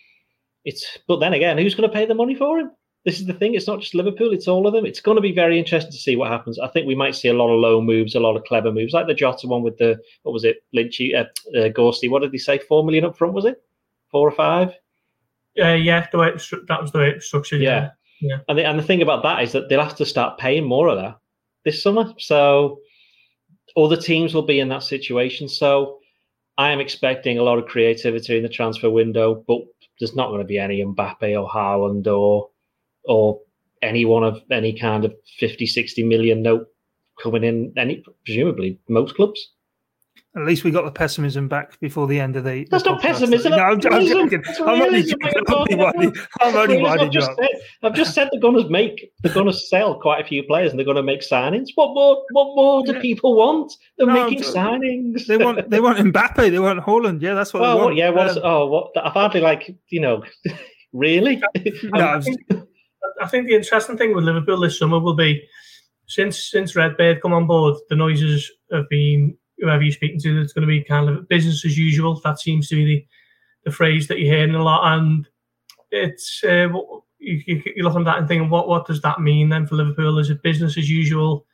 it's, 0.63 0.97
but 1.07 1.19
then 1.19 1.33
again, 1.33 1.57
who's 1.57 1.75
going 1.75 1.89
to 1.89 1.93
pay 1.93 2.05
the 2.05 2.15
money 2.15 2.35
for 2.35 2.59
him? 2.59 2.71
This 3.05 3.19
is 3.19 3.27
the 3.27 3.33
thing. 3.33 3.53
It's 3.53 3.67
not 3.67 3.79
just 3.79 3.93
Liverpool; 3.93 4.33
it's 4.33 4.47
all 4.47 4.65
of 4.65 4.73
them. 4.73 4.83
It's 4.83 4.99
going 4.99 5.15
to 5.15 5.21
be 5.21 5.31
very 5.31 5.59
interesting 5.59 5.91
to 5.91 5.97
see 5.97 6.15
what 6.15 6.31
happens. 6.31 6.57
I 6.57 6.67
think 6.69 6.87
we 6.87 6.95
might 6.95 7.15
see 7.15 7.27
a 7.27 7.35
lot 7.35 7.53
of 7.53 7.59
low 7.59 7.79
moves, 7.79 8.15
a 8.15 8.19
lot 8.19 8.35
of 8.35 8.43
clever 8.45 8.71
moves, 8.71 8.93
like 8.93 9.05
the 9.05 9.13
Jota 9.13 9.47
one 9.47 9.61
with 9.61 9.77
the 9.77 10.01
what 10.23 10.31
was 10.31 10.43
it, 10.43 10.63
Lynchy, 10.75 11.13
uh, 11.15 11.25
uh, 11.55 11.69
Gorsty. 11.69 12.09
What 12.09 12.23
did 12.23 12.31
he 12.31 12.39
say? 12.39 12.57
Four 12.57 12.83
million 12.83 13.05
up 13.05 13.15
front 13.15 13.35
was 13.35 13.45
it? 13.45 13.61
Four 14.09 14.27
or 14.27 14.31
five? 14.31 14.69
Uh, 15.59 15.73
yeah, 15.73 16.07
the 16.11 16.17
way 16.17 16.29
it, 16.29 16.41
that 16.67 16.81
was 16.81 16.91
the 16.91 16.97
way 16.97 17.09
it 17.09 17.21
structured. 17.21 17.61
Yeah, 17.61 17.91
yeah. 18.21 18.29
yeah. 18.29 18.37
And 18.49 18.57
the, 18.57 18.65
and 18.65 18.79
the 18.79 18.83
thing 18.83 19.03
about 19.03 19.21
that 19.21 19.43
is 19.43 19.51
that 19.51 19.69
they'll 19.69 19.83
have 19.83 19.95
to 19.97 20.05
start 20.05 20.39
paying 20.39 20.63
more 20.63 20.87
of 20.87 20.97
that 20.97 21.19
this 21.63 21.83
summer. 21.83 22.11
So 22.17 22.79
other 23.77 23.97
teams 23.97 24.33
will 24.33 24.41
be 24.41 24.59
in 24.59 24.69
that 24.69 24.81
situation. 24.81 25.47
So 25.47 25.99
I 26.57 26.71
am 26.71 26.79
expecting 26.79 27.37
a 27.37 27.43
lot 27.43 27.59
of 27.59 27.65
creativity 27.65 28.37
in 28.37 28.43
the 28.43 28.49
transfer 28.49 28.89
window, 28.89 29.43
but 29.47 29.59
there's 29.99 30.15
not 30.15 30.29
going 30.29 30.39
to 30.39 30.45
be 30.45 30.57
any 30.57 30.83
Mbappe 30.83 31.41
or 31.41 31.49
Haaland 31.49 32.07
or 32.07 32.49
or 33.03 33.39
anyone 33.81 34.23
of 34.23 34.41
any 34.51 34.73
kind 34.73 35.05
of 35.05 35.13
50, 35.37 35.65
60 35.65 36.03
million 36.03 36.41
note 36.41 36.67
coming 37.21 37.43
in 37.43 37.73
any 37.77 38.03
presumably 38.25 38.79
most 38.89 39.15
clubs. 39.15 39.51
At 40.37 40.45
least 40.45 40.65
we 40.65 40.71
got 40.71 40.83
the 40.83 40.91
pessimism 40.91 41.47
back 41.47 41.79
before 41.79 42.07
the 42.07 42.19
end 42.19 42.35
of 42.35 42.43
the. 42.43 42.67
That's 42.69 42.83
the 42.83 42.91
not 42.91 43.01
pessimism. 43.01 43.51
No, 43.51 43.57
I'm, 43.57 43.79
I'm 43.89 44.05
joking. 44.05 44.43
I'm 44.59 44.81
only 44.81 45.03
joking. 45.03 45.31
I'm 45.47 45.53
only 45.55 45.75
winding, 45.75 46.15
I'm 46.41 46.55
only 46.57 46.81
winding 46.81 47.07
I've, 47.07 47.13
just 47.13 47.31
said, 47.37 47.49
I've 47.83 47.93
just 47.93 48.13
said 48.13 48.27
they're 48.31 48.41
going 48.41 48.61
to 48.61 48.69
make, 48.69 49.13
they're 49.23 49.33
going 49.33 49.45
to 49.45 49.53
sell 49.53 49.97
quite 49.97 50.19
a 50.19 50.27
few 50.27 50.43
players, 50.43 50.71
and 50.71 50.79
they're 50.79 50.85
going 50.85 50.97
to 50.97 51.03
make 51.03 51.21
signings. 51.21 51.69
What 51.75 51.93
more? 51.93 52.21
What 52.31 52.55
more 52.55 52.85
do 52.85 52.99
people 52.99 53.35
want? 53.35 53.71
They're 53.97 54.07
no, 54.07 54.25
making 54.25 54.43
signings. 54.43 55.25
They 55.25 55.37
want, 55.37 55.69
they 55.69 55.79
want 55.79 55.99
Mbappe. 55.99 56.51
They 56.51 56.59
want 56.59 56.81
Haaland. 56.81 57.21
Yeah, 57.21 57.33
that's 57.33 57.53
what. 57.53 57.61
Well, 57.61 57.77
they 57.77 57.83
want. 57.85 57.95
yeah. 57.95 58.09
What's, 58.09 58.35
um, 58.35 58.41
oh, 58.43 58.65
what? 58.67 58.91
I've 59.01 59.13
hardly 59.13 59.39
like 59.39 59.73
you 59.87 60.01
know, 60.01 60.21
really. 60.91 61.41
no, 61.83 62.07
I, 62.07 62.19
think, 62.19 62.39
I 63.21 63.27
think 63.27 63.47
the 63.47 63.55
interesting 63.55 63.97
thing 63.97 64.13
with 64.13 64.25
Liverpool 64.25 64.59
this 64.59 64.77
summer 64.77 64.99
will 64.99 65.15
be 65.15 65.41
since 66.07 66.51
since 66.51 66.75
Redbird 66.75 67.21
come 67.21 67.31
on 67.31 67.47
board, 67.47 67.77
the 67.89 67.95
noises 67.95 68.51
have 68.73 68.89
been 68.89 69.37
whoever 69.59 69.81
you're 69.81 69.91
speaking 69.91 70.19
to, 70.21 70.41
it's 70.41 70.53
going 70.53 70.61
to 70.63 70.67
be 70.67 70.83
kind 70.83 71.09
of 71.09 71.27
business 71.27 71.65
as 71.65 71.77
usual. 71.77 72.19
That 72.23 72.39
seems 72.39 72.69
to 72.69 72.75
be 72.75 72.85
the, 72.85 73.05
the 73.65 73.71
phrase 73.71 74.07
that 74.07 74.19
you're 74.19 74.35
hearing 74.35 74.55
a 74.55 74.63
lot. 74.63 74.97
And 74.97 75.27
it's 75.91 76.43
uh, 76.43 76.67
you, 77.19 77.41
you, 77.45 77.63
you 77.75 77.83
look 77.83 77.95
at 77.95 78.05
that 78.05 78.19
and 78.19 78.27
thinking, 78.27 78.49
what 78.49 78.67
what 78.67 78.85
does 78.85 79.01
that 79.01 79.21
mean 79.21 79.49
then 79.49 79.65
for 79.65 79.75
Liverpool? 79.75 80.19
Is 80.19 80.29
it 80.29 80.43
business 80.43 80.77
as 80.77 80.89
usual, 80.89 81.45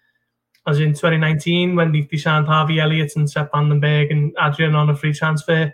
as 0.68 0.80
in 0.80 0.94
2019 0.94 1.76
when 1.76 1.92
they, 1.92 2.08
they 2.12 2.18
signed 2.18 2.48
Harvey 2.48 2.80
Elliott 2.80 3.16
and 3.16 3.30
Sepp 3.30 3.52
van 3.54 3.70
den 3.70 3.80
Berg 3.80 4.12
and 4.12 4.36
Adrian 4.42 4.76
on 4.76 4.90
a 4.90 4.96
free 4.96 5.14
transfer? 5.14 5.74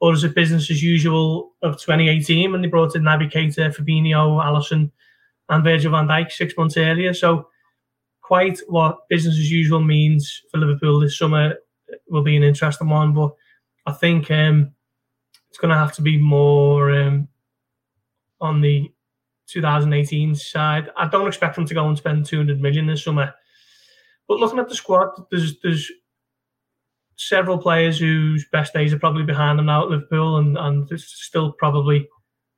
Or 0.00 0.14
is 0.14 0.24
it 0.24 0.34
business 0.34 0.70
as 0.70 0.82
usual 0.82 1.52
of 1.62 1.74
2018 1.74 2.50
when 2.50 2.62
they 2.62 2.68
brought 2.68 2.96
in 2.96 3.02
Naby 3.02 3.30
Keita, 3.30 3.74
Fabinho, 3.74 4.42
Alisson, 4.42 4.90
and 5.50 5.62
Virgil 5.62 5.90
van 5.90 6.08
Dijk 6.08 6.32
six 6.32 6.56
months 6.56 6.78
earlier? 6.78 7.12
So 7.12 7.48
quite 8.30 8.60
what 8.68 9.08
business 9.08 9.34
as 9.34 9.50
usual 9.50 9.80
means 9.80 10.42
for 10.52 10.58
Liverpool 10.58 11.00
this 11.00 11.18
summer 11.18 11.56
will 12.08 12.22
be 12.22 12.36
an 12.36 12.44
interesting 12.44 12.88
one. 12.88 13.12
But 13.12 13.34
I 13.86 13.90
think 13.90 14.30
um, 14.30 14.70
it's 15.48 15.58
going 15.58 15.72
to 15.72 15.76
have 15.76 15.92
to 15.94 16.02
be 16.02 16.16
more 16.16 16.92
um, 16.92 17.26
on 18.40 18.60
the 18.60 18.88
2018 19.48 20.36
side. 20.36 20.90
I 20.96 21.08
don't 21.08 21.26
expect 21.26 21.56
them 21.56 21.66
to 21.66 21.74
go 21.74 21.88
and 21.88 21.98
spend 21.98 22.24
200 22.24 22.60
million 22.60 22.86
this 22.86 23.02
summer. 23.02 23.34
But 24.28 24.38
looking 24.38 24.60
at 24.60 24.68
the 24.68 24.76
squad, 24.76 25.08
there's 25.32 25.58
there's 25.64 25.90
several 27.16 27.58
players 27.58 27.98
whose 27.98 28.46
best 28.52 28.72
days 28.72 28.92
are 28.92 29.00
probably 29.00 29.24
behind 29.24 29.58
them 29.58 29.66
now 29.66 29.82
at 29.82 29.90
Liverpool, 29.90 30.36
and 30.36 30.56
and 30.56 30.88
there's 30.88 31.04
still 31.04 31.50
probably 31.50 32.08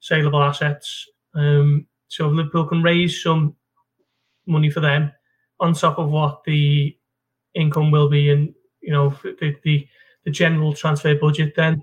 saleable 0.00 0.42
assets. 0.42 1.08
Um, 1.34 1.86
so 2.08 2.28
if 2.28 2.34
Liverpool 2.34 2.66
can 2.66 2.82
raise 2.82 3.22
some 3.22 3.56
money 4.46 4.68
for 4.68 4.80
them, 4.80 5.12
on 5.62 5.72
top 5.72 5.98
of 5.98 6.10
what 6.10 6.42
the 6.44 6.94
income 7.54 7.90
will 7.90 8.08
be 8.08 8.30
and 8.30 8.52
you 8.80 8.92
know 8.92 9.10
the 9.22 9.56
the, 9.64 9.88
the 10.24 10.30
general 10.30 10.74
transfer 10.74 11.14
budget, 11.14 11.54
then 11.56 11.82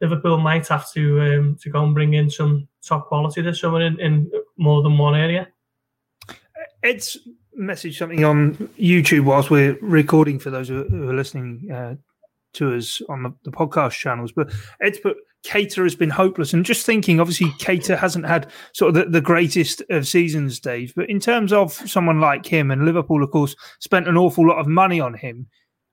Liverpool 0.00 0.38
might 0.38 0.66
have 0.68 0.90
to 0.92 1.20
um, 1.20 1.56
to 1.60 1.70
go 1.70 1.84
and 1.84 1.94
bring 1.94 2.14
in 2.14 2.30
some 2.30 2.66
top 2.82 3.06
quality 3.06 3.42
this 3.42 3.60
summer 3.60 3.82
in, 3.82 4.00
in 4.00 4.30
more 4.56 4.82
than 4.82 4.98
one 4.98 5.14
area. 5.14 5.46
It's 6.82 7.18
message 7.54 7.98
something 7.98 8.24
on 8.24 8.54
YouTube 8.78 9.24
whilst 9.24 9.50
we're 9.50 9.76
recording 9.82 10.38
for 10.38 10.50
those 10.50 10.68
who 10.68 11.08
are 11.08 11.14
listening 11.14 11.70
uh, 11.70 11.96
to 12.54 12.74
us 12.74 13.02
on 13.10 13.22
the, 13.22 13.34
the 13.44 13.50
podcast 13.50 13.92
channels. 13.92 14.32
But 14.32 14.50
Ed's 14.80 14.98
put 14.98 15.18
Keita 15.46 15.82
has 15.82 15.94
been 15.94 16.10
hopeless. 16.10 16.52
And 16.52 16.64
just 16.64 16.84
thinking, 16.84 17.20
obviously, 17.20 17.48
Keita 17.52 17.98
hasn't 17.98 18.26
had 18.26 18.50
sort 18.74 18.90
of 18.90 18.94
the, 18.94 19.10
the, 19.10 19.20
greatest 19.20 19.82
of 19.90 20.06
seasons, 20.06 20.60
Dave. 20.60 20.92
But 20.94 21.08
in 21.08 21.20
terms 21.20 21.52
of 21.52 21.72
someone 21.72 22.20
like 22.20 22.46
him, 22.46 22.70
and 22.70 22.84
Liverpool, 22.84 23.22
of 23.22 23.30
course, 23.30 23.56
spent 23.80 24.08
an 24.08 24.16
awful 24.16 24.46
lot 24.46 24.58
of 24.58 24.66
money 24.66 25.00
on 25.00 25.14
him. 25.14 25.46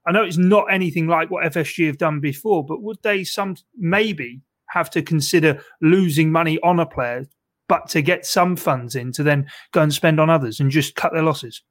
I 0.05 0.11
know 0.11 0.23
it's 0.23 0.37
not 0.37 0.71
anything 0.71 1.07
like 1.07 1.29
what 1.29 1.51
FSG 1.51 1.85
have 1.87 1.97
done 1.97 2.19
before, 2.19 2.65
but 2.65 2.81
would 2.81 2.97
they 3.03 3.23
some 3.23 3.55
maybe 3.77 4.41
have 4.69 4.89
to 4.91 5.01
consider 5.01 5.61
losing 5.81 6.31
money 6.31 6.59
on 6.63 6.79
a 6.79 6.85
player, 6.85 7.25
but 7.67 7.89
to 7.89 8.01
get 8.01 8.25
some 8.25 8.55
funds 8.55 8.95
in 8.95 9.11
to 9.13 9.23
then 9.23 9.47
go 9.71 9.81
and 9.81 9.93
spend 9.93 10.19
on 10.19 10.29
others 10.29 10.59
and 10.59 10.71
just 10.71 10.95
cut 10.95 11.11
their 11.13 11.23
losses? 11.23 11.61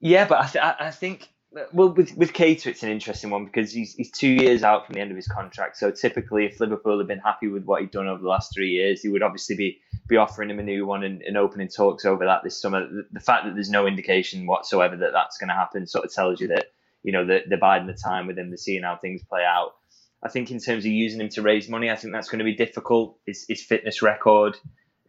Yeah, 0.00 0.26
but 0.26 0.38
I, 0.38 0.46
th- 0.46 0.64
I 0.80 0.90
think 0.90 1.28
well, 1.72 1.92
with 1.92 2.14
with 2.16 2.32
Keita, 2.34 2.66
it's 2.66 2.82
an 2.82 2.90
interesting 2.90 3.30
one 3.30 3.46
because 3.46 3.72
he's 3.72 3.94
he's 3.94 4.10
two 4.10 4.28
years 4.28 4.62
out 4.62 4.86
from 4.86 4.94
the 4.94 5.00
end 5.00 5.10
of 5.10 5.16
his 5.16 5.26
contract. 5.26 5.78
So 5.78 5.90
typically, 5.90 6.44
if 6.44 6.60
Liverpool 6.60 6.98
had 6.98 7.08
been 7.08 7.20
happy 7.20 7.48
with 7.48 7.64
what 7.64 7.80
he'd 7.80 7.90
done 7.90 8.06
over 8.06 8.20
the 8.20 8.28
last 8.28 8.52
three 8.54 8.70
years, 8.70 9.00
he 9.00 9.08
would 9.08 9.22
obviously 9.22 9.56
be 9.56 9.78
be 10.08 10.16
offering 10.16 10.50
him 10.50 10.58
a 10.58 10.62
new 10.62 10.86
one 10.86 11.04
and, 11.04 11.22
and 11.22 11.36
opening 11.36 11.68
talks 11.68 12.04
over 12.04 12.26
that 12.26 12.42
this 12.44 12.60
summer. 12.60 12.86
The, 12.86 13.06
the, 13.12 13.20
fact 13.20 13.44
that 13.44 13.54
there's 13.54 13.70
no 13.70 13.86
indication 13.86 14.46
whatsoever 14.46 14.96
that 14.96 15.12
that's 15.12 15.38
going 15.38 15.48
to 15.48 15.54
happen 15.54 15.86
sort 15.86 16.04
of 16.04 16.12
tells 16.12 16.40
you 16.40 16.48
that 16.48 16.66
you 17.02 17.12
know 17.12 17.26
that 17.26 17.44
they're 17.48 17.58
biding 17.58 17.86
the 17.86 17.94
time 17.94 18.26
with 18.26 18.38
him, 18.38 18.50
they're 18.50 18.58
seeing 18.58 18.82
how 18.82 18.96
things 18.96 19.22
play 19.22 19.44
out. 19.44 19.74
I 20.22 20.28
think 20.28 20.50
in 20.50 20.58
terms 20.58 20.84
of 20.84 20.90
using 20.90 21.20
him 21.20 21.28
to 21.30 21.42
raise 21.42 21.68
money, 21.68 21.90
I 21.90 21.96
think 21.96 22.12
that's 22.12 22.28
going 22.28 22.40
to 22.40 22.44
be 22.44 22.56
difficult. 22.56 23.18
His, 23.24 23.46
his 23.48 23.62
fitness 23.62 24.02
record 24.02 24.56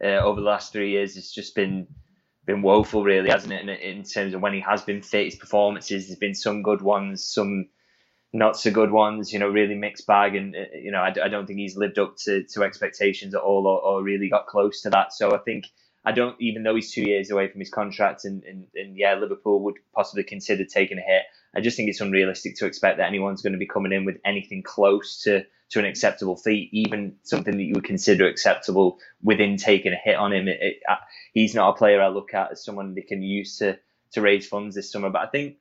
uh, 0.02 0.18
over 0.18 0.40
the 0.40 0.46
last 0.46 0.72
three 0.72 0.92
years 0.92 1.16
has 1.16 1.30
just 1.32 1.54
been 1.54 1.88
been 2.46 2.62
woeful, 2.62 3.04
really, 3.04 3.30
hasn't 3.30 3.52
it? 3.52 3.62
In, 3.62 3.68
in 3.68 4.02
terms 4.02 4.34
of 4.34 4.40
when 4.40 4.54
he 4.54 4.60
has 4.60 4.82
been 4.82 5.02
fit, 5.02 5.26
his 5.26 5.36
performances, 5.36 6.06
there's 6.06 6.18
been 6.18 6.34
some 6.34 6.62
good 6.62 6.82
ones, 6.82 7.24
some 7.24 7.68
not 8.32 8.56
so 8.56 8.70
good 8.70 8.90
ones, 8.90 9.32
you 9.32 9.38
know, 9.38 9.48
really 9.48 9.74
mixed 9.74 10.06
bag. 10.06 10.36
And, 10.36 10.54
uh, 10.54 10.60
you 10.74 10.90
know, 10.90 11.00
I, 11.00 11.12
I 11.24 11.28
don't 11.28 11.46
think 11.46 11.58
he's 11.58 11.76
lived 11.76 11.98
up 11.98 12.16
to, 12.24 12.44
to 12.44 12.62
expectations 12.62 13.34
at 13.34 13.40
all 13.40 13.66
or, 13.66 13.80
or 13.80 14.02
really 14.02 14.28
got 14.28 14.46
close 14.46 14.82
to 14.82 14.90
that. 14.90 15.12
So 15.12 15.34
I 15.34 15.38
think, 15.38 15.66
I 16.04 16.12
don't, 16.12 16.40
even 16.40 16.62
though 16.62 16.74
he's 16.74 16.92
two 16.92 17.02
years 17.02 17.30
away 17.30 17.48
from 17.48 17.60
his 17.60 17.70
contract 17.70 18.24
and, 18.24 18.42
and, 18.44 18.66
and 18.74 18.96
yeah, 18.96 19.14
Liverpool 19.14 19.62
would 19.64 19.74
possibly 19.94 20.22
consider 20.22 20.64
taking 20.64 20.98
a 20.98 21.02
hit, 21.02 21.22
I 21.54 21.60
just 21.60 21.76
think 21.76 21.88
it's 21.88 22.00
unrealistic 22.00 22.56
to 22.56 22.66
expect 22.66 22.98
that 22.98 23.08
anyone's 23.08 23.42
going 23.42 23.52
to 23.52 23.58
be 23.58 23.66
coming 23.66 23.92
in 23.92 24.04
with 24.04 24.18
anything 24.24 24.62
close 24.62 25.22
to 25.24 25.44
to 25.70 25.78
an 25.78 25.84
acceptable 25.84 26.36
fee, 26.36 26.68
even 26.72 27.16
something 27.22 27.56
that 27.56 27.62
you 27.62 27.74
would 27.74 27.84
consider 27.84 28.26
acceptable 28.26 28.98
within 29.22 29.56
taking 29.56 29.92
a 29.92 29.96
hit 29.96 30.16
on 30.16 30.32
him. 30.32 30.48
It, 30.48 30.58
it, 30.60 30.76
he's 31.32 31.54
not 31.54 31.70
a 31.70 31.78
player 31.78 32.02
I 32.02 32.08
look 32.08 32.34
at 32.34 32.52
as 32.52 32.64
someone 32.64 32.94
they 32.94 33.02
can 33.02 33.22
use 33.22 33.58
to 33.58 33.78
to 34.12 34.20
raise 34.20 34.46
funds 34.46 34.74
this 34.74 34.90
summer. 34.90 35.10
But 35.10 35.22
I 35.22 35.26
think 35.26 35.56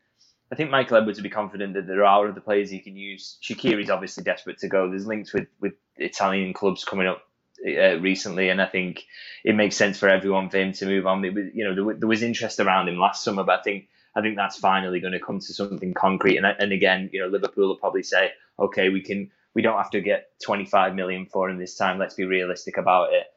I 0.51 0.55
think 0.55 0.71
Michael 0.71 0.97
Edwards 0.97 1.19
would 1.19 1.23
be 1.23 1.29
confident 1.29 1.75
that 1.75 1.85
there 1.85 2.05
are 2.05 2.27
other 2.27 2.41
players 2.41 2.69
he 2.69 2.79
can 2.79 2.95
use. 2.95 3.37
Shaqiri's 3.41 3.91
obviously 3.91 4.23
desperate 4.23 4.57
to 4.59 4.67
go. 4.67 4.89
There's 4.89 5.05
links 5.05 5.33
with 5.33 5.47
with 5.59 5.73
Italian 5.97 6.53
clubs 6.53 6.83
coming 6.83 7.07
up 7.07 7.21
uh, 7.65 7.99
recently, 7.99 8.49
and 8.49 8.61
I 8.61 8.65
think 8.65 9.05
it 9.43 9.55
makes 9.55 9.75
sense 9.75 9.99
for 9.99 10.09
everyone 10.09 10.49
for 10.49 10.57
him 10.57 10.73
to 10.73 10.85
move 10.85 11.05
on. 11.05 11.23
It 11.23 11.35
Was, 11.35 11.45
you 11.53 11.65
know, 11.65 11.75
there, 11.75 11.95
there, 11.95 12.07
was 12.07 12.23
interest 12.23 12.59
around 12.59 12.89
him 12.89 12.97
last 12.97 13.23
summer, 13.23 13.43
but 13.43 13.59
I 13.59 13.63
think 13.63 13.89
I 14.15 14.21
think 14.21 14.37
that's 14.37 14.57
finally 14.57 14.99
going 14.99 15.13
to 15.13 15.19
come 15.19 15.39
to 15.39 15.53
something 15.53 15.93
concrete. 15.93 16.37
And 16.37 16.47
and 16.47 16.71
again, 16.71 17.11
you 17.13 17.21
know, 17.21 17.27
Liverpool 17.27 17.67
will 17.67 17.75
probably 17.75 18.03
say, 18.03 18.31
okay, 18.57 18.89
we 18.89 19.01
can 19.01 19.29
we 19.59 19.63
don't 19.63 19.77
have 19.77 19.89
to 19.89 19.99
get 19.99 20.29
25 20.45 20.95
million 20.95 21.25
for 21.25 21.49
him 21.49 21.57
this 21.57 21.75
time. 21.75 21.99
Let's 21.99 22.15
be 22.15 22.23
realistic 22.23 22.77
about 22.77 23.09
it. 23.11 23.27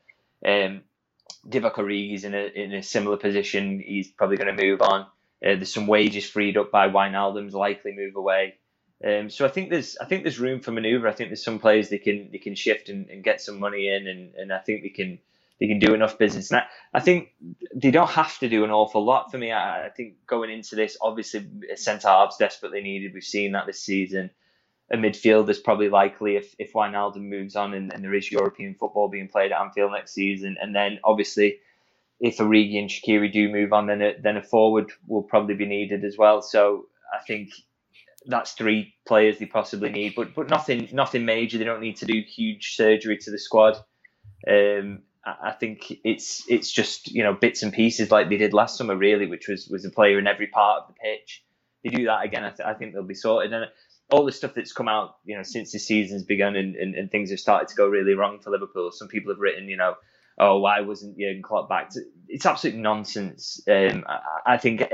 Um, 0.47 0.83
Divock 1.49 1.77
in 2.23 2.33
a 2.33 2.47
in 2.47 2.73
a 2.75 2.81
similar 2.81 3.17
position. 3.17 3.83
He's 3.85 4.07
probably 4.07 4.37
going 4.37 4.57
to 4.57 4.63
move 4.63 4.83
on. 4.83 5.01
Uh, 5.01 5.07
there's 5.59 5.75
some 5.75 5.89
wages 5.89 6.25
freed 6.25 6.57
up 6.57 6.71
by 6.71 6.89
Wijnaldum's 6.89 7.55
likely 7.55 7.93
move 7.97 8.15
away. 8.15 8.55
Um, 9.05 9.31
so 9.31 9.45
I 9.45 9.49
think 9.49 9.71
there's 9.71 9.97
I 10.01 10.05
think 10.05 10.23
there's 10.23 10.39
room 10.39 10.61
for 10.61 10.71
manoeuvre. 10.71 11.11
I 11.11 11.13
think 11.13 11.31
there's 11.31 11.45
some 11.45 11.59
players 11.59 11.89
they 11.89 11.99
can 11.99 12.29
they 12.31 12.39
can 12.39 12.55
shift 12.55 12.89
and, 12.89 13.11
and 13.11 13.25
get 13.25 13.41
some 13.41 13.59
money 13.59 13.89
in, 13.89 14.07
and, 14.07 14.33
and 14.37 14.53
I 14.53 14.59
think 14.59 14.85
they 14.85 14.91
can 14.91 15.19
they 15.59 15.67
can 15.67 15.81
do 15.81 15.93
enough 15.93 16.19
business. 16.19 16.53
And 16.53 16.61
I, 16.61 16.67
I 16.99 17.01
think 17.01 17.31
they 17.75 17.91
don't 17.91 18.11
have 18.11 18.39
to 18.39 18.49
do 18.49 18.63
an 18.63 18.71
awful 18.71 19.05
lot 19.05 19.33
for 19.33 19.39
me. 19.39 19.51
I, 19.51 19.87
I 19.87 19.89
think 19.89 20.25
going 20.29 20.51
into 20.51 20.77
this, 20.77 20.97
obviously, 21.01 21.49
centre 21.75 22.07
halves 22.07 22.37
desperately 22.37 22.81
needed. 22.81 23.13
We've 23.13 23.25
seen 23.25 23.51
that 23.53 23.67
this 23.67 23.83
season 23.83 24.31
a 24.93 24.97
midfield 24.97 25.49
is 25.49 25.59
probably 25.59 25.89
likely 25.89 26.37
if, 26.37 26.55
if 26.59 26.75
Wijnaldum 26.75 27.23
moves 27.23 27.57
on 27.57 27.73
and, 27.73 27.93
and 27.93 28.05
there 28.05 28.15
is 28.15 28.31
European 28.31 28.75
football 28.75 29.09
being 29.09 29.29
played 29.29 29.51
at 29.51 29.61
Anfield 29.61 29.93
next 29.93 30.13
season. 30.13 30.57
And 30.61 30.75
then 30.75 30.99
obviously, 31.03 31.59
if 32.21 32.37
Origi 32.37 32.79
and 32.79 32.91
Shaqiri 32.91 33.33
do 33.33 33.51
move 33.51 33.73
on, 33.73 33.87
then 33.87 34.03
a, 34.03 34.13
then 34.21 34.37
a 34.37 34.43
forward 34.43 34.93
will 35.09 35.23
probably 35.23 35.55
be 35.55 35.67
needed 35.67 36.05
as 36.05 36.17
well. 36.19 36.43
So 36.43 36.87
I 37.13 37.25
think 37.25 37.51
that's 38.27 38.53
three 38.53 38.95
players 39.07 39.39
they 39.39 39.47
possibly 39.47 39.91
need, 39.91 40.15
but 40.15 40.35
but 40.35 40.49
nothing 40.49 40.89
nothing 40.93 41.25
major. 41.25 41.59
They 41.59 41.65
don't 41.65 41.81
need 41.81 41.97
to 41.97 42.07
do 42.07 42.21
huge 42.21 42.77
surgery 42.77 43.19
to 43.19 43.31
the 43.31 43.39
squad. 43.39 43.77
Um, 44.47 45.01
I 45.25 45.53
think 45.53 45.93
it's 46.05 46.45
it's 46.49 46.71
just 46.71 47.11
you 47.11 47.25
know 47.25 47.33
bits 47.35 47.63
and 47.63 47.73
pieces 47.73 48.11
like 48.11 48.29
they 48.29 48.37
did 48.37 48.53
last 48.53 48.77
summer, 48.77 48.97
really, 48.97 49.27
which 49.27 49.49
was 49.49 49.69
was 49.69 49.85
a 49.85 49.91
player 49.91 50.19
in 50.19 50.27
every 50.27 50.49
part 50.49 50.83
of 50.83 50.89
the 50.89 50.95
pitch. 50.95 51.45
They 51.83 51.91
do 51.91 52.05
that 52.05 52.25
again, 52.25 52.45
I, 52.45 52.51
th- 52.51 52.67
I 52.67 52.75
think 52.75 52.93
they'll 52.93 53.03
be 53.03 53.15
sorted. 53.15 53.53
And 53.53 53.67
all 54.13 54.27
the 54.27 54.33
stuff 54.33 54.55
that's 54.55 54.73
come 54.73 54.89
out, 54.89 55.17
you 55.25 55.37
know, 55.37 55.43
since 55.43 55.73
the 55.73 55.79
season's 55.79 56.23
begun 56.23 56.55
and, 56.55 56.77
and, 56.77 56.95
and 56.95 57.11
things 57.11 57.31
have 57.31 57.41
started 57.41 57.69
to 57.69 57.75
go 57.75 57.87
really 57.89 58.15
wrong 58.15 58.39
for 58.41 58.51
Liverpool. 58.51 58.93
Some 58.93 59.09
people 59.09 59.33
have 59.33 59.41
written, 59.41 59.69
you 59.69 59.77
know, 59.77 59.95
oh, 60.39 60.59
why 60.59 60.81
wasn't 60.81 61.19
Jurgen 61.19 61.43
Klopp 61.43 61.69
back? 61.69 61.91
It's 62.29 62.45
absolute 62.45 62.77
nonsense. 62.77 63.63
Um, 63.69 64.05
I, 64.07 64.55
I, 64.55 64.59
think 64.59 64.83
uh, 64.83 64.87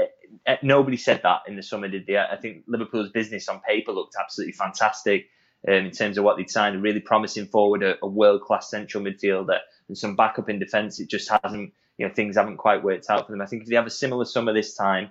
uh, 0.47 0.57
nobody 0.63 0.97
said 0.97 1.23
that 1.25 1.43
in 1.49 1.57
the 1.57 1.63
summer, 1.63 1.89
did 1.89 2.07
they? 2.07 2.17
I 2.17 2.37
think 2.37 2.65
Liverpool's 2.69 3.11
business 3.11 3.49
on 3.49 3.61
paper 3.61 3.93
looked 3.93 4.15
absolutely 4.19 4.53
fantastic 4.53 5.27
um, 5.67 5.75
in 5.75 5.91
terms 5.91 6.17
of 6.17 6.25
what 6.25 6.37
they'd 6.37 6.51
signed. 6.51 6.77
A 6.77 6.79
really 6.79 7.01
promising 7.01 7.47
forward, 7.47 7.83
a, 7.83 7.97
a 8.03 8.09
world 8.09 8.43
class 8.43 8.71
central 8.71 9.03
midfielder, 9.03 9.59
and 9.89 9.99
some 9.99 10.17
backup 10.17 10.49
in 10.49 10.61
defence. 10.61 11.01
It 11.01 11.11
just 11.11 11.29
hasn't, 11.29 11.73
you 11.97 12.07
know, 12.07 12.15
things 12.15 12.37
haven't 12.37 12.59
quite 12.59 12.85
worked 12.85 13.11
out 13.11 13.27
for 13.27 13.33
them. 13.33 13.43
I 13.43 13.47
think 13.47 13.63
if 13.63 13.69
they 13.69 13.77
have 13.77 13.87
a 13.87 13.91
similar 13.91 14.25
summer 14.25 14.53
this 14.53 14.75
time, 14.75 15.11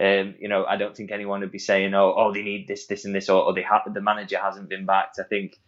Um, 0.00 0.34
you 0.40 0.48
know, 0.48 0.64
I 0.64 0.76
don't 0.76 0.96
think 0.96 1.10
anyone 1.12 1.40
would 1.40 1.52
be 1.52 1.58
saying, 1.58 1.92
"Oh, 1.94 2.14
oh, 2.16 2.32
they 2.32 2.42
need 2.42 2.66
this, 2.66 2.86
this, 2.86 3.04
and 3.04 3.14
this," 3.14 3.28
or, 3.28 3.42
or 3.42 3.54
they 3.54 3.62
ha- 3.62 3.82
the 3.92 4.00
manager 4.00 4.38
hasn't 4.38 4.68
been 4.70 4.86
backed. 4.86 5.18
I 5.18 5.24
think 5.24 5.58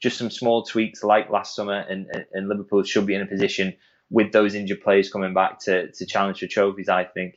just 0.00 0.16
some 0.16 0.30
small 0.30 0.64
tweaks 0.64 1.02
like 1.04 1.28
last 1.30 1.54
summer, 1.54 1.80
and, 1.80 2.06
and, 2.12 2.24
and 2.32 2.48
Liverpool 2.48 2.82
should 2.82 3.06
be 3.06 3.14
in 3.14 3.20
a 3.20 3.26
position 3.26 3.74
with 4.10 4.32
those 4.32 4.54
injured 4.54 4.80
players 4.82 5.10
coming 5.10 5.34
back 5.34 5.58
to 5.60 5.90
to 5.92 6.06
challenge 6.06 6.40
for 6.40 6.46
trophies. 6.46 6.88
I 6.88 7.04
think. 7.04 7.34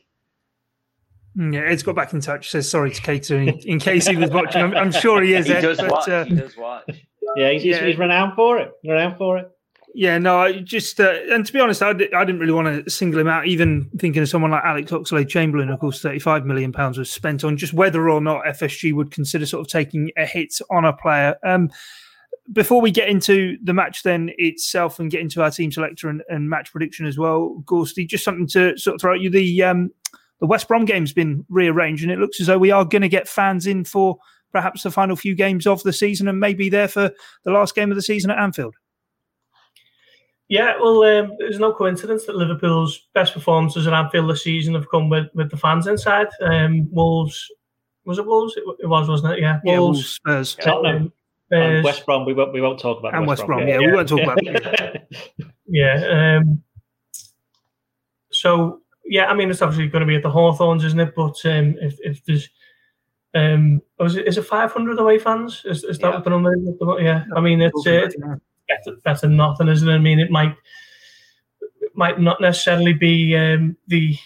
Mm, 1.36 1.54
yeah, 1.54 1.60
Ed's 1.60 1.82
got 1.82 1.94
back 1.94 2.14
in 2.14 2.20
touch. 2.20 2.50
Says 2.50 2.68
sorry 2.68 2.92
to 2.92 3.02
Keita 3.02 3.30
in, 3.46 3.58
in 3.68 3.78
case 3.78 4.06
he 4.06 4.16
was 4.16 4.30
watching. 4.30 4.62
I'm, 4.62 4.74
I'm 4.74 4.90
sure 4.92 5.22
he 5.22 5.34
is. 5.34 5.46
he 5.48 5.52
Ed, 5.52 5.60
does 5.60 5.76
but, 5.78 5.90
watch. 5.90 6.08
uh, 6.08 6.24
he 6.24 6.34
does 6.34 6.56
watch. 6.56 6.88
Yeah, 7.36 7.50
he's, 7.50 7.64
Yeah. 7.64 7.84
he's 7.84 7.98
renowned 7.98 8.32
for 8.34 8.58
it. 8.58 8.72
Renowned 8.82 9.18
for 9.18 9.36
it. 9.38 9.50
Yeah, 9.98 10.16
no, 10.18 10.38
I 10.38 10.60
just 10.60 11.00
uh, 11.00 11.12
and 11.28 11.44
to 11.44 11.52
be 11.52 11.58
honest, 11.58 11.82
I, 11.82 11.88
I 11.88 11.92
didn't 11.92 12.38
really 12.38 12.52
want 12.52 12.84
to 12.84 12.88
single 12.88 13.18
him 13.18 13.26
out. 13.26 13.48
Even 13.48 13.90
thinking 13.98 14.22
of 14.22 14.28
someone 14.28 14.52
like 14.52 14.62
Alex 14.62 14.92
Oxlade 14.92 15.28
Chamberlain, 15.28 15.70
of 15.70 15.80
course, 15.80 16.00
thirty-five 16.00 16.46
million 16.46 16.70
pounds 16.70 16.98
was 16.98 17.10
spent 17.10 17.42
on 17.42 17.56
just 17.56 17.72
whether 17.72 18.08
or 18.08 18.20
not 18.20 18.44
FSG 18.44 18.94
would 18.94 19.10
consider 19.10 19.44
sort 19.44 19.66
of 19.66 19.66
taking 19.66 20.12
a 20.16 20.24
hit 20.24 20.54
on 20.70 20.84
a 20.84 20.92
player. 20.92 21.34
Um, 21.44 21.68
before 22.52 22.80
we 22.80 22.92
get 22.92 23.08
into 23.08 23.58
the 23.64 23.74
match 23.74 24.04
then 24.04 24.30
itself 24.38 25.00
and 25.00 25.10
get 25.10 25.20
into 25.20 25.42
our 25.42 25.50
team 25.50 25.72
selector 25.72 26.08
and, 26.08 26.22
and 26.28 26.48
match 26.48 26.70
prediction 26.70 27.04
as 27.04 27.18
well, 27.18 27.60
Gorsty, 27.64 28.06
just 28.06 28.22
something 28.22 28.46
to 28.50 28.78
sort 28.78 28.94
of 28.94 29.00
throw 29.00 29.14
at 29.16 29.20
you. 29.20 29.30
The 29.30 29.64
um, 29.64 29.90
the 30.38 30.46
West 30.46 30.68
Brom 30.68 30.84
game's 30.84 31.12
been 31.12 31.44
rearranged, 31.48 32.04
and 32.04 32.12
it 32.12 32.20
looks 32.20 32.40
as 32.40 32.46
though 32.46 32.56
we 32.58 32.70
are 32.70 32.84
going 32.84 33.02
to 33.02 33.08
get 33.08 33.26
fans 33.26 33.66
in 33.66 33.82
for 33.82 34.18
perhaps 34.52 34.84
the 34.84 34.92
final 34.92 35.16
few 35.16 35.34
games 35.34 35.66
of 35.66 35.82
the 35.82 35.92
season, 35.92 36.28
and 36.28 36.38
maybe 36.38 36.68
there 36.68 36.86
for 36.86 37.10
the 37.42 37.50
last 37.50 37.74
game 37.74 37.90
of 37.90 37.96
the 37.96 38.02
season 38.02 38.30
at 38.30 38.38
Anfield. 38.38 38.76
Yeah, 40.48 40.76
well, 40.80 41.02
um, 41.02 41.32
there's 41.38 41.58
no 41.58 41.74
coincidence 41.74 42.24
that 42.24 42.34
Liverpool's 42.36 43.08
best 43.12 43.34
performances 43.34 43.86
at 43.86 43.92
Anfield 43.92 44.30
this 44.30 44.42
season 44.42 44.74
have 44.74 44.90
come 44.90 45.10
with, 45.10 45.26
with 45.34 45.50
the 45.50 45.58
fans 45.58 45.86
inside. 45.86 46.28
Um, 46.40 46.88
Wolves, 46.90 47.50
was 48.06 48.18
it 48.18 48.24
Wolves? 48.24 48.56
It, 48.56 48.64
it 48.80 48.86
was, 48.86 49.08
wasn't 49.08 49.34
it? 49.34 49.40
Yeah, 49.40 49.60
Yeah, 49.62 49.78
Wolves. 49.78 49.98
Wolves, 50.24 50.54
Spurs. 50.54 50.54
Tottenham 50.54 51.12
Spurs. 51.48 51.84
West 51.84 52.06
Brom. 52.06 52.24
We 52.24 52.32
won't. 52.32 52.54
We 52.54 52.62
won't 52.62 52.78
talk 52.80 52.98
about 52.98 53.14
And 53.14 53.26
West, 53.26 53.40
West 53.40 53.46
Brom, 53.46 53.68
yeah, 53.68 53.78
we 53.78 53.92
won't 53.92 54.08
talk 54.08 54.20
about 54.20 54.38
Yeah. 55.66 56.38
Um, 56.40 56.62
so 58.30 58.80
yeah, 59.04 59.26
I 59.26 59.34
mean 59.34 59.50
it's 59.50 59.62
obviously 59.62 59.88
going 59.88 60.00
to 60.00 60.06
be 60.06 60.16
at 60.16 60.22
the 60.22 60.30
Hawthorns, 60.30 60.84
isn't 60.84 61.00
it? 61.00 61.14
But 61.14 61.36
um, 61.44 61.76
if 61.80 61.98
if 62.00 62.24
there's 62.24 62.48
um, 63.34 63.82
was 63.98 64.16
it, 64.16 64.26
is 64.26 64.38
it 64.38 64.42
500 64.46 64.98
away 64.98 65.18
fans? 65.18 65.62
Is, 65.66 65.84
is 65.84 65.98
that 65.98 66.08
Yeah. 66.08 66.14
what 66.14 66.24
the 66.24 66.30
number? 66.30 66.54
is 66.54 67.02
Yeah, 67.02 67.24
I 67.36 67.40
mean 67.40 67.60
it's, 67.60 67.86
uh, 67.86 67.90
it's 67.90 68.16
better, 68.68 68.96
better 69.04 69.26
than 69.26 69.36
nothing, 69.36 69.68
isn't 69.68 69.88
it? 69.88 69.94
I 69.94 69.98
mean 69.98 70.20
it 70.20 70.30
might 70.30 70.54
it 71.80 71.92
might 71.94 72.20
not 72.20 72.40
necessarily 72.40 72.92
be 72.92 73.36
um, 73.36 73.76
the 73.86 74.16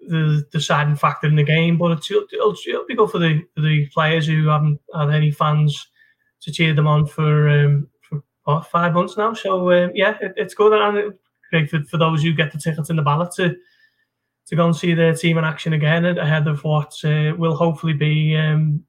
the 0.00 0.44
deciding 0.50 0.96
factor 0.96 1.28
in 1.28 1.36
the 1.36 1.44
game, 1.44 1.78
but 1.78 1.92
it'll, 2.10 2.24
it'll, 2.32 2.86
be 2.86 2.96
good 2.96 3.10
for 3.10 3.18
the 3.18 3.42
the 3.56 3.86
players 3.94 4.26
who 4.26 4.48
haven't 4.48 4.80
had 4.94 5.10
any 5.10 5.30
fans 5.30 5.88
to 6.40 6.50
cheer 6.50 6.74
them 6.74 6.86
on 6.86 7.06
for 7.06 7.48
um, 7.48 7.88
for 8.44 8.62
five 8.62 8.94
months 8.94 9.16
now. 9.16 9.34
So 9.34 9.70
um, 9.72 9.92
yeah, 9.94 10.16
it, 10.20 10.34
it's 10.36 10.54
good 10.54 10.72
and 10.72 11.14
great 11.50 11.70
for, 11.70 11.82
for 11.84 11.98
those 11.98 12.22
who 12.22 12.32
get 12.32 12.52
the 12.52 12.58
tickets 12.58 12.90
in 12.90 12.96
the 12.96 13.02
ballot 13.02 13.32
to 13.36 13.56
to 14.46 14.56
go 14.56 14.66
and 14.66 14.74
see 14.74 14.94
their 14.94 15.14
team 15.14 15.38
in 15.38 15.44
action 15.44 15.74
again 15.74 16.04
ahead 16.04 16.48
of 16.48 16.64
what 16.64 16.92
uh, 17.04 17.32
will 17.36 17.54
hopefully 17.54 17.92
be 17.92 18.36
um, 18.36 18.84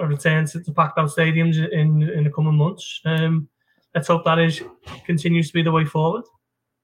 a 0.00 0.06
return 0.06 0.46
to 0.46 0.58
the 0.58 0.72
packed 0.72 0.98
out 0.98 1.10
stadiums 1.10 1.56
in 1.72 2.02
in 2.02 2.24
the 2.24 2.30
coming 2.30 2.54
months. 2.54 3.00
Um, 3.04 3.48
let's 3.94 4.08
hope 4.08 4.24
that 4.24 4.38
is 4.38 4.62
continues 5.04 5.48
to 5.48 5.54
be 5.54 5.62
the 5.62 5.72
way 5.72 5.84
forward. 5.84 6.24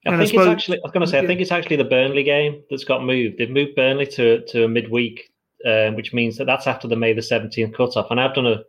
I 0.07 0.11
And 0.12 0.14
I 0.14 0.18
think 0.24 0.35
it's 0.35 0.46
actually. 0.46 0.79
I 0.79 0.83
was 0.85 0.92
going 0.92 1.05
to 1.05 1.11
say. 1.11 1.18
I 1.18 1.26
think 1.26 1.40
it's 1.40 1.50
actually 1.50 1.76
the 1.76 1.85
Burnley 1.85 2.22
game 2.22 2.62
that's 2.70 2.85
got 2.85 3.05
moved. 3.05 3.38
They've 3.38 3.50
moved 3.50 3.74
Burnley 3.74 4.07
to 4.07 4.44
to 4.46 4.64
a 4.64 4.68
midweek, 4.68 5.33
um, 5.66 5.96
which 5.96 6.14
means 6.14 6.37
that 6.37 6.44
that's 6.44 6.66
after 6.66 6.87
the 6.87 6.96
May 6.96 7.12
the 7.12 7.22
seventeenth 7.22 7.74
cutoff. 7.74 8.11
And 8.11 8.20
I've 8.20 8.35
done 8.35 8.46
a 8.46 8.62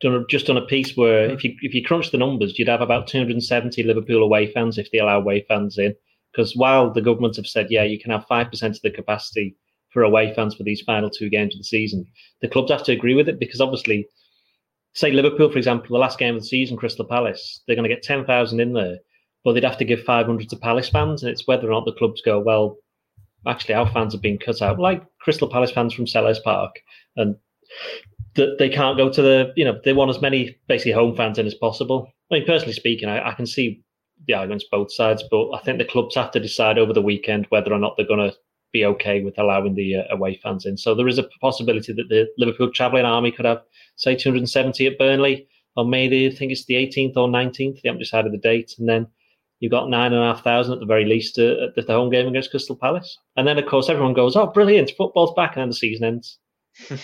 done 0.00 0.14
a, 0.14 0.26
just 0.26 0.46
done 0.46 0.56
a 0.56 0.66
piece 0.66 0.96
where 0.96 1.28
if 1.30 1.42
you 1.42 1.56
if 1.62 1.74
you 1.74 1.84
crunch 1.84 2.12
the 2.12 2.18
numbers, 2.18 2.58
you'd 2.58 2.68
have 2.68 2.80
about 2.80 3.08
two 3.08 3.18
hundred 3.18 3.32
and 3.32 3.44
seventy 3.44 3.82
Liverpool 3.82 4.22
away 4.22 4.52
fans 4.52 4.78
if 4.78 4.90
they 4.90 4.98
allow 4.98 5.18
away 5.18 5.44
fans 5.48 5.78
in. 5.78 5.94
Because 6.32 6.54
while 6.54 6.92
the 6.92 7.02
government 7.02 7.36
have 7.36 7.46
said, 7.46 7.68
yeah, 7.70 7.82
you 7.82 7.98
can 7.98 8.12
have 8.12 8.26
five 8.26 8.50
percent 8.50 8.76
of 8.76 8.82
the 8.82 8.90
capacity 8.90 9.56
for 9.98 10.04
away 10.04 10.32
fans 10.34 10.54
for 10.54 10.62
these 10.62 10.80
final 10.82 11.10
two 11.10 11.28
games 11.28 11.54
of 11.54 11.58
the 11.58 11.64
season, 11.64 12.06
the 12.40 12.48
clubs 12.48 12.70
have 12.70 12.84
to 12.84 12.92
agree 12.92 13.14
with 13.14 13.28
it 13.28 13.40
because 13.40 13.60
obviously, 13.60 14.06
say 14.94 15.10
Liverpool, 15.10 15.50
for 15.50 15.58
example, 15.58 15.88
the 15.90 15.98
last 15.98 16.18
game 16.18 16.36
of 16.36 16.42
the 16.42 16.46
season, 16.46 16.76
Crystal 16.76 17.04
Palace, 17.04 17.62
they're 17.66 17.76
going 17.76 17.88
to 17.88 17.94
get 17.94 18.02
ten 18.02 18.24
thousand 18.24 18.60
in 18.60 18.72
there 18.72 18.98
but 19.44 19.52
they'd 19.52 19.64
have 19.64 19.78
to 19.78 19.84
give 19.84 20.02
500 20.02 20.48
to 20.48 20.56
Palace 20.56 20.88
fans, 20.88 21.22
and 21.22 21.30
it's 21.30 21.46
whether 21.46 21.68
or 21.68 21.70
not 21.70 21.84
the 21.84 21.92
clubs 21.92 22.20
go, 22.20 22.38
well, 22.40 22.76
actually, 23.46 23.74
our 23.74 23.90
fans 23.90 24.12
have 24.12 24.22
been 24.22 24.38
cut 24.38 24.60
out, 24.60 24.78
like 24.78 25.02
Crystal 25.20 25.48
Palace 25.48 25.70
fans 25.70 25.94
from 25.94 26.06
Selhurst 26.06 26.42
Park, 26.42 26.74
and 27.16 27.36
that 28.34 28.58
they 28.58 28.68
can't 28.68 28.96
go 28.96 29.10
to 29.10 29.22
the, 29.22 29.52
you 29.56 29.64
know, 29.64 29.80
they 29.84 29.92
want 29.92 30.10
as 30.10 30.20
many 30.20 30.58
basically 30.66 30.92
home 30.92 31.16
fans 31.16 31.38
in 31.38 31.46
as 31.46 31.54
possible. 31.54 32.12
I 32.30 32.34
mean, 32.34 32.46
personally 32.46 32.74
speaking, 32.74 33.08
I, 33.08 33.30
I 33.30 33.32
can 33.32 33.46
see 33.46 33.82
the 34.26 34.34
arguments 34.34 34.66
both 34.70 34.92
sides, 34.92 35.22
but 35.30 35.50
I 35.52 35.60
think 35.60 35.78
the 35.78 35.84
clubs 35.84 36.14
have 36.16 36.32
to 36.32 36.40
decide 36.40 36.78
over 36.78 36.92
the 36.92 37.02
weekend 37.02 37.46
whether 37.48 37.72
or 37.72 37.78
not 37.78 37.96
they're 37.96 38.06
going 38.06 38.30
to 38.30 38.36
be 38.72 38.84
okay 38.84 39.22
with 39.22 39.38
allowing 39.38 39.74
the 39.74 39.96
uh, 39.96 40.02
away 40.10 40.38
fans 40.42 40.66
in. 40.66 40.76
So 40.76 40.94
there 40.94 41.08
is 41.08 41.18
a 41.18 41.28
possibility 41.40 41.92
that 41.92 42.08
the 42.08 42.28
Liverpool 42.38 42.70
travelling 42.72 43.04
army 43.04 43.30
could 43.30 43.44
have, 43.44 43.62
say, 43.96 44.14
270 44.14 44.86
at 44.86 44.98
Burnley 44.98 45.48
on 45.76 45.90
May 45.90 46.08
the, 46.08 46.26
I 46.26 46.34
think 46.34 46.52
it's 46.52 46.64
the 46.64 46.74
18th 46.74 47.16
or 47.16 47.28
19th. 47.28 47.82
They 47.82 47.88
haven't 47.88 48.00
decided 48.00 48.32
the 48.32 48.38
date, 48.38 48.74
and 48.78 48.88
then 48.88 49.06
you've 49.60 49.70
got 49.70 49.88
nine 49.88 50.12
and 50.12 50.22
a 50.22 50.34
half 50.34 50.44
thousand 50.44 50.74
at 50.74 50.80
the 50.80 50.86
very 50.86 51.04
least 51.04 51.38
uh, 51.38 51.68
at 51.76 51.86
the 51.86 51.92
home 51.92 52.10
game 52.10 52.26
against 52.26 52.50
Crystal 52.50 52.76
Palace. 52.76 53.18
And 53.36 53.46
then, 53.46 53.58
of 53.58 53.66
course, 53.66 53.88
everyone 53.88 54.14
goes, 54.14 54.36
"Oh, 54.36 54.46
brilliant! 54.46 54.92
Football's 54.96 55.34
back!" 55.34 55.56
And 55.56 55.62
then 55.62 55.68
the 55.68 55.74
season 55.74 56.04
ends. 56.04 56.38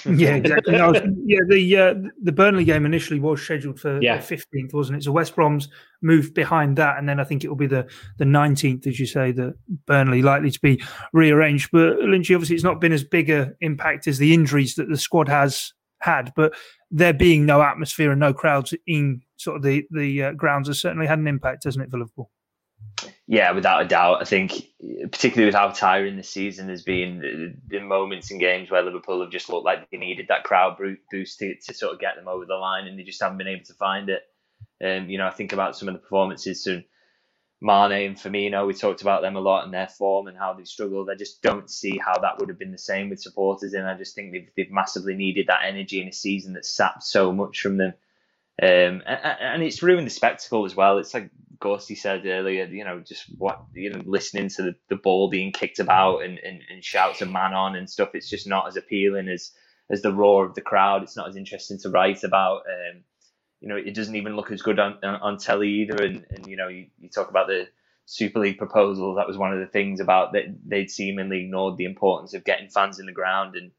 Yeah, 0.07 0.35
exactly. 0.37 0.77
No, 0.77 0.93
yeah, 1.25 1.41
the 1.49 1.77
uh, 1.77 1.95
the 2.23 2.33
Burnley 2.33 2.65
game 2.65 2.87
initially 2.87 3.21
was 3.21 3.43
scheduled 3.43 3.81
for 3.81 4.01
Yeah. 4.01 4.17
the 4.17 4.23
fifteenth, 4.23 4.73
wasn't 4.73 4.99
it? 4.99 5.05
So 5.05 5.13
West 5.13 5.35
Brom's 5.35 5.69
moved 6.03 6.35
behind 6.35 6.77
that, 6.79 6.99
and 6.99 7.09
then 7.09 7.21
I 7.21 7.25
think 7.25 7.45
it 7.45 7.49
will 7.49 7.57
be 7.57 7.67
the 7.67 7.87
the 8.19 8.25
nineteenth, 8.25 8.87
as 8.87 9.01
you 9.01 9.07
say, 9.07 9.33
that 9.33 9.55
Burnley 9.87 10.23
likely 10.23 10.51
to 10.51 10.61
be 10.61 10.83
rearranged. 11.13 11.71
But 11.73 11.99
Lynchy, 11.99 12.35
obviously, 12.35 12.55
it's 12.55 12.65
not 12.65 12.81
been 12.81 12.93
as 12.93 13.05
big 13.05 13.31
a 13.31 13.53
impact 13.61 14.07
as 14.07 14.19
the 14.19 14.33
injuries 14.33 14.75
that 14.77 14.89
the 14.89 14.99
squad 14.99 15.29
has 15.29 15.73
had, 16.01 16.33
but 16.37 16.55
there 16.91 17.15
being 17.15 17.47
no 17.47 17.63
atmosphere 17.63 18.11
and 18.11 18.21
no 18.21 18.33
crowds 18.35 18.75
in 18.87 19.23
sort 19.37 19.57
of 19.57 19.63
the 19.63 19.85
the 19.91 20.23
uh, 20.25 20.33
grounds 20.33 20.69
has 20.69 20.79
certainly 20.81 21.07
had 21.07 21.19
an 21.19 21.27
impact, 21.27 21.65
hasn't 21.65 21.85
it, 21.85 21.91
for 21.91 21.99
Liverpool? 21.99 22.31
Yeah, 23.27 23.53
without 23.53 23.83
a 23.83 23.89
doubt. 23.89 24.21
I 24.21 24.25
think, 24.25 24.53
particularly 25.11 25.47
with 25.47 25.55
how 25.55 25.69
tiring 25.69 26.17
this 26.17 26.29
season 26.29 26.69
has 26.69 26.83
been, 26.83 27.59
the 27.67 27.81
moments 27.81 28.31
in 28.31 28.39
games 28.39 28.71
where 28.71 28.83
Liverpool 28.83 29.23
have 29.23 29.33
just 29.33 29.49
looked 29.49 29.65
like 29.65 29.91
they 29.91 29.97
needed 29.97 30.27
that 30.29 30.45
crowd 30.45 30.77
boost 31.11 31.39
to, 31.39 31.55
to 31.55 31.73
sort 31.73 31.95
of 31.95 32.01
get 32.01 32.17
them 32.17 32.29
over 32.29 32.45
the 32.45 32.55
line, 32.55 32.87
and 32.87 32.99
they 32.99 33.03
just 33.03 33.23
haven't 33.23 33.39
been 33.39 33.49
able 33.49 33.65
to 33.65 33.75
find 33.75 34.11
it. 34.11 34.23
Um, 34.85 35.09
you 35.09 35.17
know, 35.17 35.27
I 35.27 35.31
think 35.31 35.55
about 35.55 35.77
some 35.77 35.89
of 35.89 35.95
the 35.95 36.01
performances 36.01 36.65
from 36.65 36.85
Mane 37.63 38.09
and 38.09 38.17
Firmino. 38.17 38.67
We 38.67 38.75
talked 38.75 39.01
about 39.01 39.23
them 39.23 39.37
a 39.37 39.41
lot 39.41 39.65
and 39.65 39.73
their 39.73 39.89
form 39.89 40.27
and 40.27 40.37
how 40.37 40.53
they've 40.53 40.69
struggled. 40.69 41.09
I 41.09 41.15
just 41.15 41.41
don't 41.41 41.71
see 41.71 41.97
how 41.97 42.19
that 42.19 42.39
would 42.39 42.51
have 42.51 42.59
been 42.59 42.73
the 42.73 42.79
same 42.79 43.09
with 43.09 43.23
supporters, 43.23 43.73
and 43.73 43.87
I 43.89 43.95
just 43.95 44.15
think 44.15 44.33
they've, 44.33 44.51
they've 44.55 44.71
massively 44.71 45.15
needed 45.15 45.47
that 45.47 45.65
energy 45.65 46.03
in 46.03 46.09
a 46.09 46.13
season 46.13 46.53
that 46.55 46.67
sapped 46.67 47.05
so 47.05 47.33
much 47.33 47.63
from 47.63 47.79
them. 47.79 47.95
Um, 48.63 49.03
and, 49.07 49.37
and 49.41 49.63
it's 49.63 49.83
ruined 49.83 50.07
the 50.07 50.11
spectacle 50.11 50.67
as 50.67 50.77
well. 50.77 50.99
It's 50.99 51.15
like 51.15 51.31
Gorsty 51.61 51.97
said 51.97 52.27
earlier, 52.27 52.65
you 52.65 52.85
know, 52.85 53.01
just 53.01 53.25
what 53.39 53.63
you 53.75 53.91
know, 53.91 54.03
listening 54.05 54.49
to 54.51 54.63
the, 54.63 54.75
the 54.89 54.97
ball 54.97 55.29
being 55.29 55.53
kicked 55.53 55.79
about 55.79 56.23
and, 56.23 56.39
and, 56.39 56.61
and 56.71 56.85
shouts 56.85 57.23
of 57.23 57.31
man 57.31 57.55
on 57.55 57.77
and 57.77 57.89
stuff. 57.89 58.15
It's 58.15 58.29
just 58.29 58.47
not 58.47 58.67
as 58.69 58.77
appealing 58.77 59.29
as 59.29 59.53
as 59.91 60.03
the 60.03 60.13
roar 60.13 60.47
of 60.47 60.55
the 60.55 60.61
crowd. 60.61 61.03
It's 61.03 61.17
not 61.17 61.29
as 61.29 61.37
interesting 61.37 61.79
to 61.81 61.91
write 61.91 62.25
about. 62.25 62.63
Um, 62.67 63.03
you 63.61 63.69
know, 63.69 63.77
it 63.77 63.95
doesn't 63.95 64.17
even 64.17 64.37
look 64.37 64.51
as 64.51 64.63
good 64.63 64.79
on 64.79 64.99
on, 65.03 65.17
on 65.17 65.39
telly 65.39 65.69
either. 65.69 66.03
And, 66.03 66.25
and 66.31 66.47
you 66.47 66.57
know, 66.57 66.69
you, 66.69 66.87
you 66.99 67.09
talk 67.09 67.31
about 67.31 67.47
the 67.47 67.69
Super 68.07 68.41
League 68.41 68.59
proposal. 68.59 69.15
That 69.15 69.29
was 69.29 69.39
one 69.39 69.53
of 69.53 69.61
the 69.61 69.67
things 69.67 70.01
about 70.01 70.33
that 70.33 70.45
they'd 70.67 70.91
seemingly 70.91 71.45
ignored 71.45 71.77
the 71.77 71.87
importance 71.87 72.35
of 72.35 72.45
getting 72.45 72.69
fans 72.69 72.99
in 72.99 73.07
the 73.07 73.13
ground. 73.13 73.55
And 73.57 73.71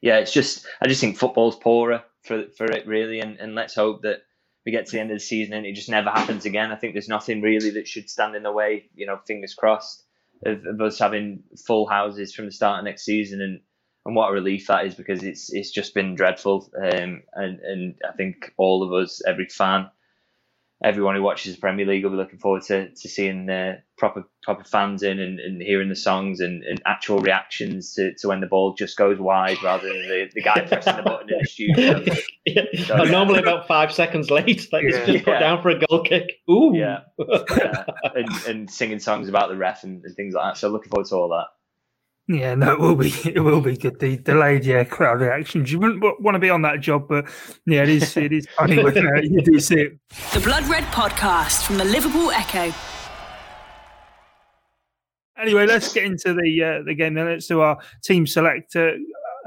yeah, 0.00 0.18
it's 0.18 0.32
just 0.32 0.66
I 0.80 0.88
just 0.88 1.00
think 1.00 1.16
football's 1.16 1.56
poorer 1.56 2.04
for 2.22 2.44
for 2.56 2.66
it 2.66 2.86
really. 2.86 3.20
And, 3.20 3.38
and 3.38 3.54
let's 3.54 3.74
hope 3.74 4.02
that 4.02 4.22
get 4.70 4.86
to 4.86 4.92
the 4.92 5.00
end 5.00 5.10
of 5.10 5.16
the 5.16 5.24
season 5.24 5.54
and 5.54 5.66
it 5.66 5.74
just 5.74 5.88
never 5.88 6.10
happens 6.10 6.44
again. 6.46 6.72
I 6.72 6.76
think 6.76 6.94
there's 6.94 7.08
nothing 7.08 7.42
really 7.42 7.70
that 7.70 7.88
should 7.88 8.10
stand 8.10 8.36
in 8.36 8.42
the 8.42 8.52
way. 8.52 8.90
You 8.94 9.06
know, 9.06 9.18
fingers 9.26 9.54
crossed 9.54 10.04
of, 10.44 10.64
of 10.66 10.80
us 10.80 10.98
having 10.98 11.42
full 11.66 11.86
houses 11.88 12.34
from 12.34 12.46
the 12.46 12.52
start 12.52 12.78
of 12.78 12.84
next 12.84 13.04
season 13.04 13.40
and. 13.40 13.60
And 14.06 14.16
what 14.16 14.30
a 14.30 14.32
relief 14.32 14.68
that 14.68 14.86
is 14.86 14.94
because 14.94 15.22
it's 15.22 15.52
it's 15.52 15.70
just 15.70 15.92
been 15.92 16.14
dreadful, 16.14 16.70
um, 16.74 17.22
and 17.34 17.60
and 17.60 17.94
I 18.02 18.12
think 18.16 18.50
all 18.56 18.82
of 18.82 18.94
us, 18.94 19.20
every 19.28 19.46
fan, 19.46 19.90
everyone 20.82 21.14
who 21.14 21.22
watches 21.22 21.54
the 21.54 21.60
Premier 21.60 21.84
League 21.86 22.02
will 22.04 22.10
be 22.10 22.16
looking 22.16 22.38
forward 22.38 22.62
to, 22.62 22.88
to 22.88 23.08
seeing 23.08 23.46
the 23.46 23.82
proper 23.98 24.24
proper 24.42 24.64
fans 24.64 25.02
in 25.02 25.18
and, 25.20 25.38
and 25.38 25.60
hearing 25.60 25.88
the 25.90 25.96
songs 25.96 26.40
and, 26.40 26.62
and 26.64 26.80
actual 26.86 27.18
reactions 27.20 27.92
to, 27.94 28.14
to 28.14 28.28
when 28.28 28.40
the 28.40 28.46
ball 28.46 28.74
just 28.74 28.96
goes 28.96 29.18
wide 29.18 29.62
rather 29.62 29.86
than 29.88 30.02
the, 30.08 30.30
the 30.34 30.40
guy 30.42 30.60
pressing 30.60 30.96
the 30.96 31.02
button 31.02 31.28
in 31.28 31.38
the 31.40 31.46
studio. 31.46 32.04
yeah. 32.46 32.86
So- 32.86 33.04
normally 33.04 33.40
about 33.40 33.66
five 33.68 33.92
seconds 33.92 34.30
late, 34.30 34.68
like 34.72 34.84
it's 34.84 34.96
Yeah. 34.96 35.04
just 35.06 35.24
put 35.24 35.32
Yeah. 35.34 35.38
down 35.40 35.62
for 35.62 35.68
a 35.70 35.78
goal 35.78 36.02
kick. 36.02 36.30
Ooh, 36.50 36.72
Yeah. 36.74 37.00
Yeah, 37.56 37.84
and, 38.14 38.28
and 38.48 38.70
singing 38.70 38.98
songs 39.00 39.28
about 39.28 39.50
the 39.50 39.56
ref 39.56 39.84
and, 39.84 40.02
and 40.04 40.16
things 40.16 40.34
like 40.34 40.54
that. 40.54 40.58
So 40.58 40.68
looking 40.70 40.90
forward 40.90 41.06
to 41.08 41.16
all 41.16 41.28
that. 41.30 41.46
Yeah, 42.28 42.54
no, 42.54 42.72
it 42.72 42.80
will 42.80 42.94
be. 42.94 43.12
It 43.24 43.40
will 43.40 43.60
be 43.60 43.76
good. 43.76 43.98
The 43.98 44.16
delayed, 44.18 44.64
yeah, 44.64 44.84
crowd 44.84 45.20
reactions. 45.20 45.72
You 45.72 45.80
wouldn't 45.80 46.00
want 46.00 46.34
to 46.34 46.38
be 46.38 46.50
on 46.50 46.62
that 46.62 46.80
job, 46.80 47.08
but 47.08 47.26
yeah, 47.66 47.82
it 47.82 47.88
is. 47.88 48.16
It 48.16 48.32
is 48.32 48.46
funny 48.56 48.82
when 48.82 48.96
uh, 48.96 49.20
you 49.22 49.42
do 49.42 49.58
see 49.58 49.80
it. 49.80 49.98
The 50.32 50.40
Blood 50.40 50.68
Red 50.68 50.84
Podcast 50.84 51.66
from 51.66 51.78
the 51.78 51.84
Liverpool 51.84 52.30
Echo. 52.30 52.72
Anyway, 55.40 55.66
let's 55.66 55.92
get 55.92 56.04
into 56.04 56.34
the 56.34 56.62
uh, 56.62 56.82
the 56.84 56.94
game. 56.94 57.14
Then 57.14 57.26
let's 57.26 57.46
do 57.46 57.60
our 57.60 57.78
team 58.04 58.26
selector. 58.26 58.96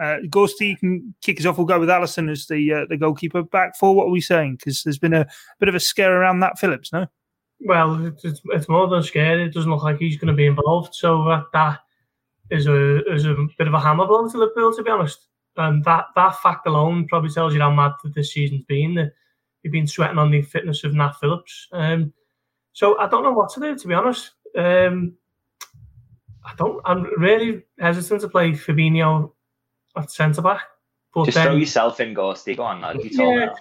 Uh, 0.01 0.03
uh, 0.03 0.17
Gorsty, 0.27 0.69
you 0.69 0.77
can 0.77 1.15
kick 1.21 1.39
us 1.39 1.45
off. 1.45 1.57
We'll 1.57 1.67
go 1.67 1.79
with 1.79 1.89
Alisson 1.89 2.29
as 2.29 2.47
the 2.47 2.73
uh, 2.73 2.85
the 2.89 2.97
goalkeeper. 2.97 3.43
Back 3.43 3.77
for 3.77 3.95
what 3.95 4.07
are 4.07 4.11
we 4.11 4.21
saying? 4.21 4.57
Because 4.57 4.83
there's 4.83 4.99
been 4.99 5.13
a 5.13 5.27
bit 5.59 5.69
of 5.69 5.75
a 5.75 5.79
scare 5.79 6.19
around 6.19 6.39
that 6.39 6.59
Phillips, 6.59 6.91
no? 6.91 7.07
Well, 7.65 8.07
it's, 8.07 8.41
it's 8.45 8.67
more 8.67 8.87
than 8.87 9.03
scary. 9.03 9.45
It 9.45 9.53
doesn't 9.53 9.71
look 9.71 9.83
like 9.83 9.99
he's 9.99 10.17
going 10.17 10.27
to 10.27 10.33
be 10.33 10.47
involved. 10.47 10.95
So 10.95 11.29
uh, 11.29 11.43
that 11.53 11.79
is 12.49 12.67
a 12.67 13.03
is 13.11 13.25
a 13.25 13.35
bit 13.57 13.67
of 13.67 13.73
a 13.73 13.79
hammer 13.79 14.05
blow 14.05 14.27
to 14.27 14.37
Liverpool, 14.37 14.73
to 14.73 14.83
be 14.83 14.91
honest. 14.91 15.27
And 15.57 15.83
that 15.85 16.05
that 16.15 16.39
fact 16.41 16.67
alone 16.67 17.07
probably 17.07 17.29
tells 17.29 17.53
you 17.53 17.61
how 17.61 17.71
mad 17.71 17.93
this 18.15 18.33
season's 18.33 18.63
been. 18.63 18.95
That 18.95 19.13
you've 19.61 19.71
been 19.71 19.87
sweating 19.87 20.17
on 20.17 20.31
the 20.31 20.41
fitness 20.41 20.83
of 20.83 20.93
Nat 20.93 21.13
Phillips. 21.19 21.67
Um, 21.71 22.13
so 22.73 22.97
I 22.99 23.07
don't 23.07 23.23
know 23.23 23.33
what 23.33 23.51
to 23.53 23.59
do, 23.59 23.75
to 23.77 23.87
be 23.87 23.93
honest. 23.93 24.31
Um, 24.57 25.13
I 26.43 26.53
don't. 26.57 26.81
I'm 26.85 27.03
really 27.17 27.63
hesitant 27.79 28.21
to 28.21 28.29
play 28.29 28.51
Fabinho 28.51 29.31
at 29.95 30.11
centre 30.11 30.41
back. 30.41 30.61
But 31.13 31.25
Just 31.25 31.35
then, 31.35 31.47
throw 31.47 31.55
yourself 31.55 31.99
in, 31.99 32.15
Gorsty. 32.15 32.57
Go 32.57 32.63
on, 32.63 32.81
lad. 32.81 32.97
Yeah, 33.03 33.53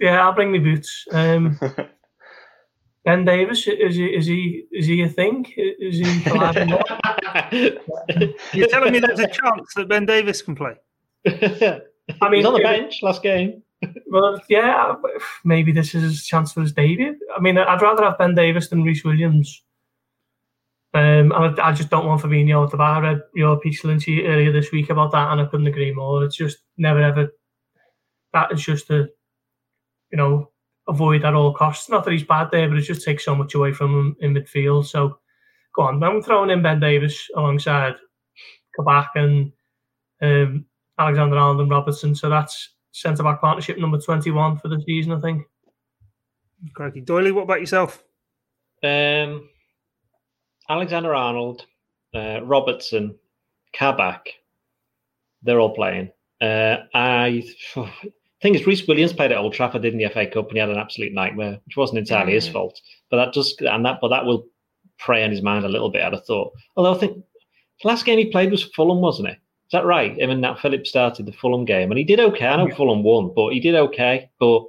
yeah, 0.00 0.22
I'll 0.22 0.34
bring 0.34 0.52
the 0.52 0.58
boots. 0.58 1.06
Um, 1.10 1.58
Ben 3.04 3.24
Davies, 3.24 3.66
is 3.66 3.96
he 3.96 4.04
is 4.04 4.26
he 4.26 4.64
is 4.70 4.86
he 4.86 5.02
a 5.02 5.08
thing? 5.08 5.44
Is 5.56 5.98
he? 5.98 6.04
You're 8.52 8.68
telling 8.68 8.92
me 8.92 9.00
there's 9.00 9.18
a 9.18 9.26
chance 9.26 9.74
that 9.74 9.88
Ben 9.88 10.06
Davies 10.06 10.40
can 10.42 10.54
play? 10.54 10.74
I 11.26 11.80
mean, 12.28 12.34
he's 12.34 12.46
on 12.46 12.54
the 12.54 12.60
bench 12.62 13.02
last 13.02 13.22
game. 13.22 13.62
Well, 14.08 14.40
yeah, 14.48 14.94
maybe 15.44 15.72
this 15.72 15.94
is 15.94 16.02
his 16.02 16.24
chance 16.26 16.52
for 16.52 16.60
his 16.60 16.72
debut. 16.72 17.16
I 17.36 17.40
mean, 17.40 17.58
I'd 17.58 17.82
rather 17.82 18.04
have 18.04 18.18
Ben 18.18 18.36
Davies 18.36 18.68
than 18.68 18.84
Rhys 18.84 19.04
Williams. 19.04 19.62
Um, 20.94 21.32
and 21.32 21.58
I, 21.58 21.68
I, 21.68 21.72
just 21.72 21.88
don't 21.88 22.06
want 22.06 22.20
Fabinho 22.20 22.64
at 22.64 22.70
the 22.70 22.76
bar. 22.76 23.02
I 23.02 23.12
read 23.12 23.22
your 23.34 23.58
piece, 23.58 23.82
Lynchy, 23.82 24.28
earlier 24.28 24.52
this 24.52 24.70
week 24.70 24.90
about 24.90 25.10
that, 25.12 25.32
and 25.32 25.40
I 25.40 25.46
couldn't 25.46 25.66
agree 25.66 25.92
more. 25.92 26.22
It's 26.22 26.36
just 26.36 26.58
never 26.76 27.00
ever. 27.00 27.28
That 28.34 28.52
is 28.52 28.62
just 28.62 28.90
a, 28.90 29.08
you 30.10 30.18
know, 30.18 30.51
avoid 30.92 31.24
at 31.24 31.34
all 31.34 31.54
costs. 31.54 31.88
Not 31.88 32.04
that 32.04 32.12
he's 32.12 32.22
bad 32.24 32.50
there, 32.50 32.68
but 32.68 32.78
it 32.78 32.82
just 32.82 33.04
takes 33.04 33.24
so 33.24 33.34
much 33.34 33.54
away 33.54 33.72
from 33.72 33.92
him 33.92 34.16
in 34.20 34.34
midfield. 34.34 34.86
So, 34.86 35.18
go 35.74 35.82
on. 35.82 36.02
I'm 36.02 36.22
throwing 36.22 36.50
in 36.50 36.62
Ben 36.62 36.80
Davies 36.80 37.28
alongside 37.34 37.94
Kabak 38.76 39.10
and 39.16 39.52
um, 40.20 40.64
Alexander 40.98 41.36
Arnold 41.36 41.60
and 41.60 41.70
Robertson. 41.70 42.14
So 42.14 42.28
that's 42.28 42.70
centre 42.92 43.22
back 43.22 43.40
partnership 43.40 43.78
number 43.78 43.98
21 43.98 44.58
for 44.58 44.68
the 44.68 44.82
season, 44.86 45.12
I 45.12 45.20
think. 45.20 45.44
Crikey. 46.74 47.02
Doyley, 47.02 47.32
what 47.32 47.42
about 47.42 47.60
yourself? 47.60 48.04
Um, 48.84 49.48
Alexander 50.68 51.14
Arnold, 51.14 51.66
uh, 52.14 52.40
Robertson, 52.42 53.16
Kabak, 53.72 54.26
they're 55.42 55.60
all 55.60 55.74
playing. 55.74 56.10
Uh, 56.40 56.78
I 56.94 57.44
thing 58.42 58.54
is, 58.54 58.66
Rhys 58.66 58.86
Williams 58.86 59.12
played 59.12 59.32
at 59.32 59.38
Old 59.38 59.54
Trafford 59.54 59.84
in 59.84 59.96
the 59.96 60.08
FA 60.08 60.26
Cup 60.26 60.48
and 60.48 60.56
he 60.56 60.60
had 60.60 60.68
an 60.68 60.78
absolute 60.78 61.12
nightmare, 61.12 61.60
which 61.64 61.76
wasn't 61.76 61.98
entirely 61.98 62.32
mm. 62.32 62.36
his 62.36 62.48
fault. 62.48 62.80
But 63.10 63.18
that 63.18 63.32
does, 63.32 63.56
and 63.60 63.84
that, 63.86 63.98
but 64.00 64.08
that 64.08 64.26
will 64.26 64.46
prey 64.98 65.24
on 65.24 65.30
his 65.30 65.42
mind 65.42 65.64
a 65.64 65.68
little 65.68 65.90
bit. 65.90 66.02
I'd 66.02 66.12
have 66.12 66.26
thought. 66.26 66.52
Although 66.76 66.94
I 66.94 66.98
think 66.98 67.24
the 67.82 67.88
last 67.88 68.04
game 68.04 68.18
he 68.18 68.30
played 68.30 68.50
was 68.50 68.64
Fulham, 68.64 69.00
wasn't 69.00 69.28
it? 69.28 69.38
Is 69.72 69.72
that 69.72 69.86
right? 69.86 70.18
Him 70.18 70.30
and 70.30 70.40
Nat 70.42 70.58
Phillips 70.60 70.90
started 70.90 71.24
the 71.26 71.32
Fulham 71.32 71.64
game, 71.64 71.90
and 71.90 71.98
he 71.98 72.04
did 72.04 72.20
okay. 72.20 72.46
I 72.46 72.56
know 72.56 72.68
yeah. 72.68 72.74
Fulham 72.74 73.02
won, 73.02 73.32
but 73.34 73.52
he 73.52 73.60
did 73.60 73.74
okay. 73.74 74.30
But 74.38 74.62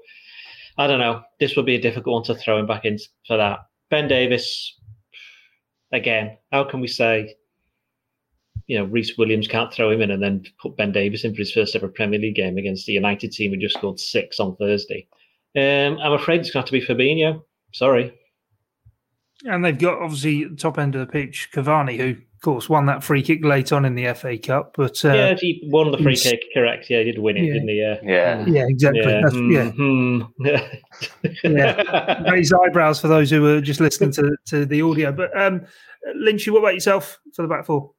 I 0.77 0.87
don't 0.87 0.99
know. 0.99 1.21
This 1.39 1.55
would 1.55 1.65
be 1.65 1.75
a 1.75 1.81
difficult 1.81 2.13
one 2.13 2.23
to 2.23 2.35
throw 2.35 2.57
him 2.57 2.67
back 2.67 2.85
in 2.85 2.97
for 3.27 3.37
that. 3.37 3.59
Ben 3.89 4.07
Davies, 4.07 4.73
again, 5.91 6.37
how 6.51 6.63
can 6.63 6.79
we 6.79 6.87
say, 6.87 7.35
you 8.67 8.77
know, 8.77 8.85
Rhys 8.85 9.17
Williams 9.17 9.47
can't 9.47 9.73
throw 9.73 9.91
him 9.91 10.01
in 10.01 10.11
and 10.11 10.23
then 10.23 10.43
put 10.61 10.77
Ben 10.77 10.91
Davies 10.91 11.25
in 11.25 11.33
for 11.33 11.39
his 11.39 11.51
first 11.51 11.75
ever 11.75 11.87
Premier 11.87 12.19
League 12.19 12.35
game 12.35 12.57
against 12.57 12.85
the 12.85 12.93
United 12.93 13.31
team 13.31 13.51
who 13.51 13.57
just 13.57 13.77
scored 13.77 13.99
six 13.99 14.39
on 14.39 14.55
Thursday? 14.55 15.07
Um, 15.55 15.99
I'm 15.99 16.13
afraid 16.13 16.41
it's 16.41 16.51
going 16.51 16.65
to 16.65 16.75
have 16.75 16.87
to 16.87 16.95
be 16.95 17.03
Fabinho. 17.03 17.41
Sorry. 17.73 18.13
And 19.45 19.63
they've 19.63 19.77
got 19.77 20.01
obviously 20.01 20.55
top 20.55 20.77
end 20.77 20.95
of 20.95 21.05
the 21.05 21.11
pitch 21.11 21.49
Cavani, 21.53 21.97
who 21.97 22.09
of 22.11 22.41
course 22.41 22.69
won 22.69 22.85
that 22.85 23.03
free 23.03 23.21
kick 23.21 23.43
late 23.43 23.73
on 23.73 23.83
in 23.83 23.95
the 23.95 24.13
FA 24.13 24.37
Cup. 24.37 24.73
But 24.77 25.03
uh, 25.03 25.13
yeah, 25.13 25.35
he 25.37 25.61
won 25.65 25.91
the 25.91 25.97
free 25.97 26.15
kick. 26.15 26.41
Correct. 26.53 26.89
Yeah, 26.89 26.99
he 26.99 27.11
did 27.11 27.19
win 27.19 27.35
it, 27.35 27.43
yeah. 27.43 27.53
didn't 27.53 27.67
he? 27.67 27.75
Yeah. 27.75 27.97
Yeah. 28.03 28.45
Yeah. 28.45 28.65
Exactly. 28.69 29.01
Yeah. 29.01 29.71
Mm-hmm. 29.71 30.45
yeah. 30.45 30.67
yeah. 31.43 32.23
Raise 32.31 32.53
eyebrows 32.53 33.01
for 33.01 33.09
those 33.09 33.29
who 33.29 33.45
are 33.45 33.59
just 33.59 33.81
listening 33.81 34.11
to, 34.13 34.35
to 34.47 34.65
the 34.65 34.81
audio. 34.81 35.11
But 35.11 35.37
um, 35.39 35.65
Lynchy, 36.15 36.51
what 36.51 36.59
about 36.59 36.75
yourself 36.75 37.19
for 37.35 37.41
the 37.41 37.49
back 37.49 37.65
four? 37.65 37.91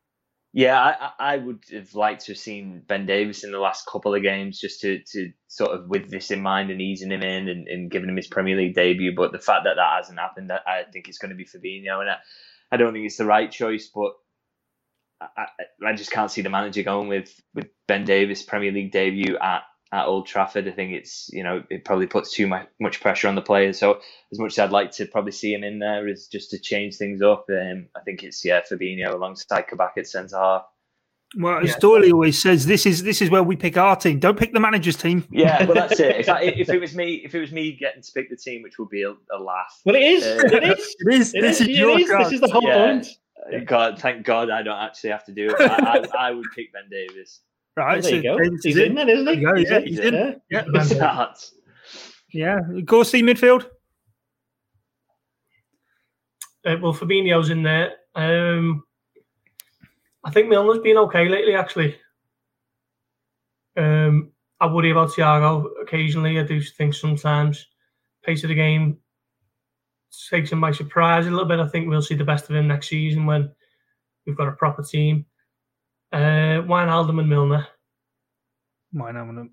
Yeah, 0.57 0.81
I, 0.81 1.33
I 1.35 1.37
would 1.37 1.65
have 1.73 1.97
liked 1.97 2.27
to 2.27 2.33
have 2.33 2.39
seen 2.39 2.85
Ben 2.87 3.07
Davies 3.07 3.43
in 3.43 3.51
the 3.51 3.59
last 3.59 3.87
couple 3.91 4.15
of 4.15 4.23
games 4.23 4.61
just 4.61 4.83
to, 4.83 5.01
to 5.11 5.33
sort 5.49 5.73
of 5.73 5.89
with 5.89 6.09
this 6.09 6.31
in 6.31 6.43
mind 6.43 6.71
and 6.71 6.81
easing 6.81 7.11
him 7.11 7.23
in 7.23 7.49
and, 7.49 7.67
and 7.67 7.91
giving 7.91 8.09
him 8.09 8.17
his 8.17 8.29
Premier 8.29 8.57
League 8.57 8.77
debut. 8.77 9.17
But 9.17 9.33
the 9.33 9.41
fact 9.41 9.65
that 9.65 9.75
that 9.75 9.97
hasn't 9.97 10.21
happened, 10.21 10.53
I 10.53 10.85
think 10.93 11.09
it's 11.09 11.19
going 11.19 11.31
to 11.31 11.37
be 11.37 11.45
Fabinho. 11.45 12.01
And 12.01 12.11
I, 12.11 12.17
I 12.71 12.77
don't 12.77 12.93
think 12.93 13.05
it's 13.05 13.17
the 13.17 13.25
right 13.25 13.51
choice, 13.51 13.91
but 13.93 14.13
I, 15.21 15.47
I 15.85 15.95
just 15.95 16.13
can't 16.13 16.31
see 16.31 16.43
the 16.43 16.51
manager 16.51 16.85
going 16.85 17.09
with, 17.09 17.35
with 17.53 17.67
Ben 17.89 18.05
Davies, 18.05 18.45
Premier 18.45 18.71
League 18.71 18.93
debut 18.93 19.37
at 19.37 19.65
at 19.93 20.07
Old 20.07 20.26
Trafford. 20.26 20.68
I 20.68 20.72
think 20.72 20.93
it's 20.93 21.28
you 21.32 21.43
know 21.43 21.62
it 21.70 21.85
probably 21.85 22.07
puts 22.07 22.32
too 22.32 22.47
much, 22.47 22.68
much 22.80 23.01
pressure 23.01 23.28
on 23.28 23.35
the 23.35 23.43
players. 23.43 23.78
So 23.78 24.01
as 24.32 24.39
much 24.39 24.53
as 24.53 24.59
I'd 24.59 24.72
like 24.72 24.91
to 24.93 25.07
probably 25.07 25.32
see 25.32 25.53
him 25.53 25.64
in 25.64 25.78
there, 25.78 26.09
is 26.09 26.26
just 26.28 26.51
to 26.51 26.59
change 26.59 26.97
things 26.97 27.22
up. 27.22 27.47
Um, 27.51 27.87
I 27.97 28.01
think 28.01 28.22
it's 28.22 28.45
yeah 28.45 28.61
Fabinho 28.61 29.12
alongside 29.12 29.68
Kabak 29.68 29.95
at 29.97 30.07
centre 30.07 30.37
half. 30.37 30.64
Well, 31.37 31.59
as 31.59 31.70
yeah. 31.70 31.76
Doyley 31.80 32.12
always 32.12 32.41
says, 32.41 32.66
this 32.66 32.87
is 32.87 33.03
this 33.03 33.20
is 33.20 33.30
where 33.30 33.43
we 33.43 33.57
pick 33.57 33.76
our 33.76 33.97
team. 33.97 34.20
Don't 34.20 34.39
pick 34.39 34.53
the 34.53 34.61
manager's 34.61 34.97
team. 34.97 35.26
Yeah, 35.30 35.64
well, 35.64 35.74
that's 35.74 35.99
it. 35.99 36.16
If, 36.16 36.28
I, 36.28 36.43
if 36.43 36.68
it 36.68 36.80
was 36.80 36.95
me, 36.95 37.22
if 37.24 37.35
it 37.35 37.41
was 37.41 37.53
me 37.53 37.72
getting 37.72 38.03
to 38.03 38.12
pick 38.12 38.30
the 38.30 38.37
team, 38.37 38.62
which 38.62 38.78
would 38.78 38.89
be 38.89 39.03
a, 39.03 39.11
a 39.11 39.39
laugh. 39.39 39.80
Well, 39.85 39.97
it 39.97 40.03
is. 40.03 40.24
Uh, 40.24 40.43
it 40.45 40.78
is. 40.78 40.97
It 41.07 41.14
is. 41.14 41.35
It 41.35 41.41
this 41.41 41.61
is. 41.61 41.68
is, 41.68 41.78
your 41.78 41.99
is. 41.99 42.09
This 42.09 42.32
is 42.32 42.41
the 42.41 42.49
whole 42.49 42.62
yeah. 42.62 42.87
point. 42.87 43.09
God, 43.66 43.99
thank 43.99 44.24
God, 44.24 44.49
I 44.49 44.62
don't 44.62 44.78
actually 44.78 45.11
have 45.11 45.24
to 45.26 45.32
do 45.32 45.51
it. 45.51 45.61
I, 45.61 45.99
I, 46.14 46.28
I 46.28 46.30
would 46.30 46.47
pick 46.55 46.72
Ben 46.72 46.89
Davies. 46.91 47.41
Right, 47.77 47.95
well, 47.95 48.03
there 48.03 48.11
so 48.11 48.16
you 48.16 48.22
go. 48.22 48.57
He's 48.62 48.77
in, 48.77 48.83
in 48.83 48.95
then, 48.95 49.09
isn't 49.09 49.29
he? 49.29 49.45
Go, 49.45 49.55
he's, 49.55 49.70
yeah, 49.70 49.79
in. 49.79 49.87
he's 49.87 49.99
in. 49.99 50.14
Yeah, 50.14 50.64
yeah. 50.70 51.33
yeah. 52.31 52.59
Gorsty 52.83 53.22
midfield. 53.22 53.64
Uh, 56.64 56.77
well, 56.81 56.95
Fabinho's 56.95 57.51
in 57.51 57.62
there. 57.62 57.93
Um, 58.14 58.85
I 60.25 60.31
think 60.31 60.49
Milner's 60.49 60.83
been 60.83 60.97
okay 60.99 61.29
lately, 61.29 61.55
actually. 61.55 61.97
Um, 63.77 64.31
I 64.61 64.66
worry 64.66 64.91
about 64.91 65.11
Thiago 65.11 65.66
occasionally. 65.83 66.39
I 66.39 66.45
do 66.45 66.61
think 66.62 66.95
sometimes 66.95 67.66
pace 68.25 68.45
of 68.45 68.49
the 68.49 68.55
game 68.55 68.99
takes 70.31 70.53
him 70.53 70.61
by 70.61 70.72
surprise 70.72 71.27
a 71.27 71.31
little 71.31 71.45
bit. 71.45 71.59
I 71.59 71.68
think 71.68 71.89
we'll 71.89 72.01
see 72.01 72.14
the 72.14 72.25
best 72.25 72.49
of 72.49 72.57
him 72.57 72.68
next 72.68 72.89
season 72.89 73.27
when 73.27 73.51
we've 74.25 74.37
got 74.37 74.49
a 74.49 74.53
proper 74.53 74.83
team. 74.83 75.27
Uh, 76.15 76.62
Wijnaldum 76.62 77.19
and 77.19 77.29
Milner. 77.29 77.67
Wijnaldum, 78.95 79.51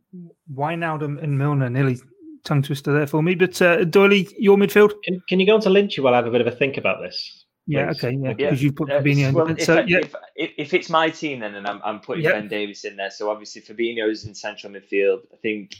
Wijnaldum 0.53 1.23
and 1.23 1.37
Milner, 1.37 1.69
nearly 1.69 1.97
tongue 2.43 2.61
twister 2.61 2.93
there 2.93 3.07
for 3.07 3.23
me. 3.23 3.35
But 3.35 3.59
uh, 3.61 3.79
Doyley, 3.79 4.31
your 4.37 4.57
midfield. 4.57 4.93
Can, 5.03 5.21
can 5.27 5.39
you 5.39 5.47
go 5.47 5.55
on 5.55 5.61
to 5.61 5.69
Lynchy 5.69 6.03
while 6.03 6.13
I 6.13 6.17
have 6.17 6.27
a 6.27 6.31
bit 6.31 6.41
of 6.41 6.47
a 6.47 6.51
think 6.51 6.77
about 6.77 7.01
this? 7.01 7.45
Yeah, 7.67 7.89
okay, 7.91 8.11
yeah, 8.11 8.33
because 8.33 8.61
yeah. 8.61 8.65
you 8.65 8.73
put 8.73 8.89
Fabinho 8.89 9.29
in. 9.29 9.33
Well, 9.33 9.49
if, 9.49 9.63
so, 9.63 9.77
I, 9.77 9.83
yeah. 9.87 9.99
if, 10.35 10.51
if, 10.57 10.73
it's 10.73 10.89
my 10.89 11.09
team, 11.09 11.39
then 11.39 11.55
and 11.55 11.67
I'm, 11.67 11.79
I'm 11.83 11.99
putting 11.99 12.23
yep. 12.23 12.33
Ben 12.33 12.47
Davies 12.47 12.83
in 12.85 12.95
there. 12.95 13.11
So 13.11 13.29
obviously 13.29 13.61
Fabinho 13.61 14.09
is 14.09 14.25
in 14.25 14.35
central 14.35 14.73
midfield. 14.73 15.21
I 15.31 15.37
think, 15.37 15.75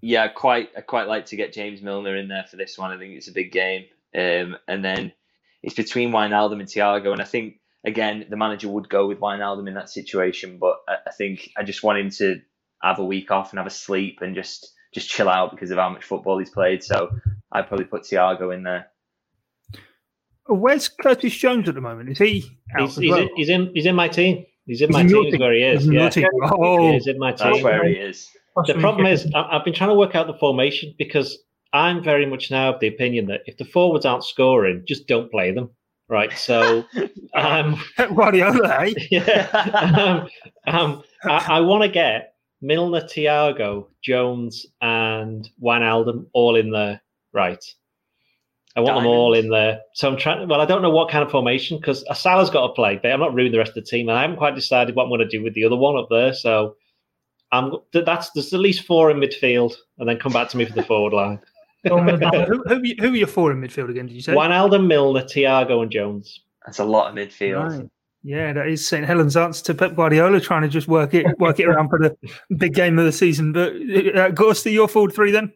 yeah, 0.00 0.28
quite 0.28 0.70
I 0.76 0.82
quite 0.82 1.08
like 1.08 1.26
to 1.26 1.36
get 1.36 1.52
James 1.52 1.82
Milner 1.82 2.16
in 2.16 2.28
there 2.28 2.44
for 2.48 2.56
this 2.56 2.78
one. 2.78 2.92
I 2.92 2.98
think 2.98 3.14
it's 3.14 3.28
a 3.28 3.32
big 3.32 3.52
game. 3.52 3.84
Um, 4.14 4.56
and 4.68 4.84
then 4.84 5.12
it's 5.62 5.74
between 5.74 6.12
Wijnaldum 6.12 6.60
and 6.60 6.68
Thiago, 6.68 7.12
and 7.12 7.20
I 7.20 7.26
think 7.26 7.56
again, 7.84 8.26
the 8.28 8.36
manager 8.36 8.68
would 8.68 8.88
go 8.88 9.06
with 9.06 9.18
Wijnaldum 9.20 9.68
in 9.68 9.74
that 9.74 9.90
situation, 9.90 10.58
but 10.58 10.76
I, 10.88 10.96
I, 11.06 11.10
think 11.12 11.50
I 11.56 11.62
just 11.62 11.82
want 11.82 11.98
him 11.98 12.10
to 12.10 12.40
have 12.82 12.98
a 12.98 13.04
week 13.04 13.30
off 13.30 13.50
and 13.50 13.58
have 13.58 13.66
a 13.66 13.70
sleep 13.70 14.18
and 14.20 14.34
just 14.34 14.72
just 14.94 15.08
chill 15.08 15.28
out 15.28 15.50
because 15.50 15.70
of 15.70 15.78
how 15.78 15.90
much 15.90 16.04
football 16.04 16.38
he's 16.38 16.50
played. 16.50 16.82
So 16.82 17.10
I'd 17.52 17.68
probably 17.68 17.84
put 17.86 18.02
Thiago 18.02 18.54
in 18.54 18.62
there. 18.62 18.86
Where's 20.46 20.88
Curtis 20.88 21.34
Jones 21.34 21.68
at 21.68 21.74
the 21.74 21.80
moment? 21.82 22.08
Is 22.08 22.18
he? 22.18 22.58
He's, 22.78 22.96
he's, 22.96 23.10
well? 23.10 23.20
in, 23.20 23.28
he's, 23.36 23.48
in, 23.50 23.70
he's 23.74 23.84
in 23.84 23.94
my 23.94 24.08
team. 24.08 24.46
He's 24.64 24.80
in 24.80 24.90
my 24.90 25.02
he's 25.02 25.12
team. 25.12 25.26
Is 25.26 25.38
where 25.38 25.52
he 25.52 25.62
is. 25.62 25.84
He's 25.84 25.92
yeah. 25.92 26.26
Oh, 26.42 26.92
he's 26.92 27.06
in 27.06 27.18
my 27.18 27.32
team. 27.32 27.52
That's 27.52 27.64
where 27.64 27.86
he 27.86 27.94
is. 27.94 28.30
The 28.66 28.74
problem 28.74 29.06
is, 29.06 29.30
I've 29.34 29.64
been 29.64 29.74
trying 29.74 29.90
to 29.90 29.94
work 29.94 30.14
out 30.14 30.26
the 30.26 30.34
formation 30.34 30.94
because 30.98 31.38
I'm 31.72 32.02
very 32.02 32.26
much 32.26 32.50
now 32.50 32.72
of 32.74 32.80
the 32.80 32.88
opinion 32.88 33.26
that 33.26 33.42
if 33.46 33.56
the 33.56 33.64
forwards 33.64 34.04
aren't 34.04 34.24
scoring, 34.24 34.84
just 34.86 35.06
don't 35.06 35.30
play 35.30 35.52
them 35.52 35.70
Right. 36.08 36.32
So, 36.32 36.84
um, 37.34 37.82
Guardiola, 37.96 38.80
eh? 38.86 38.94
yeah. 39.10 39.48
um, 39.94 40.28
um, 40.66 41.02
I, 41.24 41.58
I 41.58 41.60
want 41.60 41.82
to 41.82 41.88
get 41.88 42.34
Milner, 42.62 43.02
Thiago, 43.02 43.88
Jones, 44.02 44.66
and 44.80 45.48
Wijnaldum 45.62 46.26
all 46.32 46.56
in 46.56 46.70
there. 46.70 47.00
Right. 47.32 47.62
I 48.76 48.80
want 48.80 48.96
them 48.96 49.06
all 49.06 49.34
in 49.34 49.48
there. 49.48 49.80
So 49.94 50.08
I'm 50.08 50.16
trying. 50.16 50.48
Well, 50.48 50.60
I 50.60 50.64
don't 50.64 50.82
know 50.82 50.90
what 50.90 51.10
kind 51.10 51.24
of 51.24 51.30
formation 51.32 51.78
because 51.78 52.04
Salah's 52.14 52.48
got 52.48 52.68
to 52.68 52.72
play. 52.74 52.98
But 53.02 53.10
I'm 53.10 53.18
not 53.18 53.34
ruining 53.34 53.50
the 53.50 53.58
rest 53.58 53.70
of 53.70 53.74
the 53.74 53.82
team, 53.82 54.08
and 54.08 54.16
I 54.16 54.22
haven't 54.22 54.36
quite 54.36 54.54
decided 54.54 54.94
what 54.94 55.04
I'm 55.04 55.08
going 55.08 55.20
to 55.20 55.28
do 55.28 55.42
with 55.42 55.54
the 55.54 55.64
other 55.64 55.76
one 55.76 55.96
up 55.96 56.08
there. 56.10 56.32
So 56.32 56.76
I'm. 57.50 57.72
That's 57.92 58.30
there's 58.30 58.54
at 58.54 58.60
least 58.60 58.86
four 58.86 59.10
in 59.10 59.18
midfield, 59.18 59.74
and 59.98 60.08
then 60.08 60.18
come 60.18 60.32
back 60.32 60.48
to 60.50 60.56
me 60.56 60.64
for 60.64 60.74
the 60.74 60.84
forward 60.84 61.12
line. 61.12 61.40
Who, 61.84 61.98
who, 61.98 62.82
who 63.00 63.12
are 63.12 63.16
your 63.16 63.26
four 63.26 63.52
in 63.52 63.60
midfield 63.60 63.90
again? 63.90 64.06
Did 64.06 64.14
you 64.14 64.22
say? 64.22 64.34
Wijnaldum, 64.34 64.86
Milner, 64.86 65.22
Thiago, 65.22 65.82
and 65.82 65.90
Jones. 65.90 66.40
That's 66.64 66.80
a 66.80 66.84
lot 66.84 67.10
of 67.10 67.14
midfield. 67.14 67.78
Right. 67.78 67.90
Yeah, 68.24 68.52
that 68.52 68.66
is 68.66 68.86
St 68.86 69.06
Helens 69.06 69.36
answer 69.36 69.64
to 69.66 69.74
Pep 69.74 69.94
Guardiola 69.94 70.40
trying 70.40 70.62
to 70.62 70.68
just 70.68 70.88
work 70.88 71.14
it 71.14 71.26
work 71.38 71.60
it 71.60 71.66
around 71.66 71.88
for 71.88 71.98
the 71.98 72.16
big 72.56 72.74
game 72.74 72.98
of 72.98 73.04
the 73.04 73.12
season. 73.12 73.52
But 73.52 73.72
uh, 73.72 74.30
Gorsty, 74.32 74.72
your 74.72 74.88
forward 74.88 75.14
three 75.14 75.30
then? 75.30 75.52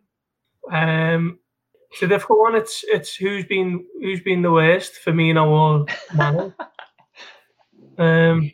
Um, 0.71 1.39
it's 1.91 2.03
a 2.03 2.07
difficult 2.07 2.39
one. 2.39 2.55
It's 2.55 2.85
it's 2.87 3.17
who's 3.17 3.45
been 3.45 3.85
who's 4.01 4.21
been 4.21 4.43
the 4.43 4.53
worst 4.53 4.95
for 4.95 5.13
me 5.13 5.37
or 5.37 5.87
Mane. 6.15 6.55
um, 7.99 8.53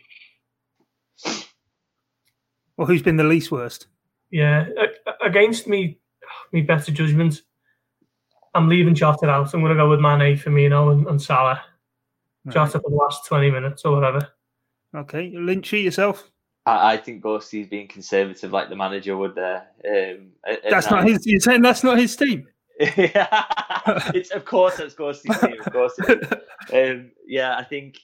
or 2.77 2.87
who's 2.87 3.03
been 3.03 3.17
the 3.17 3.25
least 3.25 3.53
worst? 3.53 3.89
Yeah, 4.31 4.67
against 5.25 5.69
me, 5.69 5.99
me 6.53 6.63
better 6.63 6.93
judgment. 6.93 7.43
I'm 8.59 8.69
leaving 8.69 8.95
Jota 8.95 9.29
out. 9.29 9.55
I'm 9.55 9.61
going 9.61 9.71
to 9.71 9.77
go 9.77 9.89
with 9.89 10.01
Mane, 10.01 10.37
Firmino, 10.37 10.93
and, 10.93 11.07
and 11.07 11.23
Salah. 11.23 11.63
Right. 12.45 12.55
Jota 12.55 12.81
for 12.81 12.91
the 12.91 12.97
last 12.97 13.25
20 13.27 13.51
minutes 13.53 13.85
or 13.85 13.95
whatever. 13.95 14.29
Okay, 14.97 15.31
Lynchy 15.33 15.85
yourself. 15.85 16.29
I, 16.67 16.95
I 16.95 16.97
think 16.97 17.23
Gorsty's 17.23 17.69
being 17.69 17.87
conservative, 17.87 18.53
like 18.53 18.69
the 18.69 18.77
manager 18.77 19.17
would 19.17 19.37
there. 19.37 19.69
Um, 19.87 20.33
that's 20.69 20.91
not 20.91 21.07
his. 21.07 21.25
You're 21.25 21.41
saying 21.41 21.63
that's 21.63 21.85
not 21.85 21.99
his 21.99 22.17
team. 22.17 22.49
yeah, 22.81 23.45
it's 24.15 24.31
of 24.31 24.45
course 24.45 24.77
that's 24.77 24.95
Gorsty's 24.95 25.39
team. 25.39 25.57
Of 25.65 25.73
course, 25.73 25.99
um, 26.73 27.11
yeah, 27.27 27.57
I 27.57 27.65
think 27.65 27.99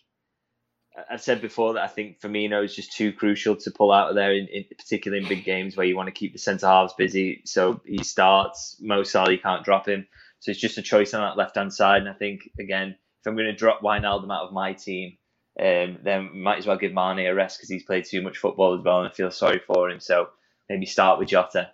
I've 1.11 1.23
said 1.23 1.41
before 1.41 1.75
that 1.75 1.83
I 1.83 1.89
think 1.89 2.21
Firmino 2.21 2.65
is 2.65 2.75
just 2.75 2.93
too 2.93 3.13
crucial 3.13 3.57
to 3.57 3.71
pull 3.71 3.93
out 3.93 4.11
of 4.11 4.15
there, 4.15 4.33
in, 4.33 4.47
in 4.49 4.65
particularly 4.79 5.23
in 5.23 5.29
big 5.29 5.45
games 5.45 5.77
where 5.77 5.87
you 5.87 5.97
want 5.97 6.07
to 6.07 6.13
keep 6.13 6.33
the 6.33 6.39
centre 6.39 6.67
halves 6.67 6.93
busy. 6.95 7.43
So 7.45 7.81
he 7.85 8.05
starts. 8.05 8.77
Mo 8.81 9.03
Salah, 9.03 9.33
you 9.33 9.39
can't 9.39 9.65
drop 9.65 9.89
him. 9.89 10.07
So 10.45 10.51
it's 10.51 10.61
just 10.61 10.77
a 10.77 10.83
choice 10.83 11.15
on 11.15 11.23
that 11.23 11.39
left 11.39 11.57
hand 11.57 11.73
side. 11.73 12.03
And 12.03 12.11
I 12.11 12.13
think 12.13 12.51
again, 12.61 12.91
if 12.91 13.27
I'm 13.27 13.35
going 13.35 13.47
to 13.47 13.57
drop 13.57 13.81
Wijnaldum 13.81 14.31
out 14.31 14.47
of 14.47 14.53
my 14.53 14.75
team, 14.75 15.17
um, 15.59 15.97
then 16.03 16.39
might 16.39 16.59
as 16.59 16.67
well 16.67 16.77
give 16.77 16.93
Mane 16.93 17.21
a 17.21 17.35
rest 17.35 17.57
because 17.57 17.71
he's 17.71 17.85
played 17.85 18.05
too 18.05 18.21
much 18.21 18.37
football 18.37 18.79
as 18.79 18.85
well, 18.85 18.99
and 18.99 19.09
I 19.09 19.11
feel 19.11 19.31
sorry 19.31 19.63
for 19.67 19.89
him. 19.89 20.01
So 20.01 20.29
maybe 20.69 20.85
start 20.85 21.19
with 21.19 21.29
Jota. 21.29 21.71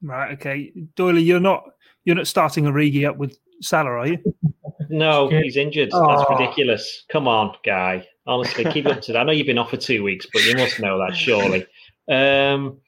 Right. 0.00 0.34
Okay, 0.34 0.72
Doyley, 0.94 1.24
you're 1.24 1.40
not 1.40 1.64
you're 2.04 2.14
not 2.14 2.28
starting 2.28 2.66
Origi 2.66 3.04
up 3.04 3.16
with 3.16 3.36
Salah, 3.60 3.90
are 3.90 4.06
you? 4.06 4.18
No, 4.88 5.28
he's 5.28 5.56
injured. 5.56 5.88
Oh. 5.92 6.06
That's 6.06 6.30
ridiculous. 6.30 7.04
Come 7.10 7.26
on, 7.26 7.56
guy. 7.64 8.06
Honestly, 8.24 8.64
keep 8.66 8.86
up 8.86 9.00
to 9.00 9.12
that. 9.12 9.18
I 9.18 9.24
know 9.24 9.32
you've 9.32 9.48
been 9.48 9.58
off 9.58 9.70
for 9.70 9.76
two 9.76 10.04
weeks, 10.04 10.28
but 10.32 10.44
you 10.44 10.54
must 10.54 10.78
know 10.78 10.96
that 10.98 11.16
surely. 11.16 11.66
Um, 12.08 12.78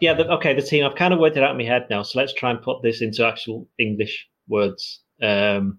yeah. 0.00 0.14
The, 0.14 0.28
okay. 0.34 0.54
The 0.54 0.62
team. 0.62 0.84
I've 0.84 0.96
kind 0.96 1.12
of 1.12 1.20
worked 1.20 1.36
it 1.36 1.42
out 1.42 1.52
in 1.52 1.58
my 1.58 1.64
head 1.64 1.86
now. 1.90 2.02
So 2.02 2.18
let's 2.18 2.32
try 2.32 2.50
and 2.50 2.62
put 2.62 2.82
this 2.82 3.00
into 3.00 3.26
actual 3.26 3.68
English 3.78 4.28
words. 4.48 5.00
Um, 5.22 5.78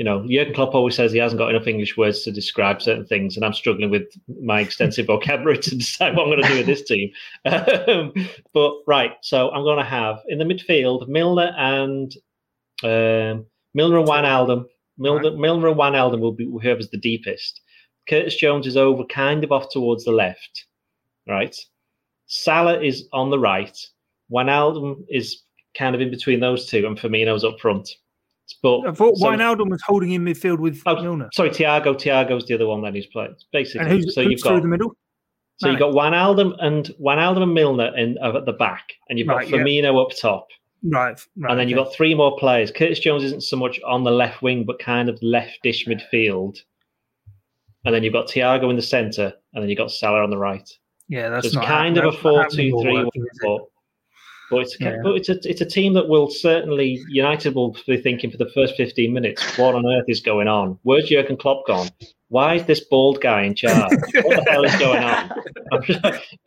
you 0.00 0.04
know, 0.04 0.26
Jurgen 0.26 0.54
Klopp 0.54 0.74
always 0.74 0.94
says 0.94 1.12
he 1.12 1.18
hasn't 1.18 1.38
got 1.38 1.50
enough 1.50 1.66
English 1.66 1.94
words 1.98 2.22
to 2.22 2.32
describe 2.32 2.80
certain 2.80 3.04
things, 3.04 3.36
and 3.36 3.44
I'm 3.44 3.52
struggling 3.52 3.90
with 3.90 4.04
my 4.42 4.60
extensive 4.60 5.06
vocabulary 5.08 5.58
to 5.58 5.76
decide 5.76 6.16
what 6.16 6.22
I'm 6.22 6.30
going 6.30 6.42
to 6.42 6.48
do 6.48 6.56
with 6.56 6.66
this 6.66 6.82
team. 6.84 7.10
Um, 7.86 8.14
but 8.54 8.72
right, 8.86 9.12
so 9.20 9.50
I'm 9.50 9.62
going 9.62 9.78
to 9.78 9.84
have 9.84 10.16
in 10.28 10.38
the 10.38 10.44
midfield 10.46 11.06
Milner 11.06 11.52
and 11.56 12.10
um, 12.82 13.44
Milner 13.74 13.98
and 13.98 14.08
Wijnaldum. 14.08 14.64
Milner, 14.96 15.30
right. 15.30 15.38
Milner 15.38 15.68
and 15.68 15.76
Wijnaldum 15.78 16.20
will 16.20 16.32
be 16.32 16.46
whoever's 16.46 16.88
the 16.88 16.96
deepest. 16.96 17.60
Curtis 18.08 18.36
Jones 18.36 18.66
is 18.66 18.78
over, 18.78 19.04
kind 19.04 19.44
of 19.44 19.52
off 19.52 19.68
towards 19.70 20.04
the 20.04 20.12
left, 20.12 20.64
right. 21.28 21.54
Salah 22.30 22.80
is 22.80 23.08
on 23.12 23.28
the 23.28 23.38
right. 23.38 23.76
Wijnaldum 24.32 25.04
is 25.08 25.42
kind 25.76 25.96
of 25.96 26.00
in 26.00 26.10
between 26.10 26.38
those 26.38 26.66
two, 26.66 26.86
and 26.86 26.96
Firmino's 26.96 27.44
up 27.44 27.58
front. 27.58 27.90
But 28.62 28.86
I 28.86 28.92
thought 28.92 29.16
so, 29.16 29.26
Wijnaldum 29.26 29.68
was 29.68 29.82
holding 29.84 30.12
in 30.12 30.24
midfield 30.24 30.60
with 30.60 30.80
oh, 30.86 31.02
Milner. 31.02 31.28
Sorry, 31.34 31.50
Thiago. 31.50 31.96
Thiago's 31.96 32.46
the 32.46 32.54
other 32.54 32.68
one 32.68 32.82
that 32.82 32.94
he's 32.94 33.06
played. 33.06 33.30
Basically, 33.52 33.80
and 33.80 33.90
who's, 33.90 34.14
so 34.14 34.22
who's 34.22 34.30
you've 34.30 34.42
got 34.42 34.50
through 34.50 34.60
the 34.60 34.68
middle. 34.68 34.96
So 35.56 35.70
you've 35.70 35.80
got 35.80 35.92
Wijnaldum 35.92 36.54
and 36.60 36.86
Wijnaldum 37.00 37.42
and 37.42 37.52
Milner 37.52 37.96
in 37.96 38.16
uh, 38.22 38.36
at 38.36 38.46
the 38.46 38.52
back, 38.52 38.92
and 39.08 39.18
you've 39.18 39.26
got 39.26 39.38
right, 39.38 39.48
Firmino 39.48 39.92
yeah. 39.92 40.00
up 40.00 40.16
top. 40.16 40.46
Right, 40.84 41.20
right. 41.36 41.50
And 41.50 41.58
then 41.58 41.66
okay. 41.66 41.70
you've 41.70 41.84
got 41.84 41.92
three 41.92 42.14
more 42.14 42.38
players. 42.38 42.70
Curtis 42.70 43.00
Jones 43.00 43.24
isn't 43.24 43.42
so 43.42 43.56
much 43.56 43.80
on 43.84 44.04
the 44.04 44.10
left 44.12 44.40
wing, 44.40 44.64
but 44.64 44.78
kind 44.78 45.08
of 45.08 45.18
leftish 45.18 45.88
midfield. 45.88 46.58
And 47.84 47.92
then 47.92 48.04
you've 48.04 48.12
got 48.12 48.28
Thiago 48.28 48.70
in 48.70 48.76
the 48.76 48.82
centre, 48.82 49.32
and 49.52 49.62
then 49.62 49.68
you've 49.68 49.78
got 49.78 49.90
Salah 49.90 50.22
on 50.22 50.30
the 50.30 50.38
right. 50.38 50.70
Yeah, 51.10 51.28
that's 51.28 51.46
it's 51.46 51.56
kind 51.56 51.98
of 51.98 52.14
a 52.14 52.16
four-two-three. 52.16 53.10
But 54.48 54.60
it's, 54.62 54.76
yeah. 54.80 54.96
but 55.02 55.16
it's 55.16 55.28
a 55.28 55.38
it's 55.48 55.60
a 55.60 55.66
team 55.66 55.92
that 55.94 56.08
will 56.08 56.30
certainly 56.30 57.00
United 57.08 57.56
will 57.56 57.76
be 57.86 57.96
thinking 57.96 58.30
for 58.30 58.36
the 58.36 58.48
first 58.54 58.76
fifteen 58.76 59.12
minutes, 59.12 59.58
what 59.58 59.74
on 59.74 59.84
earth 59.86 60.04
is 60.06 60.20
going 60.20 60.46
on? 60.46 60.78
Where's 60.84 61.08
Jurgen 61.08 61.36
Klopp 61.36 61.66
gone? 61.66 61.88
Why 62.30 62.54
is 62.54 62.64
this 62.64 62.78
bald 62.78 63.20
guy 63.20 63.42
in 63.42 63.56
charge? 63.56 63.90
What 63.90 64.44
the 64.44 64.46
hell 64.48 64.64
is 64.64 64.76
going 64.76 65.02
on? 65.02 65.32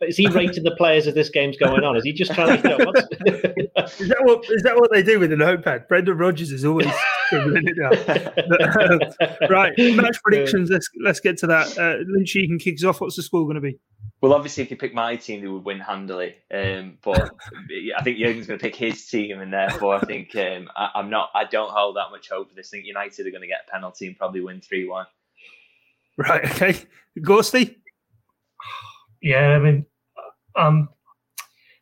is 0.00 0.16
he 0.16 0.26
rating 0.28 0.64
the 0.64 0.74
players 0.78 1.06
as 1.06 1.12
this 1.12 1.28
game's 1.28 1.58
going 1.58 1.84
on? 1.84 1.94
Is 1.94 2.04
he 2.04 2.12
just 2.14 2.32
trying 2.32 2.62
to? 2.62 2.68
You 2.70 2.78
know, 2.78 2.92
is 3.98 4.08
that 4.08 4.22
what 4.22 4.44
is 4.48 4.62
that 4.62 4.76
what 4.76 4.90
they 4.90 5.02
do 5.02 5.20
with 5.20 5.28
the 5.28 5.36
notepad? 5.36 5.86
Brendan 5.86 6.16
Rodgers 6.16 6.52
is 6.52 6.64
always 6.64 6.88
scribbling 7.26 7.64
it 7.66 9.50
right, 9.50 9.72
match 9.94 10.16
predictions. 10.22 10.70
Let's 10.70 10.88
let's 11.04 11.20
get 11.20 11.36
to 11.38 11.46
that. 11.48 11.76
Uh, 11.76 11.96
Lynchy, 12.16 12.36
you 12.36 12.48
can 12.48 12.58
kick 12.58 12.76
us 12.76 12.84
off. 12.84 13.02
What's 13.02 13.16
the 13.16 13.22
score 13.22 13.44
going 13.44 13.56
to 13.56 13.60
be? 13.60 13.78
Well, 14.22 14.32
obviously, 14.32 14.62
if 14.62 14.70
you 14.70 14.78
pick 14.78 14.94
my 14.94 15.16
team, 15.16 15.42
they 15.42 15.48
would 15.48 15.66
win 15.66 15.80
handily. 15.80 16.36
Um, 16.50 16.96
but 17.04 17.30
I 17.94 18.02
think 18.02 18.16
Jurgen's 18.16 18.46
going 18.46 18.58
to 18.58 18.62
pick 18.62 18.74
his 18.74 19.06
team, 19.06 19.38
and 19.38 19.52
therefore, 19.52 19.96
I 19.96 20.00
think 20.00 20.34
um, 20.36 20.70
I, 20.74 20.92
am 20.94 21.10
not. 21.10 21.28
I 21.34 21.44
don't 21.44 21.70
hold 21.70 21.96
that 21.96 22.10
much 22.10 22.30
hope 22.30 22.48
for 22.48 22.54
this. 22.54 22.70
I 22.72 22.78
think 22.78 22.86
United 22.86 23.26
are 23.26 23.30
going 23.30 23.42
to 23.42 23.48
get 23.48 23.66
a 23.68 23.70
penalty 23.70 24.06
and 24.06 24.16
probably 24.16 24.40
win 24.40 24.62
three 24.62 24.88
one. 24.88 25.04
Right. 26.16 26.44
Okay. 26.44 26.78
Gorsty. 27.20 27.76
Yeah, 29.22 29.56
I 29.56 29.58
mean, 29.58 29.86
I'm 30.56 30.88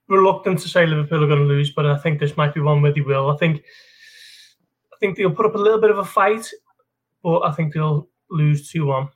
reluctant 0.08 0.60
to 0.60 0.68
say 0.68 0.86
Liverpool 0.86 1.24
are 1.24 1.26
going 1.26 1.40
to 1.40 1.44
lose, 1.44 1.72
but 1.72 1.86
I 1.86 1.98
think 1.98 2.20
this 2.20 2.36
might 2.36 2.54
be 2.54 2.60
one 2.60 2.82
where 2.82 2.92
they 2.92 3.00
will. 3.00 3.30
I 3.30 3.36
think, 3.36 3.62
I 4.92 4.96
think 5.00 5.16
they'll 5.16 5.34
put 5.34 5.46
up 5.46 5.54
a 5.54 5.58
little 5.58 5.80
bit 5.80 5.90
of 5.90 5.98
a 5.98 6.04
fight, 6.04 6.48
but 7.22 7.40
I 7.40 7.52
think 7.52 7.74
they'll 7.74 8.08
lose 8.30 8.70
two 8.70 8.86
one. 8.86 9.08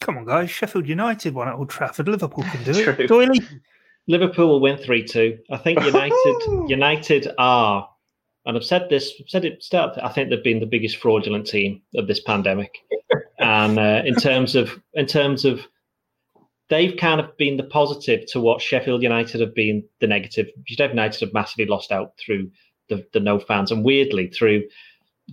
Come 0.00 0.18
on, 0.18 0.24
guys. 0.24 0.50
Sheffield 0.50 0.86
United 0.86 1.34
won 1.34 1.48
at 1.48 1.54
Old 1.54 1.70
Trafford. 1.70 2.08
Liverpool 2.08 2.44
can 2.44 2.64
do 2.64 2.78
it. 2.78 2.98
Doyley? 3.08 3.60
Liverpool 4.08 4.48
will 4.48 4.60
win 4.60 4.76
3 4.78 5.04
2. 5.04 5.38
I 5.50 5.56
think 5.56 5.82
United 5.82 6.68
United 6.68 7.28
are, 7.38 7.88
and 8.44 8.56
I've 8.56 8.64
said 8.64 8.88
this, 8.88 9.12
I've 9.20 9.28
said 9.28 9.44
it 9.44 9.62
start, 9.62 9.98
I 10.02 10.08
think 10.10 10.30
they've 10.30 10.42
been 10.42 10.60
the 10.60 10.66
biggest 10.66 10.98
fraudulent 10.98 11.46
team 11.46 11.82
of 11.96 12.06
this 12.06 12.20
pandemic. 12.20 12.72
And 13.46 13.78
uh, 13.78 14.02
in 14.04 14.14
terms 14.20 14.56
of, 14.56 14.80
in 14.94 15.06
terms 15.06 15.44
of, 15.44 15.60
they've 16.68 16.96
kind 16.96 17.20
of 17.20 17.36
been 17.36 17.56
the 17.56 17.62
positive 17.62 18.26
to 18.26 18.40
what 18.40 18.60
Sheffield 18.60 19.02
United 19.02 19.40
have 19.40 19.54
been 19.54 19.84
the 20.00 20.06
negative. 20.06 20.48
Sheffield 20.66 20.90
United 20.90 21.20
have 21.20 21.32
massively 21.32 21.66
lost 21.66 21.92
out 21.92 22.12
through 22.18 22.50
the, 22.88 23.06
the 23.12 23.20
no 23.20 23.38
fans 23.38 23.70
and 23.70 23.84
weirdly 23.84 24.28
through 24.28 24.64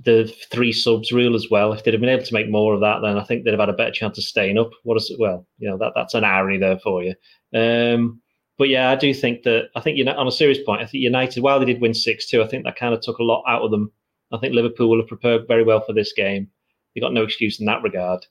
the 0.06 0.32
three 0.52 0.72
subs 0.72 1.12
rule 1.12 1.36
as 1.36 1.50
well. 1.50 1.74
If 1.74 1.84
they'd 1.84 1.94
have 1.94 2.02
been 2.02 2.10
able 2.10 2.26
to 2.26 2.34
make 2.34 2.50
more 2.50 2.74
of 2.74 2.82
that, 2.82 3.02
then 3.02 3.18
I 3.18 3.24
think 3.24 3.44
they'd 3.44 3.52
have 3.52 3.60
had 3.60 3.70
a 3.70 3.74
better 3.74 3.92
chance 3.92 4.18
of 4.18 4.24
staying 4.24 4.58
up. 4.58 4.72
What 4.84 4.98
is 4.98 5.10
it? 5.10 5.20
Well, 5.20 5.48
you 5.58 5.70
know 5.70 5.78
that 5.78 5.94
that's 5.96 6.14
an 6.14 6.24
irony 6.24 6.58
there 6.58 6.80
for 6.80 7.04
you. 7.04 7.16
Um, 7.54 8.22
but 8.58 8.70
yeah, 8.70 8.90
I 8.90 8.96
do 8.96 9.14
think 9.14 9.44
that 9.44 9.70
I 9.76 9.82
think 9.82 9.98
you 9.98 10.04
know 10.04 10.16
on 10.16 10.28
a 10.28 10.32
serious 10.32 10.60
point, 10.64 10.82
I 10.82 10.86
think 10.86 11.04
United, 11.04 11.42
while 11.42 11.60
they 11.60 11.66
did 11.66 11.82
win 11.82 11.94
six 11.94 12.28
two, 12.28 12.42
I 12.42 12.48
think 12.48 12.64
that 12.64 12.76
kind 12.76 12.94
of 12.94 13.02
took 13.02 13.20
a 13.20 13.24
lot 13.24 13.44
out 13.48 13.62
of 13.62 13.72
them. 13.72 13.92
I 14.32 14.38
think 14.38 14.56
Liverpool 14.56 14.90
will 14.90 15.00
have 15.00 15.08
prepared 15.08 15.48
very 15.48 15.64
well 15.64 15.82
for 15.82 15.94
this 15.94 16.14
game. 16.14 16.50
They 16.94 17.02
got 17.02 17.14
no 17.14 17.24
excuse 17.24 17.60
in 17.60 17.66
that 17.66 17.84
regard. 17.84 18.26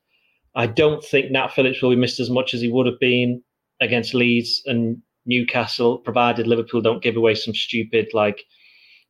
I 0.55 0.67
don't 0.67 1.03
think 1.05 1.31
Nat 1.31 1.49
Phillips 1.49 1.81
will 1.81 1.91
be 1.91 1.97
missed 1.97 2.21
as 2.21 2.31
much 2.31 2.55
as 2.55 2.61
he 2.61 2.71
would 2.71 2.87
have 2.87 3.01
been 3.01 3.43
against 3.81 4.15
Leeds 4.15 4.63
and 4.67 5.01
Newcastle, 5.25 5.99
provided 5.99 6.47
Liverpool 6.47 6.81
don't 6.81 7.03
give 7.03 7.17
away 7.17 7.35
some 7.35 7.55
stupid 7.55 8.09
like 8.13 8.45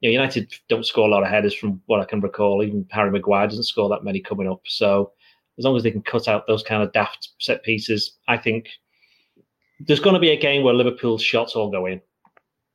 you 0.00 0.08
know, 0.08 0.12
United 0.12 0.52
don't 0.68 0.84
score 0.84 1.06
a 1.06 1.10
lot 1.10 1.22
of 1.22 1.28
headers 1.28 1.54
from 1.54 1.80
what 1.86 2.00
I 2.00 2.04
can 2.04 2.20
recall. 2.20 2.62
Even 2.62 2.86
Harry 2.90 3.10
Maguire 3.10 3.46
doesn't 3.46 3.64
score 3.64 3.88
that 3.88 4.04
many 4.04 4.20
coming 4.20 4.48
up. 4.48 4.60
So 4.66 5.12
as 5.58 5.64
long 5.64 5.76
as 5.76 5.84
they 5.84 5.92
can 5.92 6.02
cut 6.02 6.26
out 6.26 6.46
those 6.46 6.64
kind 6.64 6.82
of 6.82 6.92
daft 6.92 7.30
set 7.38 7.62
pieces, 7.62 8.18
I 8.26 8.36
think 8.36 8.68
there's 9.78 10.00
going 10.00 10.14
to 10.14 10.20
be 10.20 10.30
a 10.30 10.40
game 10.40 10.64
where 10.64 10.74
Liverpool's 10.74 11.22
shots 11.22 11.54
all 11.54 11.70
go 11.70 11.86
in. 11.86 12.00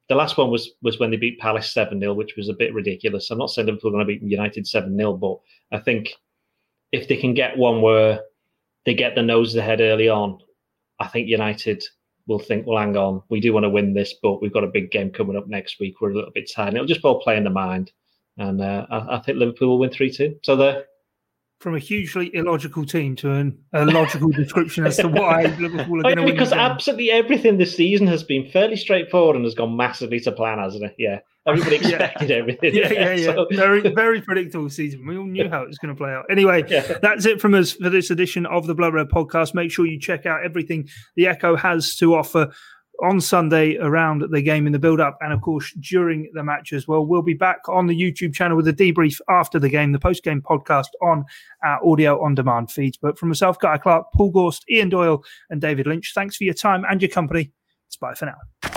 The 0.08 0.16
last 0.16 0.38
one 0.38 0.50
was 0.50 0.72
was 0.82 1.00
when 1.00 1.12
they 1.12 1.18
beat 1.18 1.40
Palace 1.40 1.72
7 1.74 2.00
0, 2.00 2.14
which 2.14 2.36
was 2.38 2.48
a 2.48 2.54
bit 2.54 2.74
ridiculous. 2.74 3.30
I'm 3.30 3.38
not 3.38 3.50
saying 3.50 3.66
Liverpool 3.66 3.90
are 3.90 4.04
going 4.04 4.08
to 4.08 4.14
beat 4.14 4.24
United 4.24 4.66
7 4.66 4.96
0, 4.98 5.14
but 5.18 5.38
I 5.74 5.82
think 5.82 6.14
if 6.92 7.08
they 7.08 7.18
can 7.18 7.34
get 7.34 7.58
one 7.58 7.82
where 7.82 8.22
they 8.86 8.94
get 8.94 9.16
the 9.16 9.22
noses 9.22 9.56
ahead 9.56 9.82
early 9.82 10.10
on, 10.10 10.40
I 11.00 11.08
think 11.08 11.28
United 11.28 11.84
will 12.28 12.40
think, 12.40 12.66
well, 12.68 12.78
hang 12.78 12.98
on, 12.98 13.22
we 13.30 13.40
do 13.40 13.54
want 13.54 13.64
to 13.64 13.70
win 13.70 13.94
this, 13.94 14.16
but 14.22 14.42
we've 14.42 14.54
got 14.54 14.64
a 14.64 14.68
big 14.68 14.92
game 14.92 15.12
coming 15.12 15.38
up 15.38 15.48
next 15.48 15.80
week. 15.80 16.02
We're 16.02 16.12
a 16.12 16.16
little 16.16 16.32
bit 16.32 16.52
tired. 16.54 16.70
And 16.70 16.78
it'll 16.78 16.88
just 16.88 17.04
all 17.04 17.22
play 17.22 17.38
in 17.38 17.44
the 17.44 17.50
mind. 17.50 17.92
And 18.38 18.62
uh, 18.62 18.86
I, 18.90 19.16
I, 19.16 19.20
think 19.22 19.38
Liverpool 19.40 19.70
will 19.70 19.80
win 19.80 19.90
3 19.90 20.12
2. 20.12 20.40
So 20.44 20.56
there 20.56 20.86
from 21.60 21.76
a 21.76 21.80
hugely 21.80 22.34
illogical 22.36 22.86
team 22.86 23.16
to 23.16 23.32
an, 23.32 23.58
a 23.74 23.86
logical 23.86 24.30
description 24.30 24.86
as 24.86 24.98
to 24.98 25.08
why 25.08 25.42
Liverpool 25.60 26.00
are 26.00 26.04
going 26.04 26.18
to 26.18 26.24
win. 26.24 26.34
Because 26.34 26.54
absolutely 26.54 27.10
everything 27.10 27.58
this 27.58 27.76
season 27.76 28.06
has 28.08 28.24
been 28.24 28.48
fairly 28.52 28.76
straightforward 28.76 29.36
and 29.36 29.44
has 29.44 29.56
gone 29.56 29.76
massively 29.76 30.20
to 30.20 30.32
plan, 30.32 30.60
hasn't 30.60 30.84
it? 30.84 30.96
Yeah. 31.00 31.20
Everybody 31.48 31.76
expected 31.78 32.30
yeah. 32.30 32.36
everything. 32.36 32.76
Yeah, 32.76 32.92
yeah, 32.92 33.14
yeah. 33.14 33.34
So. 33.34 33.48
Very, 33.52 33.82
very 33.94 34.22
predictable 34.22 34.70
season. 34.70 35.06
We 35.06 35.18
all 35.18 35.26
knew 35.26 35.50
how 35.50 35.62
it 35.62 35.68
was 35.68 35.78
going 35.78 35.94
to 35.94 35.98
play 35.98 36.12
out. 36.12 36.26
Anyway, 36.30 36.64
yeah. 36.68 36.98
that's 37.02 37.26
it 37.26 37.40
from 37.40 37.54
us 37.54 37.74
for 37.74 37.90
this 37.90 38.12
edition 38.12 38.46
of 38.46 38.68
the 38.68 38.76
Blood 38.76 38.94
Red 38.94 39.08
podcast. 39.10 39.54
Make 39.54 39.72
sure 39.72 39.86
you 39.86 40.00
check 40.00 40.26
out 40.26 40.44
everything 40.44 40.88
the 41.16 41.28
Echo 41.28 41.56
has 41.56 41.96
to 41.98 42.16
offer 42.16 42.52
on 43.04 43.22
Sunday 43.22 43.78
around 43.78 44.24
the 44.32 44.42
game 44.42 44.66
in 44.66 44.74
the 44.74 44.80
build 44.80 45.00
up 45.00 45.18
and, 45.22 45.32
of 45.32 45.42
course, 45.42 45.72
during 45.80 46.30
the 46.34 46.44
match 46.44 46.74
as 46.74 46.88
well. 46.88 47.06
We'll 47.06 47.22
be 47.22 47.36
back 47.36 47.60
on 47.70 47.88
the 47.88 47.96
YouTube 47.96 48.34
channel 48.34 48.58
with 48.58 48.68
a 48.68 48.74
debrief 48.74 49.20
after 49.30 49.60
the 49.60 49.70
game, 49.70 49.92
the 49.92 50.00
post 50.00 50.24
game 50.24 50.42
podcast 50.42 50.88
on 51.02 51.24
our 51.64 51.80
audio 51.88 52.24
on 52.24 52.36
demand 52.36 52.72
feeds. 52.72 52.98
But 52.98 53.18
from 53.18 53.30
myself, 53.30 53.60
Guy 53.60 53.78
Clark, 53.78 54.08
Paul 54.14 54.32
Gorst, 54.32 54.66
Ian 54.70 54.90
Doyle, 54.90 55.24
and 55.50 55.62
David 55.62 55.88
Lynch, 55.88 56.12
thanks 56.16 56.36
for 56.36 56.44
your 56.44 56.56
time 56.56 56.84
and 56.90 57.02
your 57.02 57.10
company. 57.10 57.52
It's 57.88 57.98
bye 57.98 58.16
for 58.16 58.26
now. 58.26 58.77